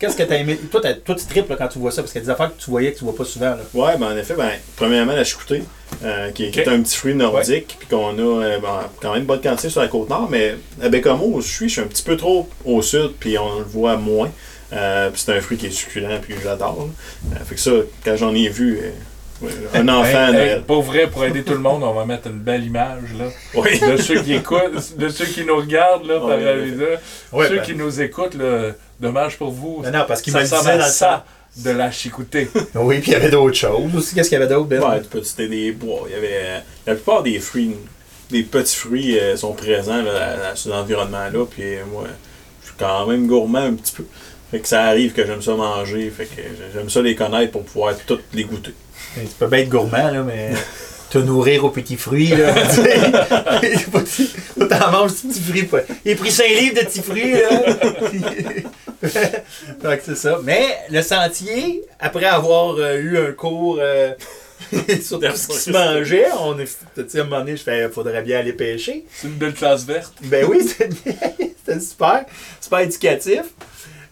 Qu'est-ce 0.05 0.17
que 0.19 0.23
tu 0.23 0.33
as 0.35 0.37
aimé? 0.37 0.59
Toi, 0.71 0.81
t'as- 0.83 0.93
toi, 0.95 1.15
tu 1.15 1.25
tripes 1.25 1.49
là, 1.49 1.57
quand 1.57 1.69
tu 1.69 1.79
vois 1.79 1.91
ça, 1.91 2.03
parce 2.03 2.13
qu'il 2.13 2.21
y 2.21 2.25
a 2.25 2.27
des 2.27 2.31
affaires 2.31 2.55
que 2.55 2.63
tu 2.63 2.71
voyais 2.71 2.93
que 2.93 2.99
tu 2.99 3.05
vois 3.05 3.17
pas 3.17 3.25
souvent. 3.25 3.47
Là. 3.51 3.61
Ouais, 3.73 3.97
ben 3.97 4.13
en 4.13 4.17
effet, 4.19 4.35
ben, 4.35 4.51
premièrement, 4.77 5.13
la 5.15 5.25
chicoutée, 5.25 5.63
euh, 6.05 6.31
qui, 6.33 6.45
est 6.45 6.69
un 6.69 6.83
petit 6.83 6.97
fruit 6.97 7.15
nordique, 7.15 7.77
puis 7.79 7.89
qu'on 7.89 8.19
a 8.19 8.45
euh, 8.45 8.59
ben, 8.59 8.81
quand 9.01 9.13
même 9.13 9.21
une 9.23 9.27
bonne 9.27 9.41
quantité 9.41 9.71
sur 9.71 9.81
la 9.81 9.89
côte 9.89 10.11
nord, 10.11 10.29
mais 10.31 10.57
à 10.83 10.91
Bécamo, 10.91 11.25
où 11.27 11.41
je 11.41 11.49
suis, 11.49 11.69
je 11.69 11.73
suis 11.75 11.81
un 11.81 11.87
petit 11.87 12.03
peu 12.03 12.19
trop 12.19 12.49
au 12.67 12.83
sud, 12.83 13.13
puis 13.19 13.39
on 13.39 13.61
le 13.61 13.65
voit 13.65 13.97
moins. 13.97 14.31
Euh, 14.75 15.09
puis 15.11 15.23
c'est 15.25 15.33
un 15.37 15.41
fruit 15.41 15.57
qui 15.57 15.67
est 15.67 15.71
succulent, 15.71 16.19
puis 16.21 16.35
que 16.35 16.43
j'adore. 16.43 16.89
là. 17.31 17.37
Euh, 17.41 17.45
fait 17.45 17.55
que 17.55 17.61
ça, 17.61 17.71
quand 18.05 18.17
j'en 18.17 18.35
ai 18.35 18.49
vu, 18.49 18.79
euh, 18.83 18.91
un 19.75 19.89
enfant 19.89 20.33
Hey, 20.33 20.61
pour 20.67 20.83
vrai, 20.83 21.07
pour 21.09 21.25
aider 21.25 21.43
tout 21.43 21.53
le 21.53 21.59
monde, 21.59 21.83
on 21.83 21.93
va 21.93 22.05
mettre 22.07 22.29
une 22.29 22.39
belle 22.39 22.65
image 22.65 23.13
là, 23.19 23.27
Oui. 23.55 23.79
de 23.79 23.97
ceux 23.97 24.21
qui 24.23 24.35
écoutent, 24.35 24.97
de 24.97 25.09
ceux 25.09 25.27
qui 25.27 25.45
nous 25.45 25.57
regardent 25.57 26.07
là, 26.07 26.19
par 26.19 26.29
Ouais, 26.29 26.41
la 26.45 26.53
ouais. 26.55 26.61
vida. 26.65 26.85
Ouais, 27.33 27.49
ceux 27.49 27.57
ben. 27.57 27.63
qui 27.63 27.75
nous 27.75 28.01
écoutent, 28.01 28.35
là, 28.35 28.71
dommage 29.05 29.39
pour 29.39 29.51
vous. 29.53 29.83
Non, 29.85 29.91
non, 29.91 30.05
parce 30.09 30.21
qu'il 30.23 30.35
me 30.35 30.41
disait 30.43 30.79
dans 30.79 30.85
ça 30.85 31.25
de 31.57 31.71
la 31.71 31.91
chicoutée. 31.93 32.51
Oui, 32.75 32.99
puis 32.99 33.13
il 33.13 33.15
y 33.15 33.17
avait 33.17 33.31
d'autres 33.31 33.57
choses 33.57 33.95
aussi. 33.97 34.15
Qu'est-ce 34.15 34.29
qu'il 34.29 34.39
y 34.39 34.43
avait 34.43 34.53
d'autre, 34.53 34.67
Ben? 34.67 34.83
Ouais, 34.83 35.01
tu 35.01 35.07
peux 35.09 35.23
citer 35.23 35.47
des 35.47 35.71
bois. 35.71 36.03
Il 36.09 36.15
y 36.15 36.17
avait, 36.17 36.41
euh, 36.43 36.59
la 36.87 36.95
plupart 36.95 37.23
des 37.23 37.39
fruits, 37.39 37.77
des 38.31 38.43
petits 38.43 38.75
fruits 38.77 39.17
euh, 39.19 39.37
sont 39.37 39.53
présents 39.53 40.03
là, 40.03 40.11
à- 40.17 40.49
à- 40.51 40.57
sur 40.57 40.71
l'environnement-là. 40.75 41.45
Puis 41.49 41.63
euh, 41.77 41.85
moi, 41.93 42.05
je 42.63 42.67
suis 42.67 42.75
quand 42.77 43.07
même 43.07 43.29
gourmand 43.29 43.67
un 43.67 43.75
petit 43.75 43.93
peu. 43.93 44.05
Fait 44.51 44.59
que 44.61 44.67
ça 44.69 44.83
arrive 44.85 45.13
que 45.13 45.25
j'aime 45.27 45.43
ça 45.43 45.55
manger. 45.55 46.11
Fait 46.17 46.25
que 46.27 46.41
j'aime 46.75 46.91
ça 46.91 47.01
les 47.03 47.15
connaître 47.15 47.53
pour 47.53 47.63
pouvoir 47.65 47.95
toutes 48.07 48.25
les 48.33 48.45
goûter. 48.45 48.75
Tu 49.15 49.21
peux 49.39 49.47
bien 49.47 49.61
être 49.61 49.69
gourmand, 49.69 50.11
là, 50.11 50.23
mais 50.27 50.51
te 51.11 51.19
nourrir 51.19 51.65
aux 51.65 51.71
petits 51.71 51.97
fruits, 51.97 52.29
là. 52.35 52.53
t'en 54.69 54.91
manges 54.91 55.13
des 55.23 55.29
petits 55.29 55.41
fruits. 55.41 55.63
pas- 55.65 55.83
Il 56.05 56.13
a 56.13 56.17
pris 56.17 56.31
5 56.33 56.49
livres 56.49 56.75
de 56.81 56.87
petits 56.87 57.03
fruits, 57.03 57.33
là. 57.33 57.49
C'est 60.05 60.15
ça. 60.17 60.39
Mais 60.43 60.79
le 60.91 61.03
sentier, 61.03 61.85
après 62.01 62.25
avoir 62.27 62.77
euh, 62.79 62.97
eu 62.97 63.19
un 63.19 63.33
cours 63.33 63.79
euh, 63.81 64.13
sur 65.03 65.21
tout 65.21 65.37
ce 65.37 65.49
qui 65.49 65.57
se 65.59 65.71
mangeait, 65.71 66.27
on 66.41 66.59
est, 66.59 66.69
à 66.99 67.21
un 67.21 67.25
moment 67.25 67.39
donné, 67.41 67.57
je 67.57 67.63
fais, 67.63 67.89
faudrait 67.89 68.23
bien 68.23 68.39
aller 68.41 68.53
pêcher. 68.53 69.05
C'est 69.15 69.29
une 69.29 69.35
belle 69.35 69.55
classe 69.55 69.85
verte. 69.85 70.15
Ben 70.23 70.47
oui, 70.49 70.67
c'était 70.79 71.17
c'était 71.67 71.81
super, 71.81 72.25
super 72.61 72.79
éducatif. 72.81 73.43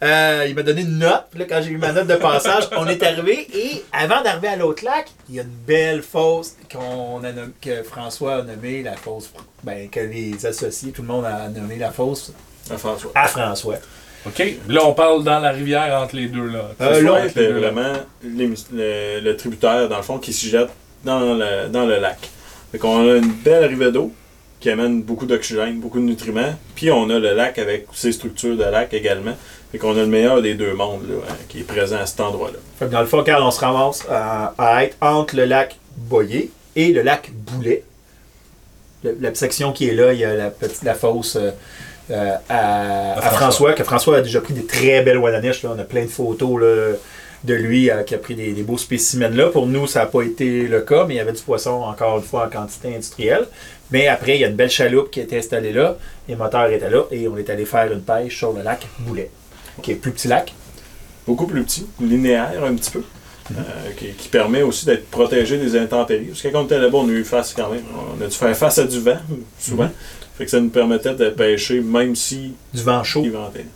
Euh, 0.03 0.47
il 0.49 0.55
m'a 0.57 0.65
donné 0.65 0.81
une 0.81 0.99
note. 0.99 1.27
Puis 1.31 1.39
là, 1.39 1.47
quand 1.49 1.63
j'ai 1.63 1.71
eu 1.71 1.77
ma 1.77 1.93
note 1.93 2.09
de 2.09 2.17
passage, 2.17 2.65
on 2.77 2.89
est 2.89 3.01
arrivé. 3.05 3.47
Et 3.55 3.85
avant 3.93 4.21
d'arriver 4.21 4.49
à 4.49 4.57
l'autre 4.57 4.85
lac, 4.85 5.07
il 5.29 5.37
y 5.37 5.39
a 5.39 5.43
une 5.45 5.49
belle 5.49 6.03
fosse 6.03 6.57
qu'on 6.73 7.23
a 7.23 7.31
nommé- 7.31 7.53
que 7.61 7.85
François 7.85 8.37
a 8.39 8.43
nommée 8.43 8.83
la 8.83 8.97
fosse. 8.97 9.31
Ben, 9.63 9.89
que 9.89 10.01
les 10.01 10.45
associés, 10.45 10.91
tout 10.91 11.03
le 11.03 11.09
monde 11.09 11.25
a 11.25 11.47
nommé 11.49 11.77
la 11.77 11.93
fosse 11.93 12.33
À 12.69 12.77
François. 12.79 13.13
à 13.15 13.29
François. 13.29 13.77
OK? 14.27 14.43
Là, 14.69 14.81
on 14.87 14.93
parle 14.93 15.25
dans 15.25 15.41
la 15.41 15.51
rivière 15.51 16.01
entre 16.01 16.17
les 16.17 16.27
deux. 16.29 16.47
Là. 16.47 16.71
Euh, 16.81 17.03
là, 17.03 17.25
les 17.35 17.49
vraiment 17.53 17.93
le, 18.25 19.21
le 19.21 19.37
tributaire, 19.37 19.89
dans 19.89 19.97
le 19.97 20.03
fond, 20.03 20.19
qui 20.19 20.33
se 20.33 20.47
jette 20.47 20.69
dans 21.05 21.35
le, 21.35 21.69
dans 21.69 21.87
le 21.87 21.99
lac. 21.99 22.19
Fait 22.71 22.79
qu'on 22.79 23.09
a 23.11 23.17
une 23.17 23.33
belle 23.33 23.65
arrivée 23.65 23.91
d'eau 23.91 24.13
qui 24.61 24.71
amène 24.71 25.03
beaucoup 25.03 25.27
d'oxygène, 25.27 25.81
beaucoup 25.81 25.99
de 25.99 26.05
nutriments. 26.05 26.55
Puis 26.77 26.91
on 26.91 27.11
a 27.11 27.19
le 27.19 27.35
lac 27.35 27.59
avec 27.59 27.87
ses 27.93 28.13
structures 28.13 28.57
de 28.57 28.63
lac 28.63 28.95
également. 28.95 29.35
Fait 29.73 29.79
qu'on 29.79 29.93
a 29.97 30.01
le 30.01 30.07
meilleur 30.07 30.41
des 30.41 30.55
deux 30.55 30.73
mondes 30.75 31.03
là, 31.09 31.17
hein, 31.29 31.35
qui 31.49 31.61
est 31.61 31.65
présent 31.65 31.97
à 31.97 32.07
cet 32.07 32.21
endroit-là. 32.21 32.59
Fait 32.79 32.87
que 32.87 32.91
dans 32.93 33.01
le 33.01 33.07
fond, 33.07 33.23
Carl, 33.25 33.43
on 33.43 33.51
se 33.51 33.59
ramasse 33.61 34.07
à, 34.09 34.55
à 34.59 34.85
être 34.85 34.97
entre 35.01 35.35
le 35.35 35.47
lac 35.47 35.77
Boyer 35.97 36.51
et 36.77 36.93
le 36.93 37.03
lac 37.03 37.31
Boulet. 37.33 37.83
Le- 39.03 39.17
la 39.21 39.35
section 39.35 39.73
qui 39.73 39.89
est 39.89 39.95
là, 39.95 40.13
il 40.13 40.21
y 40.21 40.25
a 40.25 40.35
la, 40.35 40.51
petite, 40.51 40.85
la 40.85 40.95
fosse 40.95 41.37
euh, 41.37 41.51
euh, 42.13 42.35
à, 42.49 43.13
à 43.19 43.21
François. 43.21 43.39
François. 43.39 43.73
que 43.73 43.85
François 43.85 44.17
a 44.19 44.21
déjà 44.21 44.41
pris 44.41 44.55
des 44.55 44.67
très 44.67 45.03
belles 45.03 45.19
Wananiches. 45.19 45.63
Là. 45.63 45.71
On 45.77 45.79
a 45.79 45.85
plein 45.85 46.03
de 46.05 46.11
photos 46.11 46.61
là, 46.61 46.93
de 47.45 47.55
lui 47.55 47.91
euh, 47.91 48.03
qui 48.03 48.15
a 48.15 48.19
pris 48.19 48.35
des, 48.35 48.53
des 48.53 48.63
beaux 48.63 48.79
spécimens 48.79 49.31
là. 49.31 49.49
Pour 49.49 49.67
nous, 49.67 49.87
ça 49.87 50.01
n'a 50.01 50.07
pas 50.07 50.23
été 50.23 50.69
le 50.69 50.81
cas, 50.83 51.05
mais 51.07 51.15
il 51.15 51.17
y 51.17 51.21
avait 51.21 51.33
du 51.33 51.43
poisson, 51.43 51.83
encore 51.83 52.19
une 52.19 52.25
fois, 52.25 52.47
en 52.47 52.51
quantité 52.51 52.89
industrielle. 52.95 53.47
Mais 53.91 54.07
après, 54.09 54.37
il 54.37 54.41
y 54.41 54.45
a 54.45 54.49
une 54.49 54.57
belle 54.57 54.71
chaloupe 54.71 55.11
qui 55.11 55.21
a 55.21 55.25
été 55.25 55.39
installée 55.39 55.73
là. 55.73 55.97
Les 56.29 56.37
moteurs 56.37 56.71
étaient 56.71 56.89
là 56.89 57.03
et 57.11 57.29
on 57.29 57.37
est 57.37 57.51
allé 57.51 57.65
faire 57.65 57.91
une 57.93 58.01
pêche 58.03 58.39
sur 58.39 58.53
le 58.53 58.63
lac 58.63 58.87
Boulet, 59.01 59.31
qui 59.83 59.93
est 59.93 59.97
plus 59.97 60.13
petit 60.13 60.29
lac. 60.29 60.55
Beaucoup 61.27 61.47
plus 61.47 61.63
petit, 61.63 61.87
linéaire 62.01 62.65
un 62.65 62.75
petit 62.75 62.91
peu. 62.91 63.03
euh, 63.51 63.63
qui, 63.99 64.13
qui 64.13 64.29
permet 64.29 64.63
aussi 64.63 64.87
d'être 64.87 65.11
protégé 65.11 65.59
des 65.59 65.77
intempéries. 65.77 66.27
Parce 66.27 66.41
que 66.43 66.49
quand 66.49 66.63
on 66.63 66.65
était 66.65 66.79
là-bas, 66.79 66.99
on 66.99 67.09
a 67.09 67.13
eu 67.13 67.25
face 67.25 67.53
quand 67.55 67.69
même. 67.71 67.83
On 68.19 68.25
a 68.25 68.27
dû 68.27 68.35
faire 68.35 68.57
face 68.57 68.79
à 68.79 68.85
du 68.85 69.01
vent, 69.01 69.19
souvent. 69.59 69.91
Fait 70.37 70.45
que 70.45 70.51
ça 70.51 70.61
nous 70.61 70.71
permettait 70.71 71.15
de 71.15 71.29
pêcher 71.31 71.81
même 71.81 72.17
si 72.17 72.55
Du 72.73 72.83
vent 72.83 73.05
chaud. 73.05 73.23
il 73.25 73.31
ventait. 73.33 73.67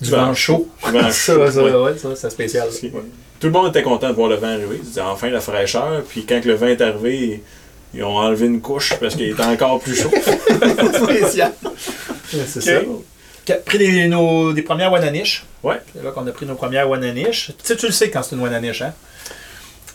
Du 0.00 0.10
vent 0.10 0.34
chaud. 0.34 0.68
Du 0.84 0.92
vent 0.92 1.10
chaud, 1.10 1.50
ça, 1.50 1.62
ouais. 1.62 1.72
ouais, 1.74 1.98
ça, 1.98 2.08
c'est 2.16 2.30
spécial. 2.30 2.68
Tout 3.38 3.46
le 3.46 3.52
monde 3.52 3.68
était 3.68 3.82
content 3.82 4.08
de 4.08 4.14
voir 4.14 4.28
le 4.28 4.36
vent 4.36 4.48
arriver. 4.48 4.76
Ils 4.82 4.88
disaient 4.88 5.00
enfin 5.02 5.28
la 5.30 5.40
fraîcheur. 5.40 6.02
Puis 6.08 6.24
quand 6.26 6.44
le 6.44 6.54
vent 6.54 6.66
est 6.66 6.80
arrivé, 6.80 7.42
ils 7.94 8.02
ont 8.04 8.16
enlevé 8.16 8.46
une 8.46 8.60
couche 8.60 8.94
parce 9.00 9.14
qu'il 9.14 9.30
était 9.30 9.42
encore 9.42 9.80
plus 9.80 9.94
chaud. 9.96 10.10
spécial. 11.04 11.52
C'est 12.30 12.60
ça. 12.60 12.72
Pris 13.66 13.78
des, 13.78 14.06
nos, 14.06 14.52
des 14.52 14.62
premières 14.62 14.92
Wananiches. 14.92 15.44
Ouais. 15.62 15.80
C'est 15.94 16.04
là 16.04 16.12
qu'on 16.12 16.26
a 16.26 16.30
pris 16.30 16.46
nos 16.46 16.54
premières 16.54 16.88
Wananiches. 16.88 17.48
Tu 17.48 17.54
sais, 17.64 17.76
tu 17.76 17.86
le 17.86 17.92
sais 17.92 18.08
quand 18.10 18.22
c'est 18.22 18.36
une 18.36 18.42
Wananiche, 18.42 18.82
hein? 18.82 18.92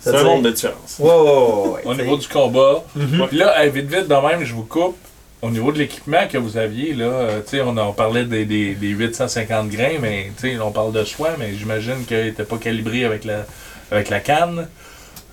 C'est 0.02 0.14
un 0.16 0.24
monde 0.24 0.44
de 0.44 0.52
différence. 0.52 0.98
Ouais, 1.00 1.10
ouais. 1.10 1.82
Au 1.86 1.96
niveau 1.96 2.18
du 2.18 2.28
combat. 2.28 2.84
Mhm. 2.96 3.28
Puis 3.28 3.38
là, 3.38 3.64
hey, 3.64 3.72
vite, 3.72 3.88
vite, 3.88 4.08
de 4.08 4.14
même, 4.28 4.44
je 4.44 4.54
vous 4.54 4.64
coupe. 4.66 4.98
Au 5.46 5.52
niveau 5.52 5.72
de 5.72 5.78
l'équipement 5.78 6.28
que 6.28 6.40
vous 6.40 6.58
aviez, 6.58 6.96
là, 6.96 7.06
euh, 7.06 7.64
on, 7.64 7.78
en 7.78 7.94
parlait 7.94 8.26
des, 8.26 8.46
des, 8.46 8.74
des 8.74 8.88
850 8.88 9.70
grains, 9.70 10.00
mais 10.02 10.32
on 10.60 10.72
parle 10.72 10.92
de 10.92 11.04
soie, 11.04 11.36
mais 11.38 11.54
j'imagine 11.54 12.04
qu'il 12.08 12.18
n'était 12.18 12.46
pas 12.46 12.58
calibré 12.58 13.06
avec 13.06 13.26
la, 13.26 14.20
canne. 14.22 14.68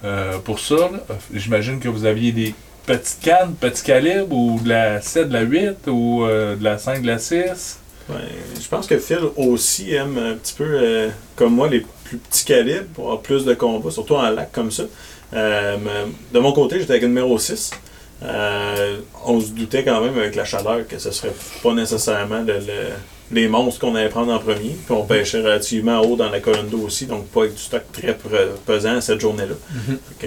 Euh, 0.05 0.37
pour 0.41 0.61
ça, 0.61 0.75
euh, 0.75 1.15
j'imagine 1.33 1.81
que 1.81 1.89
vous 1.89 2.05
aviez 2.05 2.31
des 2.31 2.55
petites 2.85 3.21
cannes, 3.23 3.55
petits 3.59 3.85
calibres, 3.85 4.37
ou 4.37 4.61
de 4.63 4.69
la 4.69 5.01
7, 5.01 5.31
de 5.31 5.33
la 5.33 5.41
8, 5.41 5.87
ou 5.87 6.27
de 6.27 6.63
la 6.63 6.77
5, 6.77 7.01
de 7.01 7.07
la 7.07 7.19
6. 7.19 7.79
Ouais, 8.11 8.17
je 8.61 8.69
pense 8.69 8.87
que 8.87 8.99
Phil 8.99 9.21
aussi 9.39 9.95
aime 9.95 10.19
un 10.19 10.35
petit 10.35 10.53
peu, 10.53 11.09
comme 11.37 11.55
moi, 11.55 11.71
les 11.71 11.87
plus 12.05 12.19
petits 12.19 12.45
calibres 12.45 12.85
pour 12.93 13.05
avoir 13.07 13.23
plus 13.23 13.47
de 13.47 13.55
combats, 13.55 13.91
surtout 13.91 14.17
en 14.17 14.29
lac 14.29 14.53
comme 14.53 14.71
ça. 14.71 14.83
De 15.33 16.39
mon 16.39 16.53
côté, 16.53 16.81
j'étais 16.81 16.91
avec 16.91 17.03
le 17.03 17.09
numéro 17.09 17.39
6. 17.39 17.71
Euh, 18.25 18.99
on 19.25 19.41
se 19.41 19.49
doutait 19.51 19.85
quand 19.85 20.01
même 20.01 20.17
avec 20.17 20.35
la 20.37 20.45
chaleur 20.45 20.87
que 20.87 20.99
ce 20.99 21.11
serait 21.11 21.33
pas 21.63 21.75
nécessairement 21.75 22.41
le- 22.43 22.55
le- 22.59 22.93
les 23.33 23.49
monstres 23.49 23.81
qu'on 23.81 23.95
allait 23.95 24.09
prendre 24.11 24.33
en 24.33 24.39
premier. 24.39 24.77
Puis 24.85 24.95
on 24.95 25.05
pêchait 25.05 25.39
relativement 25.41 26.01
haut 26.01 26.17
dans 26.17 26.29
la 26.31 26.41
colonne 26.41 26.69
d'eau 26.69 26.83
aussi, 26.87 27.07
donc 27.07 27.27
pas 27.29 27.41
avec 27.41 27.55
du 27.55 27.61
stock 27.63 27.83
très 27.93 28.17
pesant 28.67 29.01
cette 29.01 29.21
journée-là. 29.21 29.55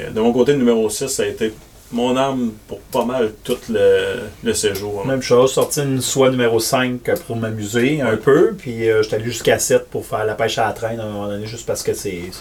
Mhm. 0.03 0.13
De 0.13 0.19
mon 0.21 0.33
côté, 0.33 0.53
le 0.53 0.57
numéro 0.57 0.89
6, 0.89 1.07
ça 1.07 1.23
a 1.23 1.27
été 1.27 1.53
mon 1.91 2.17
arme 2.17 2.51
pour 2.67 2.79
pas 2.79 3.05
mal 3.05 3.31
tout 3.43 3.57
le, 3.69 4.21
le 4.43 4.53
séjour. 4.55 5.05
Même 5.05 5.21
chose, 5.21 5.53
sorti 5.53 5.81
une 5.81 6.01
soie 6.01 6.31
numéro 6.31 6.59
5 6.59 6.99
pour 7.27 7.35
m'amuser 7.35 8.01
un 8.01 8.17
peu, 8.17 8.55
puis 8.57 8.89
euh, 8.89 9.03
j'étais 9.03 9.17
allé 9.17 9.25
jusqu'à 9.25 9.59
7 9.59 9.87
pour 9.89 10.03
faire 10.05 10.25
la 10.25 10.33
pêche 10.33 10.57
à 10.57 10.65
la 10.65 10.73
traîne 10.73 10.99
à 10.99 11.03
un 11.03 11.09
moment 11.09 11.27
donné, 11.27 11.45
juste 11.45 11.67
parce 11.67 11.83
que 11.83 11.93
c'est- 11.93 12.31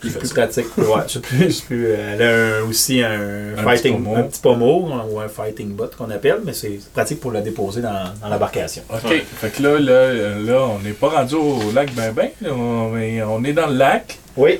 Plus 0.00 0.10
c'est 0.10 0.18
plus 0.18 0.32
pratique. 0.32 0.78
Ouais, 0.78 0.86
c'est 1.08 1.20
plus, 1.22 1.60
plus, 1.60 1.86
euh, 1.88 2.14
elle 2.14 2.22
a 2.22 2.56
un- 2.64 2.68
aussi 2.68 3.02
un, 3.02 3.54
Un 3.58 3.62
fighting, 3.62 3.96
petit 3.96 4.02
pommeau. 4.02 4.16
un 4.16 4.22
petit 4.22 4.40
pommeau 4.40 4.88
ou 5.10 5.20
un 5.20 5.28
fighting 5.28 5.68
bot 5.74 5.90
qu'on 5.96 6.10
appelle, 6.10 6.40
mais 6.44 6.52
c'est 6.54 6.80
pratique 6.92 7.20
pour 7.20 7.32
la 7.32 7.40
déposer 7.42 7.82
dans, 7.82 8.04
dans 8.22 8.28
l'embarcation. 8.28 8.82
OK. 8.88 9.04
Ouais. 9.10 9.24
Fait 9.40 9.50
que 9.50 9.62
là, 9.62 9.78
là, 9.78 9.92
euh, 9.92 10.46
là 10.46 10.62
on 10.66 10.78
n'est 10.78 10.92
pas 10.94 11.08
rendu 11.10 11.34
au 11.34 11.70
lac 11.74 11.94
ben 11.94 12.12
ben, 12.12 12.30
on, 12.50 12.88
mais 12.90 13.22
on 13.22 13.44
est 13.44 13.52
dans 13.52 13.66
le 13.66 13.74
lac. 13.76 14.18
Oui, 14.36 14.58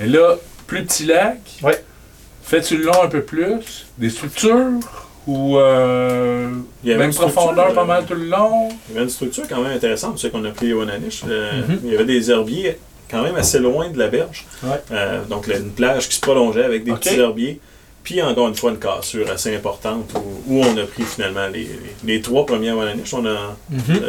Et 0.00 0.06
là, 0.06 0.36
plus 0.66 0.84
petit 0.84 1.04
lac. 1.04 1.38
Ouais. 1.62 1.82
Fais-tu 2.42 2.78
le 2.78 2.84
long 2.84 3.02
un 3.02 3.08
peu 3.08 3.22
plus? 3.22 3.86
Des 3.98 4.10
structures? 4.10 4.70
Ou 5.26 5.56
euh, 5.58 6.48
Il 6.82 6.90
y 6.90 6.92
avait 6.92 7.04
même 7.06 7.14
profondeur 7.14 7.72
pas 7.74 7.82
euh, 7.82 7.84
mal 7.84 8.04
tout 8.06 8.14
le 8.14 8.24
long? 8.26 8.68
Il 8.88 8.94
y 8.94 8.96
avait 8.96 9.04
une 9.04 9.10
structure 9.10 9.44
quand 9.48 9.60
même 9.62 9.72
intéressante, 9.72 10.18
c'est 10.18 10.30
qu'on 10.30 10.44
a 10.44 10.50
pris 10.50 10.72
au 10.72 10.84
Naniche. 10.84 11.22
Euh, 11.28 11.62
Mhm. 11.68 11.78
Il 11.84 11.92
y 11.92 11.94
avait 11.94 12.04
des 12.04 12.30
herbiers 12.30 12.78
quand 13.12 13.22
même 13.22 13.36
assez 13.36 13.60
loin 13.60 13.88
de 13.90 13.98
la 13.98 14.08
berge. 14.08 14.44
Ouais. 14.64 14.70
Euh, 14.90 15.22
donc 15.26 15.46
là, 15.46 15.58
une 15.58 15.70
plage 15.70 16.08
qui 16.08 16.16
se 16.16 16.20
prolongeait 16.20 16.64
avec 16.64 16.82
des 16.82 16.90
petits 16.92 17.20
herbiers. 17.20 17.60
Puis 18.02 18.20
encore 18.20 18.48
une 18.48 18.56
fois, 18.56 18.72
une 18.72 18.80
cassure 18.80 19.30
assez 19.30 19.54
importante 19.54 20.10
où, 20.16 20.42
où 20.54 20.60
on 20.64 20.76
a 20.76 20.82
pris 20.86 21.04
finalement 21.04 21.46
les, 21.46 21.60
les, 21.60 22.14
les 22.14 22.20
trois 22.20 22.44
premières 22.44 22.76
au 22.76 22.84
Naniche. 22.84 23.14
On 23.14 23.24
a, 23.24 23.56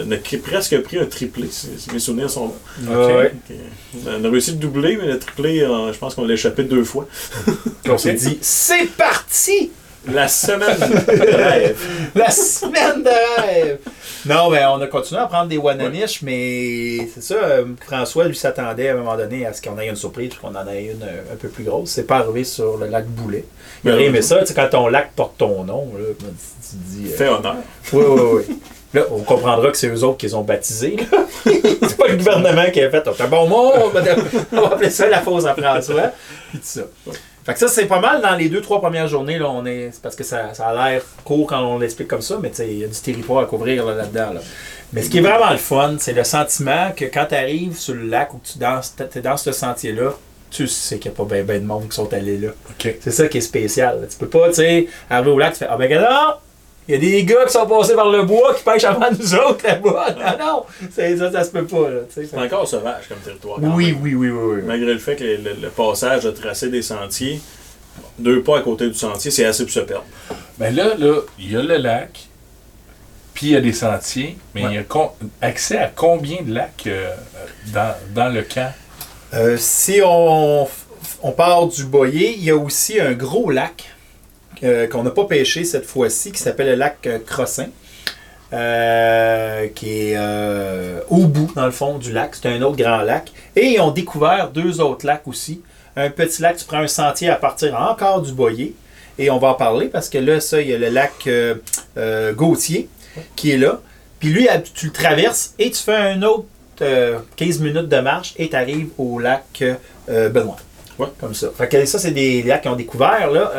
on 0.07 0.11
a 0.11 0.15
cri- 0.17 0.39
presque 0.39 0.81
pris 0.81 0.97
un 0.97 1.05
triplé, 1.05 1.47
si, 1.51 1.67
si 1.77 1.91
mes 1.91 1.99
souvenirs 1.99 2.31
sont 2.31 2.47
bons. 2.47 2.55
Ouais. 2.87 3.31
Euh, 3.51 4.17
on 4.19 4.25
a 4.25 4.29
réussi 4.31 4.53
de 4.53 4.57
doubler, 4.59 4.97
mais 4.99 5.05
le 5.05 5.19
triplé, 5.19 5.61
euh, 5.61 5.93
je 5.93 5.97
pense 5.99 6.15
qu'on 6.15 6.25
l'a 6.25 6.33
échappé 6.33 6.63
deux 6.63 6.83
fois. 6.83 7.07
on 7.87 7.97
s'est 7.99 8.13
dit, 8.13 8.39
c'est 8.41 8.87
parti! 8.97 9.69
La 10.11 10.27
semaine 10.27 10.75
de 10.79 11.35
rêve. 11.35 11.77
La 12.15 12.31
semaine 12.31 13.03
de 13.03 13.41
rêve! 13.41 13.77
Non, 14.25 14.49
mais 14.49 14.63
on 14.65 14.79
a 14.81 14.87
continué 14.87 15.19
à 15.21 15.27
prendre 15.27 15.47
des 15.49 15.57
Wananish, 15.57 16.21
mais 16.21 17.07
c'est 17.13 17.21
ça, 17.23 17.35
euh, 17.35 17.65
François 17.85 18.25
lui 18.25 18.35
s'attendait 18.35 18.89
à 18.89 18.93
un 18.93 18.97
moment 18.97 19.17
donné 19.17 19.45
à 19.45 19.51
ce 19.53 19.61
qu'on 19.61 19.77
ait 19.79 19.87
une 19.87 19.95
surprise, 19.97 20.29
puis 20.29 20.39
qu'on 20.39 20.55
en 20.55 20.67
ait 20.67 20.85
une 20.85 21.03
euh, 21.03 21.33
un 21.33 21.35
peu 21.35 21.49
plus 21.49 21.63
grosse. 21.65 21.89
C'est 21.91 22.07
pas 22.07 22.17
arrivé 22.17 22.43
sur 22.43 22.77
le 22.77 22.87
lac 22.87 23.05
Boulet. 23.05 23.43
Il 23.83 23.87
Ben 23.87 23.93
aurait 23.93 24.03
oui. 24.03 24.07
aimé 24.09 24.21
ça, 24.21 24.39
tu 24.39 24.45
sais, 24.47 24.53
quand 24.53 24.69
ton 24.69 24.87
lac 24.87 25.11
porte 25.13 25.37
ton 25.37 25.63
nom, 25.65 25.91
là, 25.97 26.05
tu 26.19 26.75
dis. 26.75 27.11
euh, 27.11 27.17
Fait 27.17 27.27
honneur. 27.27 27.55
Oui, 27.91 28.03
oui, 28.07 28.21
oui. 28.47 28.57
Là, 28.93 29.01
on 29.11 29.19
comprendra 29.23 29.71
que 29.71 29.77
c'est 29.77 29.87
eux 29.89 30.03
autres 30.03 30.17
qui 30.17 30.27
les 30.27 30.35
ont 30.35 30.43
baptisés. 30.43 30.97
c'est 31.43 31.97
pas 31.97 32.07
le 32.07 32.15
gouvernement 32.17 32.69
qui 32.71 32.79
a 32.79 32.89
fait. 32.91 33.07
Un 33.07 33.27
bon 33.27 33.47
mot, 33.47 33.71
on 33.75 33.89
va 33.89 34.01
on 34.53 34.65
appeler 34.65 34.91
ça 34.91 35.09
la 35.09 35.19
fosse 35.21 35.45
à 35.45 35.55
François. 35.55 36.11
Puis 36.51 36.59
tout 36.59 36.63
ça. 36.63 36.81
Fait 37.45 37.53
que 37.53 37.59
ça, 37.59 37.67
c'est 37.67 37.85
pas 37.85 37.99
mal 37.99 38.21
dans 38.21 38.35
les 38.35 38.47
deux, 38.47 38.61
trois 38.61 38.79
premières 38.79 39.07
journées. 39.07 39.37
Là, 39.37 39.49
on 39.49 39.65
est, 39.65 39.89
c'est 39.91 40.01
parce 40.01 40.15
que 40.15 40.23
ça, 40.23 40.53
ça 40.53 40.67
a 40.67 40.91
l'air 40.91 41.01
court 41.25 41.47
quand 41.47 41.61
on 41.61 41.77
l'explique 41.77 42.07
comme 42.07 42.21
ça, 42.21 42.39
mais 42.41 42.51
il 42.59 42.77
y 42.79 42.83
a 42.83 42.87
du 42.87 42.99
territoire 42.99 43.43
à 43.43 43.45
couvrir 43.45 43.85
là, 43.85 43.95
là-dedans. 43.95 44.33
Là. 44.33 44.41
Mais 44.93 45.01
ce 45.01 45.09
qui 45.09 45.17
est 45.17 45.21
vraiment 45.21 45.51
le 45.51 45.57
fun, 45.57 45.95
c'est 45.99 46.13
le 46.13 46.23
sentiment 46.23 46.91
que 46.95 47.05
quand 47.05 47.25
tu 47.27 47.35
arrives 47.35 47.77
sur 47.77 47.95
le 47.95 48.05
lac 48.05 48.33
ou 48.33 48.37
que 48.37 48.47
tu 48.47 48.59
danses, 48.59 48.95
t'es 48.95 49.21
dans 49.21 49.37
ce 49.37 49.51
sentier-là, 49.51 50.11
tu 50.51 50.67
sais 50.67 50.99
qu'il 50.99 51.11
n'y 51.11 51.17
a 51.17 51.17
pas 51.17 51.25
bien 51.25 51.43
ben 51.43 51.61
de 51.61 51.65
monde 51.65 51.89
qui 51.89 51.95
sont 51.95 52.13
allés 52.13 52.37
là. 52.37 52.49
C'est 52.79 53.11
ça 53.11 53.27
qui 53.27 53.39
est 53.39 53.41
spécial. 53.41 54.07
Tu 54.09 54.17
peux 54.17 54.29
pas, 54.29 54.49
tu 54.49 54.55
sais, 54.55 54.87
arriver 55.09 55.31
au 55.31 55.39
lac, 55.39 55.53
tu 55.53 55.59
fais 55.59 55.67
Ah 55.69 55.77
ben 55.77 55.91
non! 55.99 56.35
Il 56.87 56.93
y 56.95 56.97
a 56.97 56.99
des 56.99 57.23
gars 57.23 57.45
qui 57.45 57.53
sont 57.53 57.65
passés 57.65 57.95
par 57.95 58.09
le 58.09 58.23
bois 58.23 58.53
qui 58.55 58.63
pêchent 58.63 58.83
avant 58.83 59.09
nous 59.11 59.33
autres 59.35 59.65
là-bas. 59.65 60.15
Non, 60.39 60.45
non! 60.45 60.63
Ça, 60.93 61.31
ça 61.31 61.43
se 61.45 61.49
peut 61.51 61.65
pas. 61.65 61.87
C'est 62.09 62.37
encore 62.37 62.67
sauvage 62.67 63.07
comme 63.07 63.19
territoire. 63.19 63.57
quand 63.61 63.73
Oui, 63.75 63.93
même. 63.93 64.01
oui, 64.01 64.15
oui, 64.15 64.29
oui, 64.29 64.55
oui. 64.57 64.61
Malgré 64.65 64.93
le 64.93 64.99
fait 64.99 65.15
que 65.15 65.23
le, 65.23 65.37
le- 65.37 65.55
le 65.61 65.69
passage 65.69 66.25
a 66.25 66.31
tracé 66.33 66.67
des 66.69 66.81
sentiers, 66.81 67.39
deux 68.19 68.41
pas 68.43 68.57
à 68.57 68.61
côté 68.61 68.87
du 68.87 68.95
sentier, 68.95 69.31
c'est 69.31 69.45
assez 69.45 69.63
pour 69.63 69.71
se 69.73 69.79
perdre. 69.79 70.03
Ben 70.57 70.75
là, 70.75 70.95
là, 70.97 71.21
il 71.39 71.51
y 71.53 71.55
a 71.55 71.61
le 71.61 71.77
lac, 71.77 72.27
puis 73.33 73.47
il 73.47 73.51
y 73.53 73.55
a 73.55 73.61
des 73.61 73.73
sentiers, 73.73 74.37
mais 74.53 74.63
Ouais. 74.63 74.69
il 74.71 74.75
y 74.75 74.77
a 74.79 74.83
con- 74.83 75.11
accès 75.41 75.77
à 75.77 75.87
combien 75.87 76.41
de 76.41 76.53
lacs 76.53 76.83
euh, 76.87 77.09
dans, 77.73 77.95
dans 78.13 78.27
le 78.29 78.41
camp? 78.43 78.71
Euh, 79.33 79.55
si 79.57 80.01
on, 80.05 80.67
on 81.23 81.31
part 81.31 81.65
du 81.67 81.85
Boyer, 81.85 82.33
il 82.37 82.43
y 82.43 82.51
a 82.51 82.57
aussi 82.57 82.99
un 82.99 83.13
gros 83.13 83.49
lac 83.49 83.85
euh, 84.63 84.87
qu'on 84.87 85.03
n'a 85.03 85.11
pas 85.11 85.25
pêché 85.25 85.63
cette 85.65 85.85
fois-ci 85.85 86.31
qui 86.31 86.39
s'appelle 86.39 86.67
le 86.67 86.75
lac 86.75 86.97
euh, 87.05 87.19
Crossin. 87.25 87.67
euh, 88.53 89.67
qui 89.73 89.89
est 90.11 90.13
euh, 90.15 90.99
au 91.09 91.25
bout, 91.25 91.51
dans 91.55 91.65
le 91.65 91.71
fond, 91.71 91.97
du 91.97 92.11
lac. 92.11 92.35
C'est 92.35 92.47
un 92.49 92.61
autre 92.61 92.77
grand 92.77 93.01
lac. 93.01 93.31
Et 93.55 93.73
ils 93.73 93.79
ont 93.81 93.91
découvert 93.91 94.49
deux 94.51 94.79
autres 94.79 95.05
lacs 95.07 95.27
aussi. 95.27 95.61
Un 95.95 96.09
petit 96.09 96.41
lac, 96.41 96.57
tu 96.57 96.65
prends 96.65 96.77
un 96.79 96.87
sentier 96.87 97.29
à 97.29 97.35
partir 97.35 97.75
encore 97.79 98.21
du 98.21 98.31
Boyer. 98.31 98.75
Et 99.19 99.29
on 99.29 99.37
va 99.39 99.49
en 99.49 99.53
parler 99.55 99.87
parce 99.87 100.09
que 100.09 100.17
là, 100.17 100.39
ça, 100.39 100.61
il 100.61 100.69
y 100.69 100.73
a 100.73 100.77
le 100.77 100.89
lac 100.89 101.13
euh, 101.27 102.33
Gautier 102.33 102.89
qui 103.35 103.51
est 103.51 103.57
là. 103.57 103.79
Puis 104.19 104.29
lui, 104.29 104.47
tu 104.73 104.87
le 104.87 104.91
traverses 104.91 105.53
et 105.59 105.69
tu 105.69 105.81
fais 105.81 105.95
un 105.95 106.21
autre 106.23 106.45
euh, 106.81 107.19
15 107.35 107.59
minutes 107.59 107.89
de 107.89 107.99
marche 107.99 108.33
et 108.37 108.49
tu 108.49 108.55
arrives 108.55 108.89
au 108.97 109.19
lac 109.19 109.63
Benoît. 110.07 110.57
Ouais. 110.99 111.07
Comme 111.19 111.33
ça. 111.33 111.49
Fait 111.55 111.67
que 111.67 111.85
ça, 111.85 111.99
c'est 111.99 112.11
des 112.11 112.41
lacs 112.43 112.61
qu'ils 112.63 112.71
ont 112.71 112.75
découvert. 112.75 113.29
Là. 113.29 113.51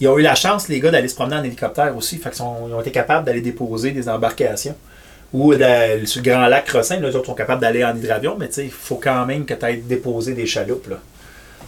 Ils 0.00 0.08
ont 0.08 0.18
eu 0.18 0.22
la 0.22 0.34
chance, 0.34 0.68
les 0.68 0.80
gars, 0.80 0.90
d'aller 0.90 1.08
se 1.08 1.14
promener 1.14 1.36
en 1.36 1.44
hélicoptère 1.44 1.96
aussi. 1.96 2.18
Fait 2.18 2.34
sont- 2.34 2.66
ils 2.68 2.74
ont 2.74 2.80
été 2.80 2.90
capables 2.90 3.24
d'aller 3.24 3.40
déposer 3.40 3.92
des 3.92 4.08
embarcations. 4.08 4.74
Ou 5.32 5.54
de- 5.54 6.04
sur 6.06 6.22
le 6.22 6.30
grand 6.30 6.46
lac 6.46 6.64
Crossin, 6.66 7.00
les 7.00 7.16
autres 7.16 7.26
sont 7.26 7.34
capables 7.34 7.60
d'aller 7.60 7.84
en 7.84 7.96
hydravion, 7.96 8.36
mais 8.38 8.46
il 8.58 8.70
faut 8.70 8.96
quand 9.02 9.26
même 9.26 9.44
que 9.44 9.54
tu 9.54 9.64
ailles 9.64 9.78
déposer 9.82 10.32
des 10.34 10.46
chaloupes. 10.46 10.88
Là. 10.88 10.96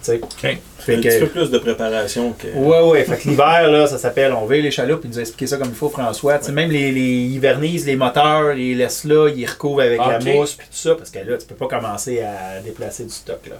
Tu 0.05 0.13
sais. 0.13 0.21
OK. 0.23 0.59
Fait 0.79 0.95
un 0.97 1.01
que- 1.01 1.09
petit 1.09 1.19
peu 1.21 1.27
plus 1.27 1.51
de 1.51 1.59
préparation 1.59 2.33
que. 2.33 2.47
Ouais, 2.57 2.81
ouais. 2.91 3.05
Fait 3.05 3.17
que 3.17 3.29
l'hiver, 3.29 3.69
là, 3.69 3.87
ça 3.89 3.99
s'appelle 3.99 4.33
On 4.35 4.47
veille 4.47 4.63
les 4.63 4.71
chaloupes. 4.71 5.01
Il 5.05 5.11
nous 5.11 5.19
a 5.19 5.23
expliqué 5.23 5.49
ça 5.49 5.57
comme 5.57 5.71
il 5.71 5.75
faut, 5.75 5.89
François. 5.89 6.39
Même 6.53 6.71
les, 6.71 6.93
les 6.93 7.01
hivernises, 7.01 7.87
les 7.87 7.97
moteurs, 7.97 8.53
ils 8.53 8.77
laissent 8.79 9.03
là, 9.05 9.29
ils 9.35 9.47
recouvrent 9.47 9.81
avec 9.83 10.01
Ok. 10.01 10.07
la 10.09 10.19
mousse, 10.21 10.53
puis 10.55 10.67
tout 10.69 10.77
ça, 10.77 10.95
parce 10.95 11.11
que 11.11 11.19
là, 11.19 11.37
tu 11.37 11.47
peux 11.47 11.57
pas 11.57 11.67
commencer 11.67 12.21
à 12.23 12.61
déplacer 12.61 13.03
du 13.05 13.11
stock, 13.11 13.41
là. 13.49 13.57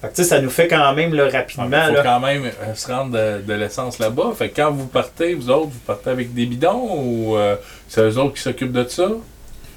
Fait 0.00 0.14
que, 0.14 0.22
ça 0.22 0.40
nous 0.40 0.50
fait 0.50 0.68
quand 0.68 0.92
même, 0.94 1.12
là, 1.14 1.26
Il 1.28 1.36
rapidement, 1.36 1.64
faut 1.88 1.94
là. 1.94 2.02
quand 2.04 2.20
même 2.20 2.44
euh, 2.44 2.74
se 2.74 2.86
rendre 2.90 3.12
de, 3.18 3.42
de 3.42 3.52
l'essence 3.54 3.98
là-bas. 3.98 4.32
Fait 4.36 4.48
que 4.50 4.56
quand 4.56 4.70
vous 4.70 4.86
partez, 4.86 5.34
vous 5.34 5.50
autres, 5.50 5.70
vous 5.70 5.80
partez 5.86 6.10
avec 6.10 6.32
des 6.34 6.46
bidons 6.46 6.88
ou 7.02 7.36
euh, 7.36 7.56
c'est 7.88 8.02
eux 8.02 8.18
autres 8.18 8.34
qui 8.34 8.42
s'occupent 8.42 8.72
de 8.72 8.86
ça? 8.88 9.08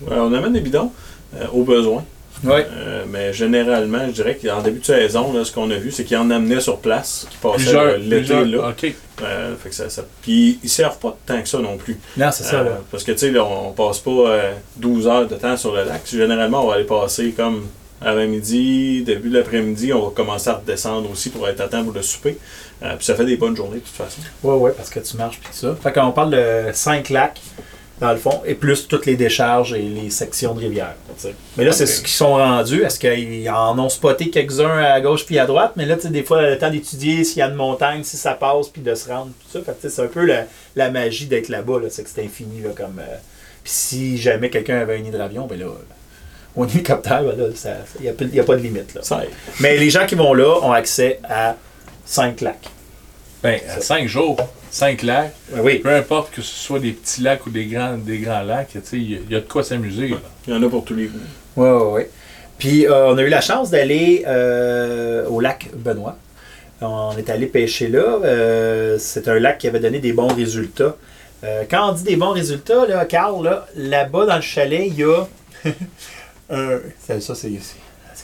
Ouais, 0.01 0.15
on 0.17 0.33
amène 0.33 0.53
des 0.53 0.61
bidons 0.61 0.91
euh, 1.35 1.45
au 1.53 1.63
besoin. 1.63 2.03
Ouais. 2.43 2.65
Euh, 2.71 3.03
mais 3.07 3.33
généralement, 3.33 4.05
je 4.07 4.11
dirais 4.13 4.35
qu'en 4.43 4.61
début 4.61 4.79
de 4.79 4.85
saison, 4.85 5.31
là, 5.31 5.45
ce 5.45 5.51
qu'on 5.51 5.69
a 5.69 5.75
vu, 5.75 5.91
c'est 5.91 6.03
qu'ils 6.05 6.17
en 6.17 6.29
amenaient 6.31 6.59
sur 6.61 6.77
place, 6.79 7.27
qui 7.29 7.37
passaient 7.37 7.75
euh, 7.75 7.97
l'été 7.97 8.45
là. 8.45 8.69
OK. 8.69 8.93
Euh, 9.21 9.55
fait 9.61 9.69
que 9.69 9.75
ça, 9.75 9.89
ça- 9.91 10.03
Puis 10.23 10.59
ils 10.63 10.69
servent 10.69 10.97
pas 10.97 11.15
tant 11.25 11.39
que 11.39 11.47
ça 11.47 11.59
non 11.59 11.77
plus. 11.77 11.99
Non, 12.17 12.29
c'est 12.31 12.43
ça, 12.43 12.63
là. 12.63 12.79
Parce 12.89 13.03
que 13.03 13.11
tu 13.11 13.17
sais, 13.19 13.31
là, 13.31 13.43
on 13.45 13.71
passe 13.73 13.99
pas 13.99 14.09
euh, 14.11 14.53
12 14.77 15.07
heures 15.07 15.27
de 15.27 15.35
temps 15.35 15.55
sur 15.57 15.75
le 15.75 15.83
lac. 15.83 16.01
Généralement, 16.11 16.63
on 16.65 16.69
va 16.69 16.75
aller 16.75 16.83
passer 16.85 17.31
comme 17.31 17.67
avant-midi, 18.01 19.03
début 19.03 19.29
de 19.29 19.37
l'après-midi, 19.37 19.93
on 19.93 20.05
va 20.05 20.11
commencer 20.15 20.49
à 20.49 20.55
redescendre 20.55 21.09
aussi 21.11 21.29
pour 21.29 21.47
être 21.47 21.61
à 21.61 21.67
temps 21.67 21.83
pour 21.83 21.93
le 21.93 22.01
souper. 22.01 22.37
Euh, 22.83 22.95
puis 22.95 23.05
ça 23.05 23.15
fait 23.15 23.25
des 23.25 23.37
bonnes 23.37 23.55
journées 23.55 23.77
de 23.79 23.83
toute 23.83 23.95
façon. 23.95 24.21
Ouais, 24.43 24.55
ouais, 24.55 24.71
parce 24.75 24.89
que 24.89 24.99
tu 24.99 25.17
marches, 25.17 25.39
puis 25.39 25.49
tout 25.51 25.57
ça. 25.57 25.75
Fait 25.81 25.91
qu'on 25.93 26.11
parle 26.11 26.31
de 26.31 26.71
5 26.73 27.09
lacs, 27.09 27.39
dans 27.99 28.11
le 28.11 28.17
fond, 28.17 28.41
et 28.45 28.55
plus 28.55 28.87
toutes 28.87 29.05
les 29.05 29.15
décharges 29.15 29.73
et 29.73 29.81
les 29.83 30.09
sections 30.09 30.55
de 30.55 30.61
rivière. 30.61 30.95
tu 31.15 31.21
sais. 31.27 31.35
Mais 31.57 31.63
là, 31.65 31.71
c'est 31.71 31.85
ce 31.85 31.99
qu'ils 32.01 32.09
sont 32.09 32.33
rendus. 32.33 32.81
Est-ce 32.83 32.99
qu'ils 32.99 33.47
en 33.51 33.77
ont 33.77 33.89
spoté 33.89 34.31
quelques-uns 34.31 34.79
à 34.79 34.99
gauche 35.01 35.23
puis 35.27 35.37
à 35.37 35.45
droite? 35.45 35.73
Mais 35.75 35.85
là, 35.85 35.95
tu 35.97 36.01
sais, 36.03 36.09
des 36.09 36.23
fois, 36.23 36.41
le 36.41 36.57
temps 36.57 36.71
d'étudier 36.71 37.23
s'il 37.23 37.37
y 37.37 37.41
a 37.43 37.47
une 37.49 37.53
montagne, 37.53 38.03
si 38.03 38.17
ça 38.17 38.33
passe, 38.33 38.69
puis 38.69 38.81
de 38.81 38.95
se 38.95 39.07
rendre, 39.07 39.27
tout 39.27 39.59
ça. 39.59 39.63
Fait 39.63 39.79
que, 39.79 39.87
c'est 39.89 40.01
un 40.01 40.07
peu 40.07 40.25
la, 40.25 40.45
la 40.75 40.89
magie 40.89 41.27
d'être 41.27 41.49
là-bas, 41.49 41.79
là, 41.79 41.87
c'est 41.91 42.03
que 42.03 42.09
c'est 42.11 42.23
infini, 42.25 42.61
là, 42.63 42.71
comme... 42.75 42.97
euh, 42.99 43.17
Puis 43.63 43.71
si 43.73 44.17
jamais 44.17 44.49
quelqu'un 44.49 44.79
avait 44.79 44.95
un 44.97 45.03
hydravion, 45.03 45.45
ben 45.45 45.59
là, 45.59 45.67
au 46.55 46.65
hélicoptère, 46.65 47.23
ben 47.23 47.37
là, 47.37 47.45
il 47.99 48.03
n'y 48.31 48.39
a, 48.39 48.43
pas 48.43 48.55
de 48.55 48.61
limite, 48.61 48.93
là. 48.93 49.01
Mais 49.59 49.77
les 49.77 49.89
gens 49.89 50.05
qui 50.05 50.15
vont 50.15 50.33
là 50.33 50.59
ont 50.61 50.71
accès 50.71 51.19
à 51.27 51.55
5 52.05 52.41
lacs. 52.41 52.69
Ben, 53.43 53.59
à 53.75 53.81
cinq 53.81 54.07
jours, 54.07 54.37
cinq 54.69 55.01
lacs, 55.01 55.33
Ben 55.51 55.61
oui. 55.63 55.79
peu 55.79 55.89
importe 55.89 56.29
que 56.31 56.43
ce 56.43 56.53
soit 56.55 56.77
des 56.79 56.91
petits 56.91 57.21
lacs 57.21 57.45
ou 57.47 57.49
des 57.49 57.65
grands, 57.65 57.97
des 57.97 58.19
grands 58.19 58.43
lacs, 58.43 58.67
tu 58.73 58.79
sais, 58.83 58.97
il 58.97 59.11
y 59.11 59.15
a- 59.15 59.19
il 59.27 59.31
y, 59.31 59.35
a 59.35 59.39
de 59.39 59.47
quoi 59.47 59.63
s'amuser. 59.63 60.09
là. 60.09 60.17
Il 60.47 60.53
y 60.53 60.55
en 60.57 60.61
a 60.61 60.69
pour 60.69 60.83
tous 60.85 60.93
les 60.93 61.05
goûts. 61.05 61.17
Oui, 61.55 61.67
oui, 61.69 61.83
oui. 61.93 62.01
Puis 62.59 62.85
euh, 62.85 63.07
on 63.07 63.17
a 63.17 63.21
eu 63.23 63.29
la 63.29 63.41
chance 63.41 63.71
d'aller 63.71 64.23
euh, 64.27 65.25
au 65.27 65.39
lac 65.39 65.69
Benoît. 65.75 66.17
On 66.81 67.17
est 67.17 67.31
allé 67.31 67.47
pêcher 67.47 67.87
là. 67.87 68.19
Euh, 68.23 68.97
c'est 68.99 69.27
un 69.27 69.39
lac 69.39 69.57
qui 69.57 69.67
avait 69.67 69.79
donné 69.79 69.97
des 69.99 70.13
bons 70.13 70.27
résultats. 70.33 70.95
Euh, 71.43 71.63
quand 71.69 71.89
on 71.89 71.93
dit 71.93 72.03
des 72.03 72.15
bons 72.17 72.31
résultats, 72.33 72.85
là, 72.87 73.05
Carl, 73.05 73.43
là, 73.43 73.65
là-bas 73.75 74.27
dans 74.27 74.35
le 74.35 74.41
chalet, 74.43 74.83
il 74.85 74.99
y 74.99 75.03
a. 75.03 75.25
un- 76.51 76.79
ça, 77.07 77.19
ça, 77.21 77.35
c'est, 77.35 77.51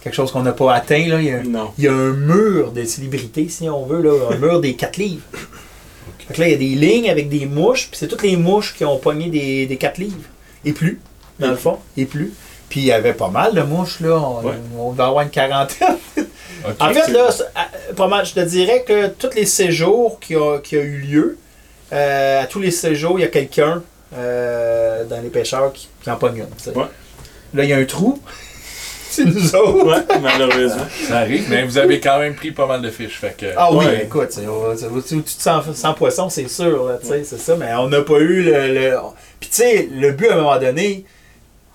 quelque 0.04 0.14
chose 0.16 0.32
qu'on 0.32 0.44
n'a 0.44 0.52
pas 0.54 0.74
atteint. 0.74 1.08
Là. 1.08 1.20
Il, 1.22 1.28
y 1.28 1.32
a, 1.32 1.44
Non. 1.44 1.72
il 1.78 1.84
y 1.86 1.88
a 1.88 1.94
un 1.94 2.14
mur 2.14 2.72
de 2.72 2.84
célébrités, 2.86 3.50
si 3.50 3.68
on 3.70 3.86
veut, 3.86 4.02
là, 4.02 4.30
un 4.32 4.38
mur 4.38 4.60
des 4.62 4.76
4 4.76 4.98
livres. 4.98 5.24
Que 6.34 6.42
là, 6.42 6.48
il 6.48 6.52
y 6.52 6.56
a 6.56 6.58
des 6.58 6.76
lignes 6.76 7.10
avec 7.10 7.30
des 7.30 7.46
mouches, 7.46 7.88
puis 7.90 7.98
c'est 7.98 8.08
toutes 8.08 8.24
les 8.24 8.36
mouches 8.36 8.74
qui 8.76 8.84
ont 8.86 8.98
pogné 8.98 9.30
des, 9.30 9.66
des 9.66 9.78
4 9.78 9.98
livres. 9.98 10.16
Et 10.66 10.74
plus, 10.74 11.00
dans 11.40 11.50
le 11.50 11.56
fond, 11.56 11.80
et 11.96 12.06
plus. 12.06 12.34
Puis 12.70 12.82
il 12.82 12.86
y 12.88 12.92
avait 12.92 13.14
pas 13.14 13.30
mal 13.30 13.54
de 13.54 13.62
mouches, 13.62 14.02
là. 14.02 14.18
On, 14.20 14.44
Ouais. 14.46 14.54
on 14.78 14.92
devait 14.92 15.04
avoir 15.04 15.24
une 15.24 15.30
quarantaine. 15.30 15.96
En 16.82 16.90
fait, 16.94 17.08
là, 17.14 17.30
pas 17.96 18.08
mal, 18.08 18.26
je 18.26 18.34
te 18.34 18.40
dirais 18.42 18.84
que 18.86 19.08
tous 19.08 19.34
les 19.36 19.46
séjours 19.46 20.20
qui 20.20 20.36
ont 20.36 20.60
qui 20.60 20.76
a 20.76 20.82
eu 20.82 20.98
lieu, 21.00 21.38
euh, 21.94 22.42
à 22.44 22.46
tous 22.48 22.60
les 22.60 22.72
séjours, 22.72 23.18
il 23.20 23.22
y 23.22 23.26
a 23.26 23.30
quelqu'un 23.30 23.82
euh, 24.18 25.06
dans 25.06 25.22
les 25.22 25.30
pêcheurs 25.30 25.72
qui, 25.72 25.88
qui 26.04 26.12
en 26.12 26.18
pogne 26.18 26.38
une. 26.40 26.74
Là, 27.54 27.64
il 27.64 27.70
y 27.70 27.74
a 27.74 27.78
un 27.78 27.86
trou. 27.86 28.20
c'est 29.10 29.26
nous 29.26 29.56
autres. 29.56 29.86
Ouais, 29.86 30.20
malheureusement. 30.22 30.86
Ça 31.08 31.20
arrive, 31.20 31.46
mais 31.50 31.64
vous 31.64 31.78
avez 31.78 32.00
quand 32.00 32.20
même 32.20 32.36
pris 32.36 32.52
pas 32.52 32.68
mal 32.68 32.82
de 32.82 32.90
fiches. 32.92 33.18
Fait 33.20 33.36
que, 33.38 33.46
Ah 33.58 33.70
oui, 33.72 33.86
Ouais. 33.86 34.04
écoute, 34.04 34.30
tu, 34.30 35.16
tu 35.18 35.22
te 35.24 35.42
sens 35.42 35.66
sans 35.74 35.94
poisson, 35.94 36.30
c'est 36.30 36.48
sûr, 36.48 36.86
là, 36.88 36.98
tu 37.02 37.08
sais, 37.08 37.24
c'est 37.24 37.40
ça, 37.40 37.56
mais 37.56 37.74
on 37.80 37.88
n'a 37.88 38.02
pas 38.02 38.20
eu 38.20 38.44
le. 38.44 38.74
le- 38.74 38.98
Puis 39.40 39.50
tu 39.50 39.56
sais, 39.58 39.90
le 39.92 40.12
but 40.12 40.28
à 40.30 40.34
un 40.34 40.38
moment 40.38 40.60
donné, 40.60 41.06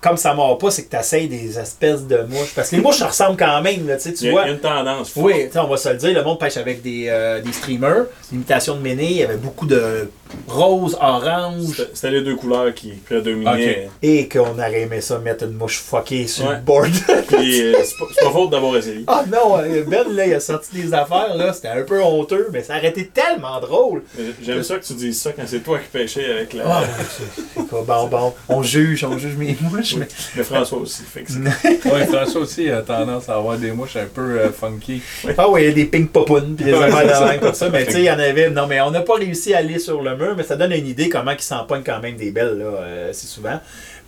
comme 0.03 0.17
ça 0.19 0.35
mord 0.35 0.59
pas, 0.59 0.71
c'est 0.71 0.83
que 0.85 0.91
tu 0.91 0.97
essayes 1.01 1.29
des 1.29 1.59
espèces 1.59 2.03
de 2.07 2.19
mouches. 2.29 2.53
Parce 2.55 2.69
que 2.71 2.77
les 2.77 2.83
mouches, 2.83 2.99
ça 2.99 3.07
ressemble 3.07 3.37
quand 3.39 3.63
même, 3.63 3.87
là, 3.87 3.97
tu 3.97 4.03
sais, 4.03 4.09
Il 4.11 4.15
tu 4.17 4.25
y 4.27 4.29
a 4.29 4.33
vois. 4.33 4.49
une 4.49 4.59
tendance. 4.59 5.13
Oui, 5.17 5.49
on 5.55 5.65
va 5.69 5.77
se 5.79 5.89
le 5.89 5.95
dire, 5.97 6.13
le 6.15 6.23
monde 6.25 6.39
pêche 6.39 6.57
avec 6.59 6.83
des, 6.83 7.07
euh, 7.09 7.41
des 7.41 7.53
streamers, 7.53 8.05
l'imitation 8.31 8.75
de 8.77 8.81
méné, 8.81 9.05
il 9.11 9.17
y 9.19 9.23
avait 9.23 9.37
beaucoup 9.37 9.67
de 9.67 10.11
rose, 10.49 10.97
orange, 11.01 11.87
C'était 11.93 12.11
les 12.11 12.23
deux 12.23 12.37
couleurs 12.37 12.73
qui 12.75 12.89
prédominaient. 12.93 13.89
et 14.03 14.29
qu'on 14.29 14.53
aurait 14.59 14.81
aimé 14.83 15.01
ça 15.03 15.19
mettre 15.19 15.45
une 15.45 15.53
mouche 15.53 15.79
fuckée 15.79 16.27
sur 16.27 16.47
Ouais. 16.47 16.55
le 16.57 16.61
board. 16.63 16.91
Puis 17.29 17.61
euh, 17.63 17.75
c'est 17.85 18.25
pas, 18.25 18.31
faute 18.31 18.51
d'avoir 18.51 18.77
essayé. 18.77 19.05
Ah 19.07 19.25
non, 19.31 19.59
euh, 19.59 19.85
Ben, 19.87 20.05
là, 20.15 20.27
il 20.27 20.35
a 20.35 20.41
sorti 20.41 20.71
des 20.75 20.95
affaires, 20.95 21.35
là, 21.37 21.53
c'était 21.53 21.69
un 21.69 21.83
peu 21.83 22.03
honteux, 22.03 22.49
mais 22.53 22.63
ça 22.63 22.77
aurait 22.79 22.89
été 22.89 23.07
tellement 23.09 23.61
drôle. 23.61 24.03
J'aime 24.43 24.63
ça 24.63 24.79
que 24.79 24.85
tu 24.85 24.95
dises 24.95 25.21
ça 25.21 25.33
quand 25.33 25.43
c'est 25.47 25.61
toi 25.61 25.79
qui 25.79 25.89
pêchais 25.89 26.25
avec 26.31 26.55
la. 26.55 26.65
Ah, 26.67 26.83
c'est- 27.55 27.63
bon, 27.71 28.07
bon, 28.09 28.35
on 28.49 28.63
juge, 28.63 29.05
on 29.05 29.19
juge 29.19 29.37
mes 29.37 29.55
mouches. 29.61 29.92
Mouches. 29.97 30.07
Mais... 30.37 30.39
Mais 30.39 30.43
François 30.45 30.79
aussi. 30.79 31.03
Fait 31.05 31.23
que 31.23 31.31
c'est- 31.33 31.85
Ouais, 31.93 32.07
François 32.07 32.41
aussi 32.41 32.71
a 32.71 32.83
tendance 32.83 33.29
à 33.29 33.35
avoir 33.37 33.57
des 33.59 33.73
mouches 33.73 33.97
un 33.97 34.07
peu 34.07 34.39
euh, 34.39 34.51
funky. 34.51 35.03
Ah 35.39 35.49
oui, 35.49 35.63
il 35.63 35.69
y 35.69 35.71
a 35.71 35.75
des 35.75 35.85
pink 35.87 36.11
popounes 36.13 36.55
puis 36.57 36.65
des 36.67 36.73
affaires 36.75 37.21
de 37.25 37.29
même 37.31 37.41
comme 37.41 37.55
ça. 37.55 37.69
Mais 37.71 37.85
tu 37.87 37.93
sais, 37.93 37.99
il 38.01 38.05
y 38.05 38.11
en 38.11 38.19
avait. 38.19 38.51
Non, 38.51 38.67
mais 38.67 38.81
on 38.81 38.91
n'a 38.91 39.01
pas 39.03 39.15
réussi 39.15 39.55
à 39.55 39.59
aller 39.59 39.79
sur 39.79 40.03
le 40.03 40.17
mur, 40.17 40.35
mais 40.37 40.43
ça 40.43 40.57
donne 40.57 40.73
une 40.73 40.87
idée 40.87 41.09
comment 41.09 41.31
ils 41.33 41.41
s'en 41.41 41.65
pognent 41.65 41.83
quand 41.85 42.01
même 42.01 42.17
des 42.17 42.31
belles, 42.31 42.59
là, 42.59 42.65
euh, 42.65 43.11
c'est 43.13 43.27
souvent. 43.29 43.61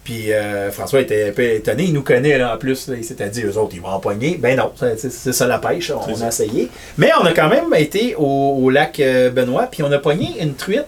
Puis 0.04 0.32
euh, 0.34 0.70
François 0.70 1.00
était 1.00 1.30
un 1.30 1.32
peu 1.32 1.42
étonné, 1.44 1.84
il 1.84 1.94
nous 1.94 2.02
connaît 2.02 2.36
là, 2.36 2.54
en 2.54 2.58
plus, 2.58 2.88
là, 2.88 2.96
il 2.98 3.04
s'était 3.04 3.30
dit, 3.30 3.42
eux 3.42 3.56
autres, 3.56 3.72
ils 3.74 3.80
vont 3.80 3.88
empoigner. 3.88 4.36
Ben 4.38 4.54
non, 4.54 4.70
c'est- 4.76 5.32
ça 5.32 5.46
la 5.46 5.58
pêche, 5.58 5.90
on, 5.90 6.12
a 6.12 6.14
ça. 6.14 6.28
essayé. 6.28 6.68
Mais 6.98 7.10
on 7.18 7.24
a 7.24 7.32
quand 7.32 7.48
même 7.48 7.72
été 7.74 8.14
au, 8.18 8.58
au 8.62 8.68
lac 8.68 9.00
euh, 9.00 9.30
Benoît, 9.30 9.66
puis 9.70 9.82
on 9.82 9.90
a 9.90 9.98
pogné 9.98 10.28
une 10.42 10.54
truite 10.56 10.84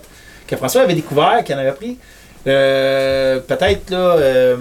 que 0.46 0.54
François 0.56 0.82
avait 0.82 0.92
découvert, 0.94 1.42
qu'il 1.44 1.54
en 1.54 1.58
avait 1.58 1.72
pris. 1.72 1.96
Euh, 2.46 3.40
Peut-être, 3.40 3.90
là, 3.90 4.16
euh, 4.18 4.56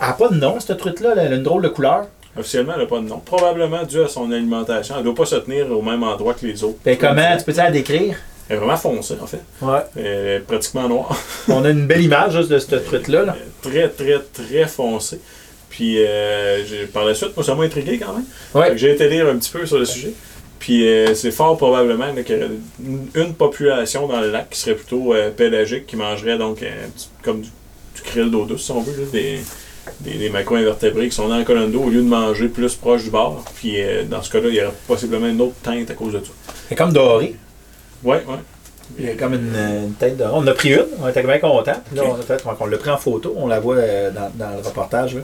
elle 0.00 0.06
n'a 0.06 0.12
pas 0.14 0.28
de 0.28 0.34
nom, 0.36 0.58
cette 0.60 0.78
truite-là, 0.78 1.14
elle 1.16 1.32
a 1.32 1.36
une 1.36 1.42
drôle 1.42 1.62
de 1.62 1.68
couleur. 1.68 2.06
Officiellement, 2.36 2.72
elle 2.74 2.80
n'a 2.82 2.86
pas 2.86 2.98
de 2.98 3.04
nom. 3.08 3.18
Probablement 3.20 3.84
dû 3.84 4.00
à 4.02 4.08
son 4.08 4.30
alimentation. 4.32 4.96
Elle 4.96 5.02
ne 5.02 5.04
doit 5.06 5.14
pas 5.14 5.24
se 5.26 5.36
tenir 5.36 5.70
au 5.70 5.82
même 5.82 6.02
endroit 6.02 6.34
que 6.34 6.44
les 6.46 6.64
autres. 6.64 6.78
Ben 6.84 6.96
comment, 6.98 7.36
tu 7.38 7.44
peux-tu 7.44 7.58
la 7.58 7.70
décrire? 7.70 8.16
Elle 8.48 8.56
est 8.56 8.58
vraiment 8.58 8.76
foncée, 8.76 9.14
en 9.22 9.26
fait. 9.26 9.40
Ouais. 9.62 9.78
Elle 9.96 10.04
est 10.06 10.40
pratiquement 10.40 10.88
noire. 10.88 11.16
On 11.48 11.64
a 11.64 11.70
une 11.70 11.86
belle 11.86 12.02
image 12.02 12.32
juste 12.36 12.50
de 12.50 12.58
cette 12.58 12.84
truite-là. 12.84 13.22
là. 13.24 13.36
très, 13.62 13.88
très, 13.88 14.18
très 14.32 14.66
foncée. 14.66 15.20
Puis 15.70 15.96
euh, 15.98 16.62
par 16.92 17.04
la 17.04 17.14
suite, 17.14 17.36
moi, 17.36 17.44
ça 17.44 17.54
m'a 17.54 17.64
intrigué 17.64 17.98
quand 17.98 18.12
même. 18.12 18.24
Ouais. 18.54 18.76
J'ai 18.76 18.92
été 18.92 19.08
lire 19.08 19.28
un 19.28 19.36
petit 19.36 19.50
peu 19.50 19.64
sur 19.64 19.78
le 19.78 19.84
sujet. 19.84 20.12
Puis 20.58 20.86
euh, 20.88 21.14
c'est 21.14 21.30
fort 21.30 21.56
probablement 21.56 22.12
qu'il 22.24 22.36
y 22.36 22.38
aurait 22.38 22.50
une, 22.84 23.06
une 23.14 23.34
population 23.34 24.06
dans 24.08 24.20
le 24.20 24.30
lac 24.30 24.50
qui 24.50 24.58
serait 24.60 24.74
plutôt 24.76 25.14
euh, 25.14 25.30
pélagique, 25.30 25.86
qui 25.86 25.96
mangerait 25.96 26.38
donc 26.38 26.62
un 26.62 26.88
petit- 26.90 27.08
comme 27.22 27.40
du, 27.42 27.48
du 27.96 28.02
krill 28.02 28.30
d'eau 28.30 28.44
douce, 28.44 28.64
si 28.64 28.70
on 28.72 28.80
veut, 28.80 28.92
là, 29.04 29.06
des, 29.12 29.40
des, 30.00 30.14
des 30.14 30.30
macro-invertébrés 30.30 31.08
qui 31.08 31.14
sont 31.16 31.28
dans 31.28 31.36
la 31.38 31.44
colonne 31.44 31.70
d'eau 31.70 31.82
au 31.84 31.90
lieu 31.90 32.02
de 32.02 32.08
manger 32.08 32.48
plus 32.48 32.74
proche 32.74 33.04
du 33.04 33.10
bord. 33.10 33.44
Puis 33.56 33.80
euh, 33.82 34.04
dans 34.04 34.22
ce 34.22 34.30
cas-là, 34.30 34.48
il 34.48 34.54
y 34.54 34.60
aurait 34.62 34.72
possiblement 34.86 35.26
une 35.28 35.40
autre 35.40 35.54
teinte 35.62 35.90
à 35.90 35.94
cause 35.94 36.12
de 36.14 36.18
ça. 36.20 36.30
C'est 36.68 36.74
comme 36.74 36.92
doré. 36.92 37.36
Ouais, 38.02 38.22
ouais. 38.28 38.38
Il 38.98 39.06
y 39.06 39.08
a 39.08 39.14
comme 39.14 39.32
une, 39.32 39.54
une 39.56 39.94
tête 39.94 40.18
de. 40.18 40.24
On 40.24 40.36
en 40.38 40.46
a 40.46 40.52
pris 40.52 40.74
une, 40.74 40.84
on 41.02 41.08
était 41.08 41.22
bien 41.22 41.38
contents. 41.38 41.72
Là, 41.94 42.02
on, 42.06 42.14
a 42.16 42.22
fait, 42.22 42.44
on 42.60 42.66
l'a 42.66 42.76
pris 42.76 42.90
en 42.90 42.98
photo, 42.98 43.34
on 43.38 43.46
la 43.46 43.58
voit 43.58 43.76
euh, 43.76 44.10
dans, 44.10 44.30
dans 44.34 44.50
le 44.50 44.58
reportage. 44.62 45.14
Là. 45.14 45.20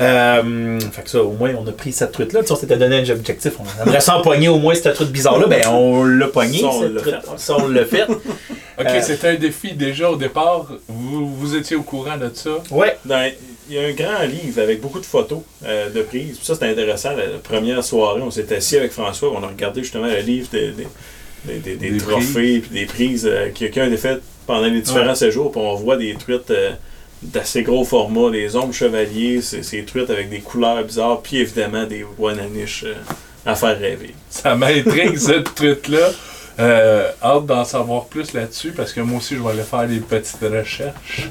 Euh, 0.00 0.78
fait 0.92 1.02
que 1.02 1.10
ça, 1.10 1.22
au 1.22 1.32
moins, 1.32 1.52
on 1.58 1.66
a 1.66 1.72
pris 1.72 1.92
cette 1.92 2.12
truite-là. 2.12 2.40
Tu 2.40 2.46
sais, 2.46 2.52
on 2.52 2.56
s'était 2.56 2.76
donné 2.76 2.98
un 3.00 3.10
objectif. 3.12 3.52
On 3.58 3.82
aimerait 3.82 4.00
s'empoigner 4.00 4.48
au 4.48 4.58
moins 4.58 4.74
cette 4.76 4.94
truite 4.94 5.10
bizarre-là. 5.10 5.48
Ben, 5.48 5.66
on 5.68 6.04
l'a 6.04 6.28
pognée. 6.28 6.60
Ça, 6.60 6.66
on 6.68 6.80
cette 6.82 6.92
l'a 6.94 7.00
truite. 7.00 7.14
fait. 7.16 7.38
Ça, 7.38 7.56
on 7.58 7.68
l'a 7.68 7.84
fait. 7.84 8.06
Ok, 8.78 8.86
Euh, 8.88 9.00
c'était 9.02 9.28
un 9.28 9.34
défi 9.34 9.74
déjà 9.74 10.10
au 10.10 10.16
départ. 10.16 10.66
Vous, 10.88 11.28
vous 11.34 11.54
étiez 11.54 11.76
au 11.76 11.82
courant 11.82 12.16
de 12.16 12.30
ça? 12.32 12.48
Ouais. 12.70 12.96
Il 13.70 13.76
y 13.76 13.78
a 13.78 13.82
un 13.86 13.92
grand 13.92 14.24
livre 14.24 14.60
avec 14.60 14.80
beaucoup 14.80 14.98
de 14.98 15.06
photos 15.06 15.42
euh, 15.64 15.90
de 15.90 16.02
prises. 16.02 16.38
Ça, 16.42 16.54
c'était 16.54 16.66
intéressant. 16.66 17.10
La, 17.16 17.26
la 17.26 17.38
première 17.38 17.84
soirée, 17.84 18.20
on 18.20 18.30
s'est 18.30 18.52
assis 18.52 18.76
avec 18.76 18.90
François. 18.90 19.30
On 19.32 19.44
a 19.44 19.46
regardé 19.46 19.82
justement 19.84 20.08
le 20.08 20.18
livre 20.20 20.48
des, 20.50 21.76
des, 21.76 21.96
trophées 21.98 22.58
puis 22.60 22.70
des 22.80 22.86
prises 22.86 23.26
euh, 23.30 23.46
ont 23.46 23.86
été 23.86 23.96
faites 23.96 24.22
pendant 24.46 24.66
les 24.66 24.80
différents 24.80 25.10
Ouais. 25.10 25.14
séjours. 25.14 25.52
Puis 25.52 25.60
on 25.60 25.74
voit 25.76 25.96
des 25.96 26.14
truites 26.16 26.50
euh, 26.50 26.72
d'assez 27.22 27.62
gros 27.62 27.84
format, 27.84 28.30
des 28.30 28.56
ombres 28.56 28.74
chevaliers, 28.74 29.40
ces 29.40 29.84
truites 29.84 30.10
avec 30.10 30.28
des 30.30 30.40
couleurs 30.40 30.82
bizarres. 30.84 31.22
Puis 31.22 31.36
évidemment, 31.38 31.84
des 31.84 32.04
wananiches 32.18 32.82
euh, 32.86 32.94
à 33.46 33.54
faire 33.54 33.78
rêver. 33.78 34.14
Ça 34.28 34.56
m'intrigue 34.56 35.16
cette 35.16 35.54
truite-là. 35.54 36.10
Euh, 36.60 37.10
hâte 37.22 37.46
d'en 37.46 37.64
savoir 37.64 38.04
plus 38.04 38.32
là-dessus 38.34 38.72
parce 38.72 38.92
que 38.92 39.00
moi 39.00 39.18
aussi 39.18 39.34
je 39.36 39.40
vais 39.42 39.50
aller 39.50 39.62
faire 39.62 39.86
des 39.88 39.98
petites 40.00 40.40
recherches. 40.42 41.28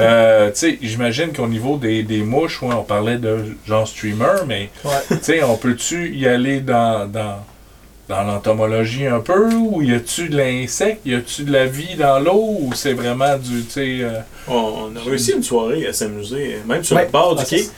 Euh, 0.00 0.48
tu 0.50 0.56
sais, 0.58 0.78
j'imagine 0.80 1.32
qu'au 1.32 1.46
niveau 1.46 1.76
des, 1.76 2.02
des 2.02 2.22
mouches, 2.22 2.62
ouais, 2.62 2.72
on 2.74 2.82
parlait 2.82 3.18
de 3.18 3.56
genre 3.66 3.86
streamer, 3.86 4.44
mais 4.46 4.70
Ouais. 4.84 4.90
tu 5.10 5.16
sais, 5.22 5.42
on 5.42 5.56
peut-tu 5.56 6.14
y 6.16 6.26
aller 6.26 6.60
dans, 6.60 7.06
dans, 7.10 7.36
dans 8.08 8.22
l'entomologie 8.22 9.06
un 9.06 9.20
peu 9.20 9.52
ou 9.54 9.82
y 9.82 9.94
a-tu 9.94 10.28
de 10.28 10.36
l'insecte, 10.38 11.00
y 11.04 11.14
a-tu 11.14 11.44
de 11.44 11.52
la 11.52 11.66
vie 11.66 11.94
dans 11.96 12.18
l'eau 12.18 12.56
ou 12.60 12.70
c'est 12.74 12.94
vraiment 12.94 13.36
du, 13.36 13.64
tu 13.64 13.70
sais, 13.70 13.98
euh, 14.02 14.20
On, 14.48 14.90
on 14.92 14.96
a 14.96 15.00
réussi 15.04 15.32
une 15.32 15.42
soirée 15.42 15.86
à 15.86 15.92
s'amuser, 15.92 16.56
même 16.66 16.82
sur 16.82 16.96
Ouais. 16.96 17.04
le 17.04 17.10
bord 17.10 17.34
du 17.36 17.42
Ah, 17.42 17.48
quai. 17.48 17.68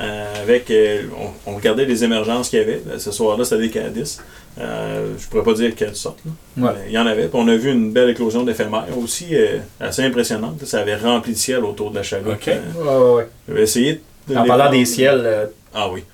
Euh, 0.00 0.42
avec, 0.42 0.70
euh, 0.70 1.02
on, 1.46 1.52
on 1.52 1.56
regardait 1.56 1.84
les 1.84 2.04
émergences 2.04 2.48
qu'il 2.50 2.58
y 2.58 2.62
avait. 2.62 2.82
Ce 2.98 3.10
soir-là, 3.10 3.44
c'était 3.44 3.62
des 3.62 3.70
Cadiz. 3.70 4.20
Euh, 4.60 5.12
je 5.18 5.26
pourrais 5.28 5.44
pas 5.44 5.54
dire 5.54 5.72
quelle 5.76 5.94
sorte. 5.96 6.18
là. 6.24 6.66
Ouais. 6.66 6.72
Mais 6.76 6.86
Il 6.88 6.92
y 6.92 6.98
en 6.98 7.06
avait. 7.06 7.28
Puis 7.28 7.38
on 7.40 7.48
a 7.48 7.54
vu 7.56 7.70
une 7.70 7.92
belle 7.92 8.10
éclosion 8.10 8.42
d'éphémères 8.42 8.86
aussi, 9.00 9.26
euh, 9.32 9.58
assez 9.80 10.02
impressionnante. 10.02 10.64
Ça 10.66 10.80
avait 10.80 10.96
rempli 10.96 11.32
le 11.32 11.38
ciel 11.38 11.64
autour 11.64 11.90
de 11.90 11.96
la 11.96 12.02
chaloupe. 12.02 12.34
Ok. 12.34 12.48
Euh, 12.48 12.60
Ouais, 12.76 12.96
ouais, 12.96 13.14
ouais. 13.22 13.28
J'avais 13.48 13.62
essayé 13.62 14.00
de 14.28 14.34
En 14.36 14.44
parlant 14.44 14.64
prendre. 14.64 14.78
des 14.78 14.84
ciels. 14.84 15.22
euh, 15.24 15.46
Ah 15.74 15.88
oui. 15.90 16.04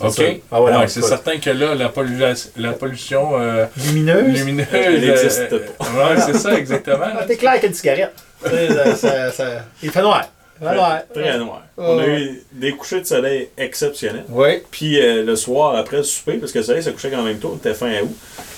Ok. 0.00 0.20
Ah 0.50 0.60
ouais, 0.62 0.76
Ouais, 0.76 0.88
c'est 0.88 1.02
certain 1.02 1.38
que 1.38 1.50
là, 1.50 1.74
la, 1.76 1.88
pollution- 1.88 2.50
la 2.56 2.72
pollution 2.72 3.30
euh, 3.38 3.66
lumineuses. 3.86 4.38
lumineuse. 4.40 4.66
Elle 4.72 5.00
n'existe 5.00 5.52
euh, 5.52 5.60
pas. 5.78 5.84
ouais, 5.84 6.20
c'est 6.26 6.38
ça, 6.38 6.54
exactement. 6.58 7.04
Ah, 7.18 7.24
T'es 7.24 7.36
clair 7.36 7.60
qu'une 7.60 7.74
cigarette. 7.74 8.12
Tu 8.44 8.50
sais, 8.50 8.68
ça- 8.74 8.96
ça- 8.96 9.30
ça- 9.32 9.64
Il 9.82 9.90
fait 9.90 10.02
noir. 10.02 10.26
Noir. 10.60 11.00
Très 11.12 11.38
noir. 11.38 11.62
Ouais. 11.76 11.84
On 11.88 11.98
a 11.98 12.06
eu 12.06 12.42
des 12.52 12.72
couchers 12.72 13.00
de 13.00 13.06
soleil 13.06 13.48
exceptionnels. 13.58 14.24
Oui. 14.28 14.62
Puis 14.70 15.00
euh, 15.00 15.24
le 15.24 15.34
soir, 15.36 15.74
après 15.76 15.96
le 15.98 16.02
souper, 16.04 16.34
parce 16.34 16.52
que 16.52 16.58
le 16.58 16.64
soleil 16.64 16.82
se 16.82 16.90
couchait 16.90 17.10
quand 17.10 17.22
même 17.22 17.38
tôt, 17.38 17.52
on 17.54 17.56
était 17.56 17.74
fin 17.74 17.90
août, 18.02 18.14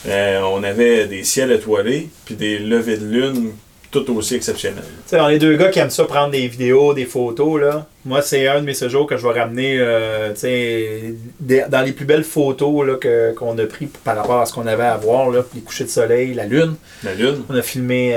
euh, 0.09 0.41
on 0.43 0.63
avait 0.65 1.07
des 1.07 1.25
ciels 1.25 1.53
étoilés, 1.53 2.09
puis 2.27 2.35
des 2.35 2.59
levées 2.59 2.99
de 2.99 3.07
lune 3.07 3.53
tout 3.91 4.11
aussi 4.17 4.35
exceptionnelles. 4.35 4.83
Tu 4.83 5.11
sais, 5.11 5.21
on 5.21 5.29
est 5.29 5.39
deux 5.39 5.57
gars 5.57 5.69
qui 5.69 5.79
aiment 5.79 5.89
ça 5.89 6.03
prendre 6.05 6.33
des 6.33 6.49
vidéos, 6.49 6.95
des 6.95 7.05
photos, 7.07 7.61
là. 7.61 7.87
Moi, 8.05 8.21
c'est 8.23 8.49
un 8.49 8.61
de 8.61 8.67
mes 8.67 8.75
séjours 8.75 9.07
que 9.07 9.17
je 9.17 9.27
vais 9.27 9.39
ramener, 9.41 9.77
euh, 9.79 10.31
tu 10.35 10.41
sais, 10.41 11.15
des- 11.39 11.65
dans 11.69 11.81
les 11.81 11.93
plus 11.93 12.05
belles 12.05 12.25
photos 12.25 12.85
là, 12.87 12.97
que- 12.97 13.33
qu'on 13.35 13.57
a 13.57 13.67
pris 13.67 13.87
par 13.87 14.17
rapport 14.17 14.41
à 14.41 14.47
ce 14.47 14.53
qu'on 14.53 14.67
avait 14.67 14.83
à 14.83 14.97
voir, 14.97 15.31
là. 15.31 15.43
Les 15.55 15.61
couchers 15.61 15.85
de 15.85 15.91
soleil, 15.91 16.35
la 16.35 16.45
lune. 16.45 16.75
La 17.05 17.15
lune, 17.15 17.45
On 17.49 17.55
a 17.55 17.63
filmé 17.63 18.15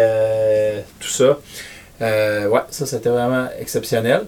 tout 0.99 1.09
ça. 1.09 1.37
Euh, 2.01 2.47
ouais, 2.47 2.61
ça, 2.69 2.85
c'était 2.85 3.09
vraiment 3.09 3.47
exceptionnel. 3.59 4.25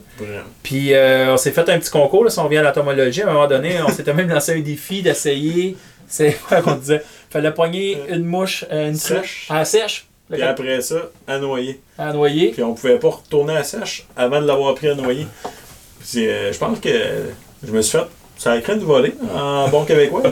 Puis, 0.64 0.94
euh, 0.94 1.34
on 1.34 1.38
s'est 1.38 1.52
fait 1.52 1.68
un 1.70 1.80
petit 1.80 1.92
concours, 1.92 2.24
là, 2.24 2.30
si 2.30 2.40
on 2.40 2.46
revient 2.46 2.58
à 2.58 2.64
l'entomologie. 2.64 3.22
À 3.22 3.30
un 3.30 3.34
moment 3.34 3.48
donné, 3.48 3.76
on 3.86 3.90
s'était 3.90 4.14
même 4.14 4.30
lancé 4.30 4.54
un 4.54 4.60
défi 4.62 5.02
d'essayer. 5.02 5.78
C'est 6.08 6.32
quoi 6.48 6.62
qu'on 6.62 6.76
disait? 6.76 7.04
Fallait 7.30 7.52
pogner 7.54 8.00
une 8.10 8.26
mouche, 8.26 8.66
euh, 8.72 8.90
une 8.90 8.96
Sèche. 8.96 9.48
à 9.52 9.64
sèche, 9.66 10.08
Puis 10.32 10.42
après 10.42 10.82
ça, 10.82 10.96
à 11.28 11.38
noyer. 11.38 11.80
à 11.98 12.12
noyer. 12.12 12.50
Puis 12.52 12.64
on 12.64 12.74
pouvait 12.74 12.98
pas 12.98 13.10
retourner 13.10 13.56
à 13.56 13.64
sèche 13.64 14.08
avant 14.18 14.42
de 14.42 14.48
l'avoir 14.48 14.74
pris 14.74 14.88
à 14.90 14.96
noyer. 14.96 15.28
Puis 16.00 16.28
euh, 16.28 16.52
je 16.52 16.58
pense 16.58 16.80
que 16.80 16.90
je 17.64 17.72
me 17.72 17.82
suis 17.84 17.98
fait 18.00 18.06
ça 18.40 18.54
a 18.54 18.62
craint 18.62 18.78
de 18.78 18.84
voler 18.86 19.14
en 19.36 19.68
bon 19.68 19.84
québécois. 19.86 20.24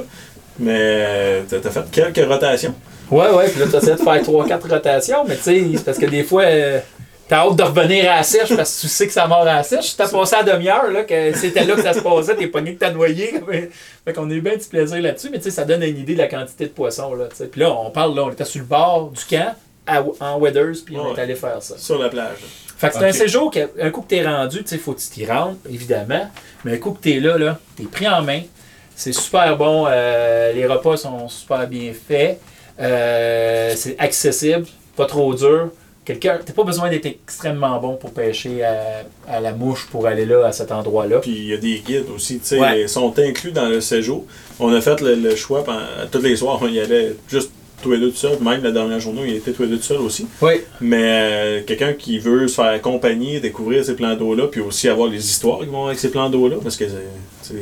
Mais 0.59 0.75
euh, 0.79 1.41
t'as 1.47 1.69
fait 1.69 1.91
quelques 1.91 2.27
rotations. 2.27 2.73
Ouais, 3.11 3.29
ouais, 3.31 3.47
puis 3.49 3.59
là, 3.59 3.67
tu 3.69 3.75
essaies 3.75 3.91
de 3.95 4.01
faire 4.01 4.21
3-4 4.23 4.67
rotations, 4.69 5.23
mais 5.27 5.35
tu 5.35 5.43
sais, 5.43 5.83
parce 5.85 5.97
que 5.97 6.05
des 6.07 6.23
fois, 6.23 6.43
euh, 6.43 6.79
t'as 7.27 7.45
hâte 7.45 7.55
de 7.55 7.63
revenir 7.63 8.11
à 8.11 8.17
la 8.17 8.23
sèche 8.23 8.55
parce 8.55 8.75
que 8.77 8.81
tu 8.81 8.87
sais 8.87 9.07
que 9.07 9.13
ça 9.13 9.27
mord 9.27 9.41
à 9.41 9.55
la 9.55 9.63
sèche. 9.63 9.95
T'as 9.97 10.07
passé 10.09 10.35
à 10.35 10.43
demi-heure, 10.43 10.89
là, 10.91 11.03
que 11.03 11.33
c'était 11.35 11.65
là 11.65 11.75
que 11.75 11.81
ça 11.83 11.93
se 11.93 11.99
passait, 11.99 12.35
t'es 12.35 12.47
pogné 12.47 12.75
que 12.75 12.79
t'as 12.79 12.91
noyé. 12.91 13.33
mais- 13.47 13.69
Fait 14.05 14.13
qu'on 14.13 14.29
a 14.29 14.33
eu 14.33 14.41
bien 14.41 14.55
du 14.55 14.65
plaisir 14.65 15.01
là-dessus, 15.01 15.29
mais 15.31 15.37
tu 15.37 15.45
sais, 15.45 15.51
ça 15.51 15.65
donne 15.65 15.83
une 15.83 15.97
idée 15.97 16.13
de 16.13 16.19
la 16.19 16.27
quantité 16.27 16.65
de 16.65 16.69
poissons, 16.71 17.13
là. 17.15 17.25
Puis 17.51 17.61
là, 17.61 17.71
on 17.71 17.89
parle, 17.91 18.15
là, 18.15 18.23
on 18.23 18.31
était 18.31 18.45
sur 18.45 18.59
le 18.61 18.65
bord 18.65 19.09
du 19.11 19.23
camp, 19.25 19.55
à- 19.85 20.03
en 20.19 20.37
Weathers, 20.39 20.75
puis 20.85 20.97
on 20.97 21.15
est 21.15 21.19
allé 21.21 21.35
faire 21.35 21.61
ça. 21.61 21.77
Sur 21.77 21.97
la 22.01 22.09
plage. 22.09 22.37
Fait 22.77 22.87
que 22.89 22.93
c'est 22.93 22.99
un 23.05 23.11
séjour 23.11 23.49
que, 23.51 23.59
un 23.81 23.89
coup 23.89 24.01
que 24.01 24.07
t'es 24.07 24.25
rendu, 24.25 24.63
tu 24.63 24.69
sais, 24.69 24.77
faut 24.77 24.93
que 24.93 24.99
tu 24.99 25.07
t'y 25.09 25.25
rentres, 25.25 25.57
évidemment. 25.69 26.29
Mais 26.63 26.73
un 26.73 26.77
coup 26.77 26.91
que 26.91 27.01
t'es 27.01 27.19
là, 27.19 27.37
là, 27.37 27.57
t'es 27.75 27.83
pris 27.85 28.07
en 28.07 28.21
main. 28.21 28.41
C'est 28.95 29.13
super 29.13 29.55
bon. 29.57 29.85
euh, 29.87 30.53
les 30.53 30.65
repas 30.65 30.97
sont 30.97 31.27
super 31.29 31.67
bien 31.67 31.91
faits. 31.93 32.39
euh, 32.79 33.73
c'est 33.75 33.95
accessible, 33.99 34.65
pas 34.95 35.05
trop 35.05 35.33
dur. 35.33 35.69
Quelqu'un, 36.07 36.39
t'as 36.43 36.53
pas 36.53 36.63
besoin 36.63 36.89
d'être 36.89 37.05
extrêmement 37.05 37.77
bon 37.81 37.97
pour 37.97 38.11
pêcher 38.11 38.63
à, 38.63 39.03
à 39.27 39.41
la 39.41 39.51
mouche 39.51 39.87
pour 39.91 40.07
aller 40.07 40.25
là, 40.25 40.45
à 40.47 40.53
cet 40.53 40.71
endroit-là. 40.71 41.19
Puis 41.19 41.31
il 41.31 41.45
y 41.47 41.53
a 41.53 41.57
des 41.57 41.79
guides 41.85 42.05
aussi, 42.15 42.39
tu 42.39 42.45
sais, 42.45 42.59
Ouais. 42.61 42.83
ils 42.83 42.87
sont 42.89 43.13
inclus 43.19 43.51
dans 43.51 43.67
le 43.67 43.81
séjour. 43.81 44.25
On 44.57 44.73
a 44.73 44.79
fait 44.79 45.01
le, 45.01 45.15
le 45.15 45.35
choix, 45.35 45.65
pendant, 45.65 45.81
tous 46.09 46.21
les 46.21 46.37
soirs, 46.37 46.59
on 46.61 46.67
y 46.69 46.79
allait 46.79 47.13
juste 47.27 47.51
tous 47.83 47.91
les 47.91 47.99
deux 47.99 48.11
tout 48.11 48.15
seuls. 48.17 48.39
Même 48.41 48.63
la 48.63 48.71
dernière 48.71 49.01
journée, 49.01 49.23
il 49.27 49.35
était 49.35 49.51
tous 49.51 49.63
les 49.63 49.67
deux 49.67 49.77
tout 49.79 49.83
seuls 49.83 49.97
aussi. 49.97 50.25
Oui. 50.41 50.53
Mais 50.79 51.01
euh, 51.03 51.61
quelqu'un 51.67 51.91
qui 51.91 52.19
veut 52.19 52.47
se 52.47 52.55
faire 52.55 52.67
accompagner, 52.71 53.41
découvrir 53.41 53.83
ces 53.83 53.93
plans 53.95 54.15
d'eau-là, 54.15 54.47
puis 54.47 54.61
aussi 54.61 54.87
avoir 54.87 55.09
les 55.09 55.23
histoires 55.29 55.59
qui 55.59 55.65
vont 55.65 55.87
avec 55.87 55.99
ces 55.99 56.09
plans 56.09 56.29
d'eau-là, 56.29 56.55
parce 56.63 56.77
que 56.77 56.85
c'est- 57.41 57.53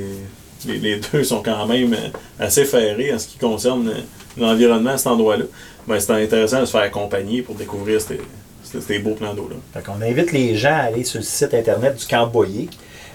les, 0.68 0.78
les 0.78 1.00
deux 1.12 1.24
sont 1.24 1.42
quand 1.44 1.66
même 1.66 1.94
euh, 1.94 2.08
assez 2.40 2.66
ferrés 2.66 3.14
en 3.14 3.20
ce 3.20 3.28
qui 3.28 3.38
concerne 3.38 3.88
euh, 3.90 4.02
l'environnement 4.38 4.92
à 4.92 4.98
cet 4.98 5.08
endroit-là. 5.08 5.46
Ben, 5.88 6.00
c'est 6.00 6.12
intéressant 6.14 6.62
de 6.62 6.66
se 6.66 6.72
faire 6.72 6.82
accompagner 6.82 7.42
pour 7.42 7.56
découvrir 7.56 8.02
ces, 8.02 8.20
ces- 8.64 8.82
ces 8.82 9.00
beaux 9.00 9.14
plans 9.16 9.34
d'eau-là. 9.34 9.56
Fait 9.74 9.84
qu'on 9.84 10.02
invite 10.02 10.32
les 10.32 10.56
gens 10.56 10.74
à 10.74 10.84
aller 10.84 11.04
sur 11.04 11.20
le 11.20 11.26
site 11.26 11.54
internet 11.54 11.96
du 11.98 12.06
Camp 12.06 12.28
Boyer. 12.28 12.70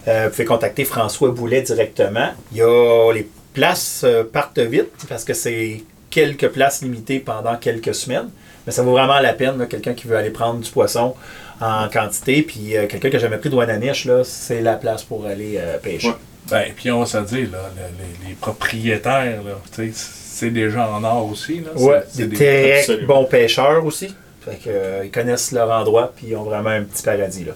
Euh, 0.08 0.24
vous 0.26 0.30
pouvez 0.30 0.44
contacter 0.44 0.84
François 0.84 1.30
Boulet 1.30 1.62
directement. 1.62 2.30
Il 2.52 2.58
y 2.58 2.62
a 2.62 3.12
les 3.12 3.28
places 3.52 4.02
euh, 4.04 4.24
partent 4.24 4.58
vite 4.60 4.88
parce 5.08 5.24
que 5.24 5.34
c'est 5.34 5.82
quelques 6.10 6.48
places 6.48 6.82
limitées 6.82 7.18
pendant 7.20 7.56
quelques 7.56 7.94
semaines. 7.94 8.30
Mais 8.66 8.72
ça 8.72 8.82
vaut 8.82 8.92
vraiment 8.92 9.18
la 9.20 9.32
peine, 9.32 9.58
là, 9.58 9.66
quelqu'un 9.66 9.94
qui 9.94 10.06
veut 10.06 10.16
aller 10.16 10.30
prendre 10.30 10.60
du 10.60 10.70
poisson 10.70 11.14
en 11.60 11.88
quantité. 11.88 12.42
Puis 12.42 12.76
euh, 12.76 12.86
quelqu'un 12.86 13.08
qui 13.10 13.16
n'a 13.16 13.20
jamais 13.22 13.38
pris 13.38 13.50
de 13.50 13.54
Wananiche, 13.56 14.04
là, 14.04 14.22
c'est 14.24 14.60
la 14.60 14.74
place 14.74 15.02
pour 15.02 15.26
aller 15.26 15.56
euh, 15.58 15.76
pêcher. 15.78 16.08
Ouais. 16.08 16.14
Ben, 16.50 16.64
puis 16.74 16.90
on 16.90 17.00
va 17.00 17.06
se 17.06 17.18
dire, 17.18 17.48
là, 17.52 17.70
le- 17.76 18.24
les, 18.24 18.28
les 18.30 18.34
propriétaires, 18.34 19.42
là, 19.42 19.52
tu 19.74 19.92
sais, 19.92 20.10
c'est 20.40 20.50
des 20.50 20.70
gens 20.70 20.92
en 20.94 21.04
or 21.04 21.30
aussi. 21.30 21.60
Là. 21.60 21.70
Ouais, 21.76 22.02
C'est- 22.08 22.26
des 22.26 22.36
très 22.36 22.78
absolument. 22.80 23.06
bons 23.14 23.24
pêcheurs 23.26 23.84
aussi. 23.84 24.14
Fait 24.44 24.56
que, 24.56 24.68
euh, 24.68 25.02
ils 25.04 25.10
connaissent 25.10 25.52
leur 25.52 25.70
endroit, 25.70 26.12
puis 26.16 26.28
ils 26.28 26.36
ont 26.36 26.44
vraiment 26.44 26.70
un 26.70 26.82
petit 26.82 27.02
paradis 27.02 27.44
là. 27.44 27.52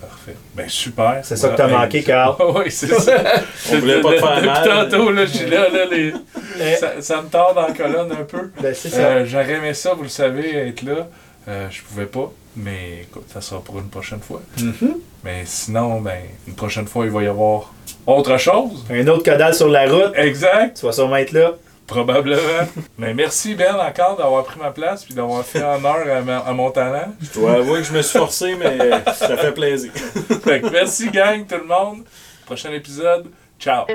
Parfait. 0.00 0.36
Ben, 0.54 0.68
super. 0.68 1.20
C'est 1.22 1.36
ça 1.36 1.48
que 1.50 1.56
t'as 1.56 1.68
manqué, 1.68 2.02
Carl. 2.02 2.36
oui, 2.56 2.70
c'est 2.70 2.86
ça. 2.88 3.12
On 3.72 3.78
voulait 3.78 4.00
pas 4.00 4.12
te 4.12 4.18
faire 4.20 4.34
Depuis 4.36 4.46
mal. 4.46 4.88
tantôt, 4.90 5.10
là, 5.10 5.26
je 5.26 5.30
suis 5.36 5.46
là, 5.50 5.68
là, 5.68 5.84
les... 5.90 6.12
ça, 6.76 6.92
ça 7.00 7.22
me 7.22 7.28
tord 7.28 7.52
dans 7.54 7.66
la 7.68 7.72
colonne 7.74 8.12
un 8.12 8.24
peu. 8.24 8.50
Ben, 8.60 8.74
c'est 8.74 8.88
ça. 8.90 8.98
Euh, 9.00 9.24
J'aurais 9.26 9.52
aimé 9.54 9.74
ça, 9.74 9.94
vous 9.94 10.02
le 10.04 10.08
savez, 10.08 10.54
être 10.68 10.82
là. 10.82 11.06
Euh, 11.48 11.66
je 11.70 11.80
pouvais 11.82 12.06
pas, 12.06 12.32
mais 12.56 13.02
écoute, 13.02 13.24
ça 13.32 13.40
sera 13.40 13.60
pour 13.60 13.78
une 13.78 13.88
prochaine 13.88 14.20
fois. 14.20 14.42
Mhm. 14.60 14.96
Mais 15.24 15.42
sinon, 15.44 16.00
ben, 16.00 16.18
une 16.48 16.54
prochaine 16.54 16.86
fois, 16.86 17.04
il 17.04 17.10
va 17.12 17.22
y 17.22 17.26
avoir 17.28 17.72
autre 18.06 18.36
chose. 18.38 18.84
Un 18.90 19.06
autre 19.08 19.22
codal 19.22 19.54
sur 19.54 19.68
la 19.68 19.86
route, 19.88 20.12
Exact, 20.16 20.76
tu 20.78 20.86
vas 20.86 20.92
sûrement 20.92 21.16
être 21.16 21.32
là. 21.32 21.52
Probablement. 21.86 22.66
mais 22.98 23.14
merci, 23.14 23.54
Ben, 23.54 23.74
encore 23.76 24.16
d'avoir 24.16 24.44
pris 24.44 24.58
ma 24.60 24.70
place 24.70 25.04
puis 25.04 25.14
d'avoir 25.14 25.44
fait 25.44 25.62
honneur 25.62 26.06
à, 26.16 26.20
ma- 26.22 26.38
à 26.38 26.52
mon 26.52 26.70
talent. 26.70 27.12
Je 27.20 27.38
dois 27.40 27.52
avouer 27.54 27.80
que 27.80 27.86
je 27.86 27.92
me 27.92 28.02
suis 28.02 28.18
forcé, 28.18 28.54
mais 28.56 28.76
ça 29.14 29.36
fait 29.36 29.52
plaisir. 29.52 29.92
Fait 30.44 30.60
que 30.60 30.68
merci, 30.70 31.10
gang, 31.10 31.46
tout 31.46 31.56
le 31.56 31.64
monde. 31.66 32.04
Prochain 32.46 32.72
épisode. 32.72 33.26
Ciao. 33.58 33.86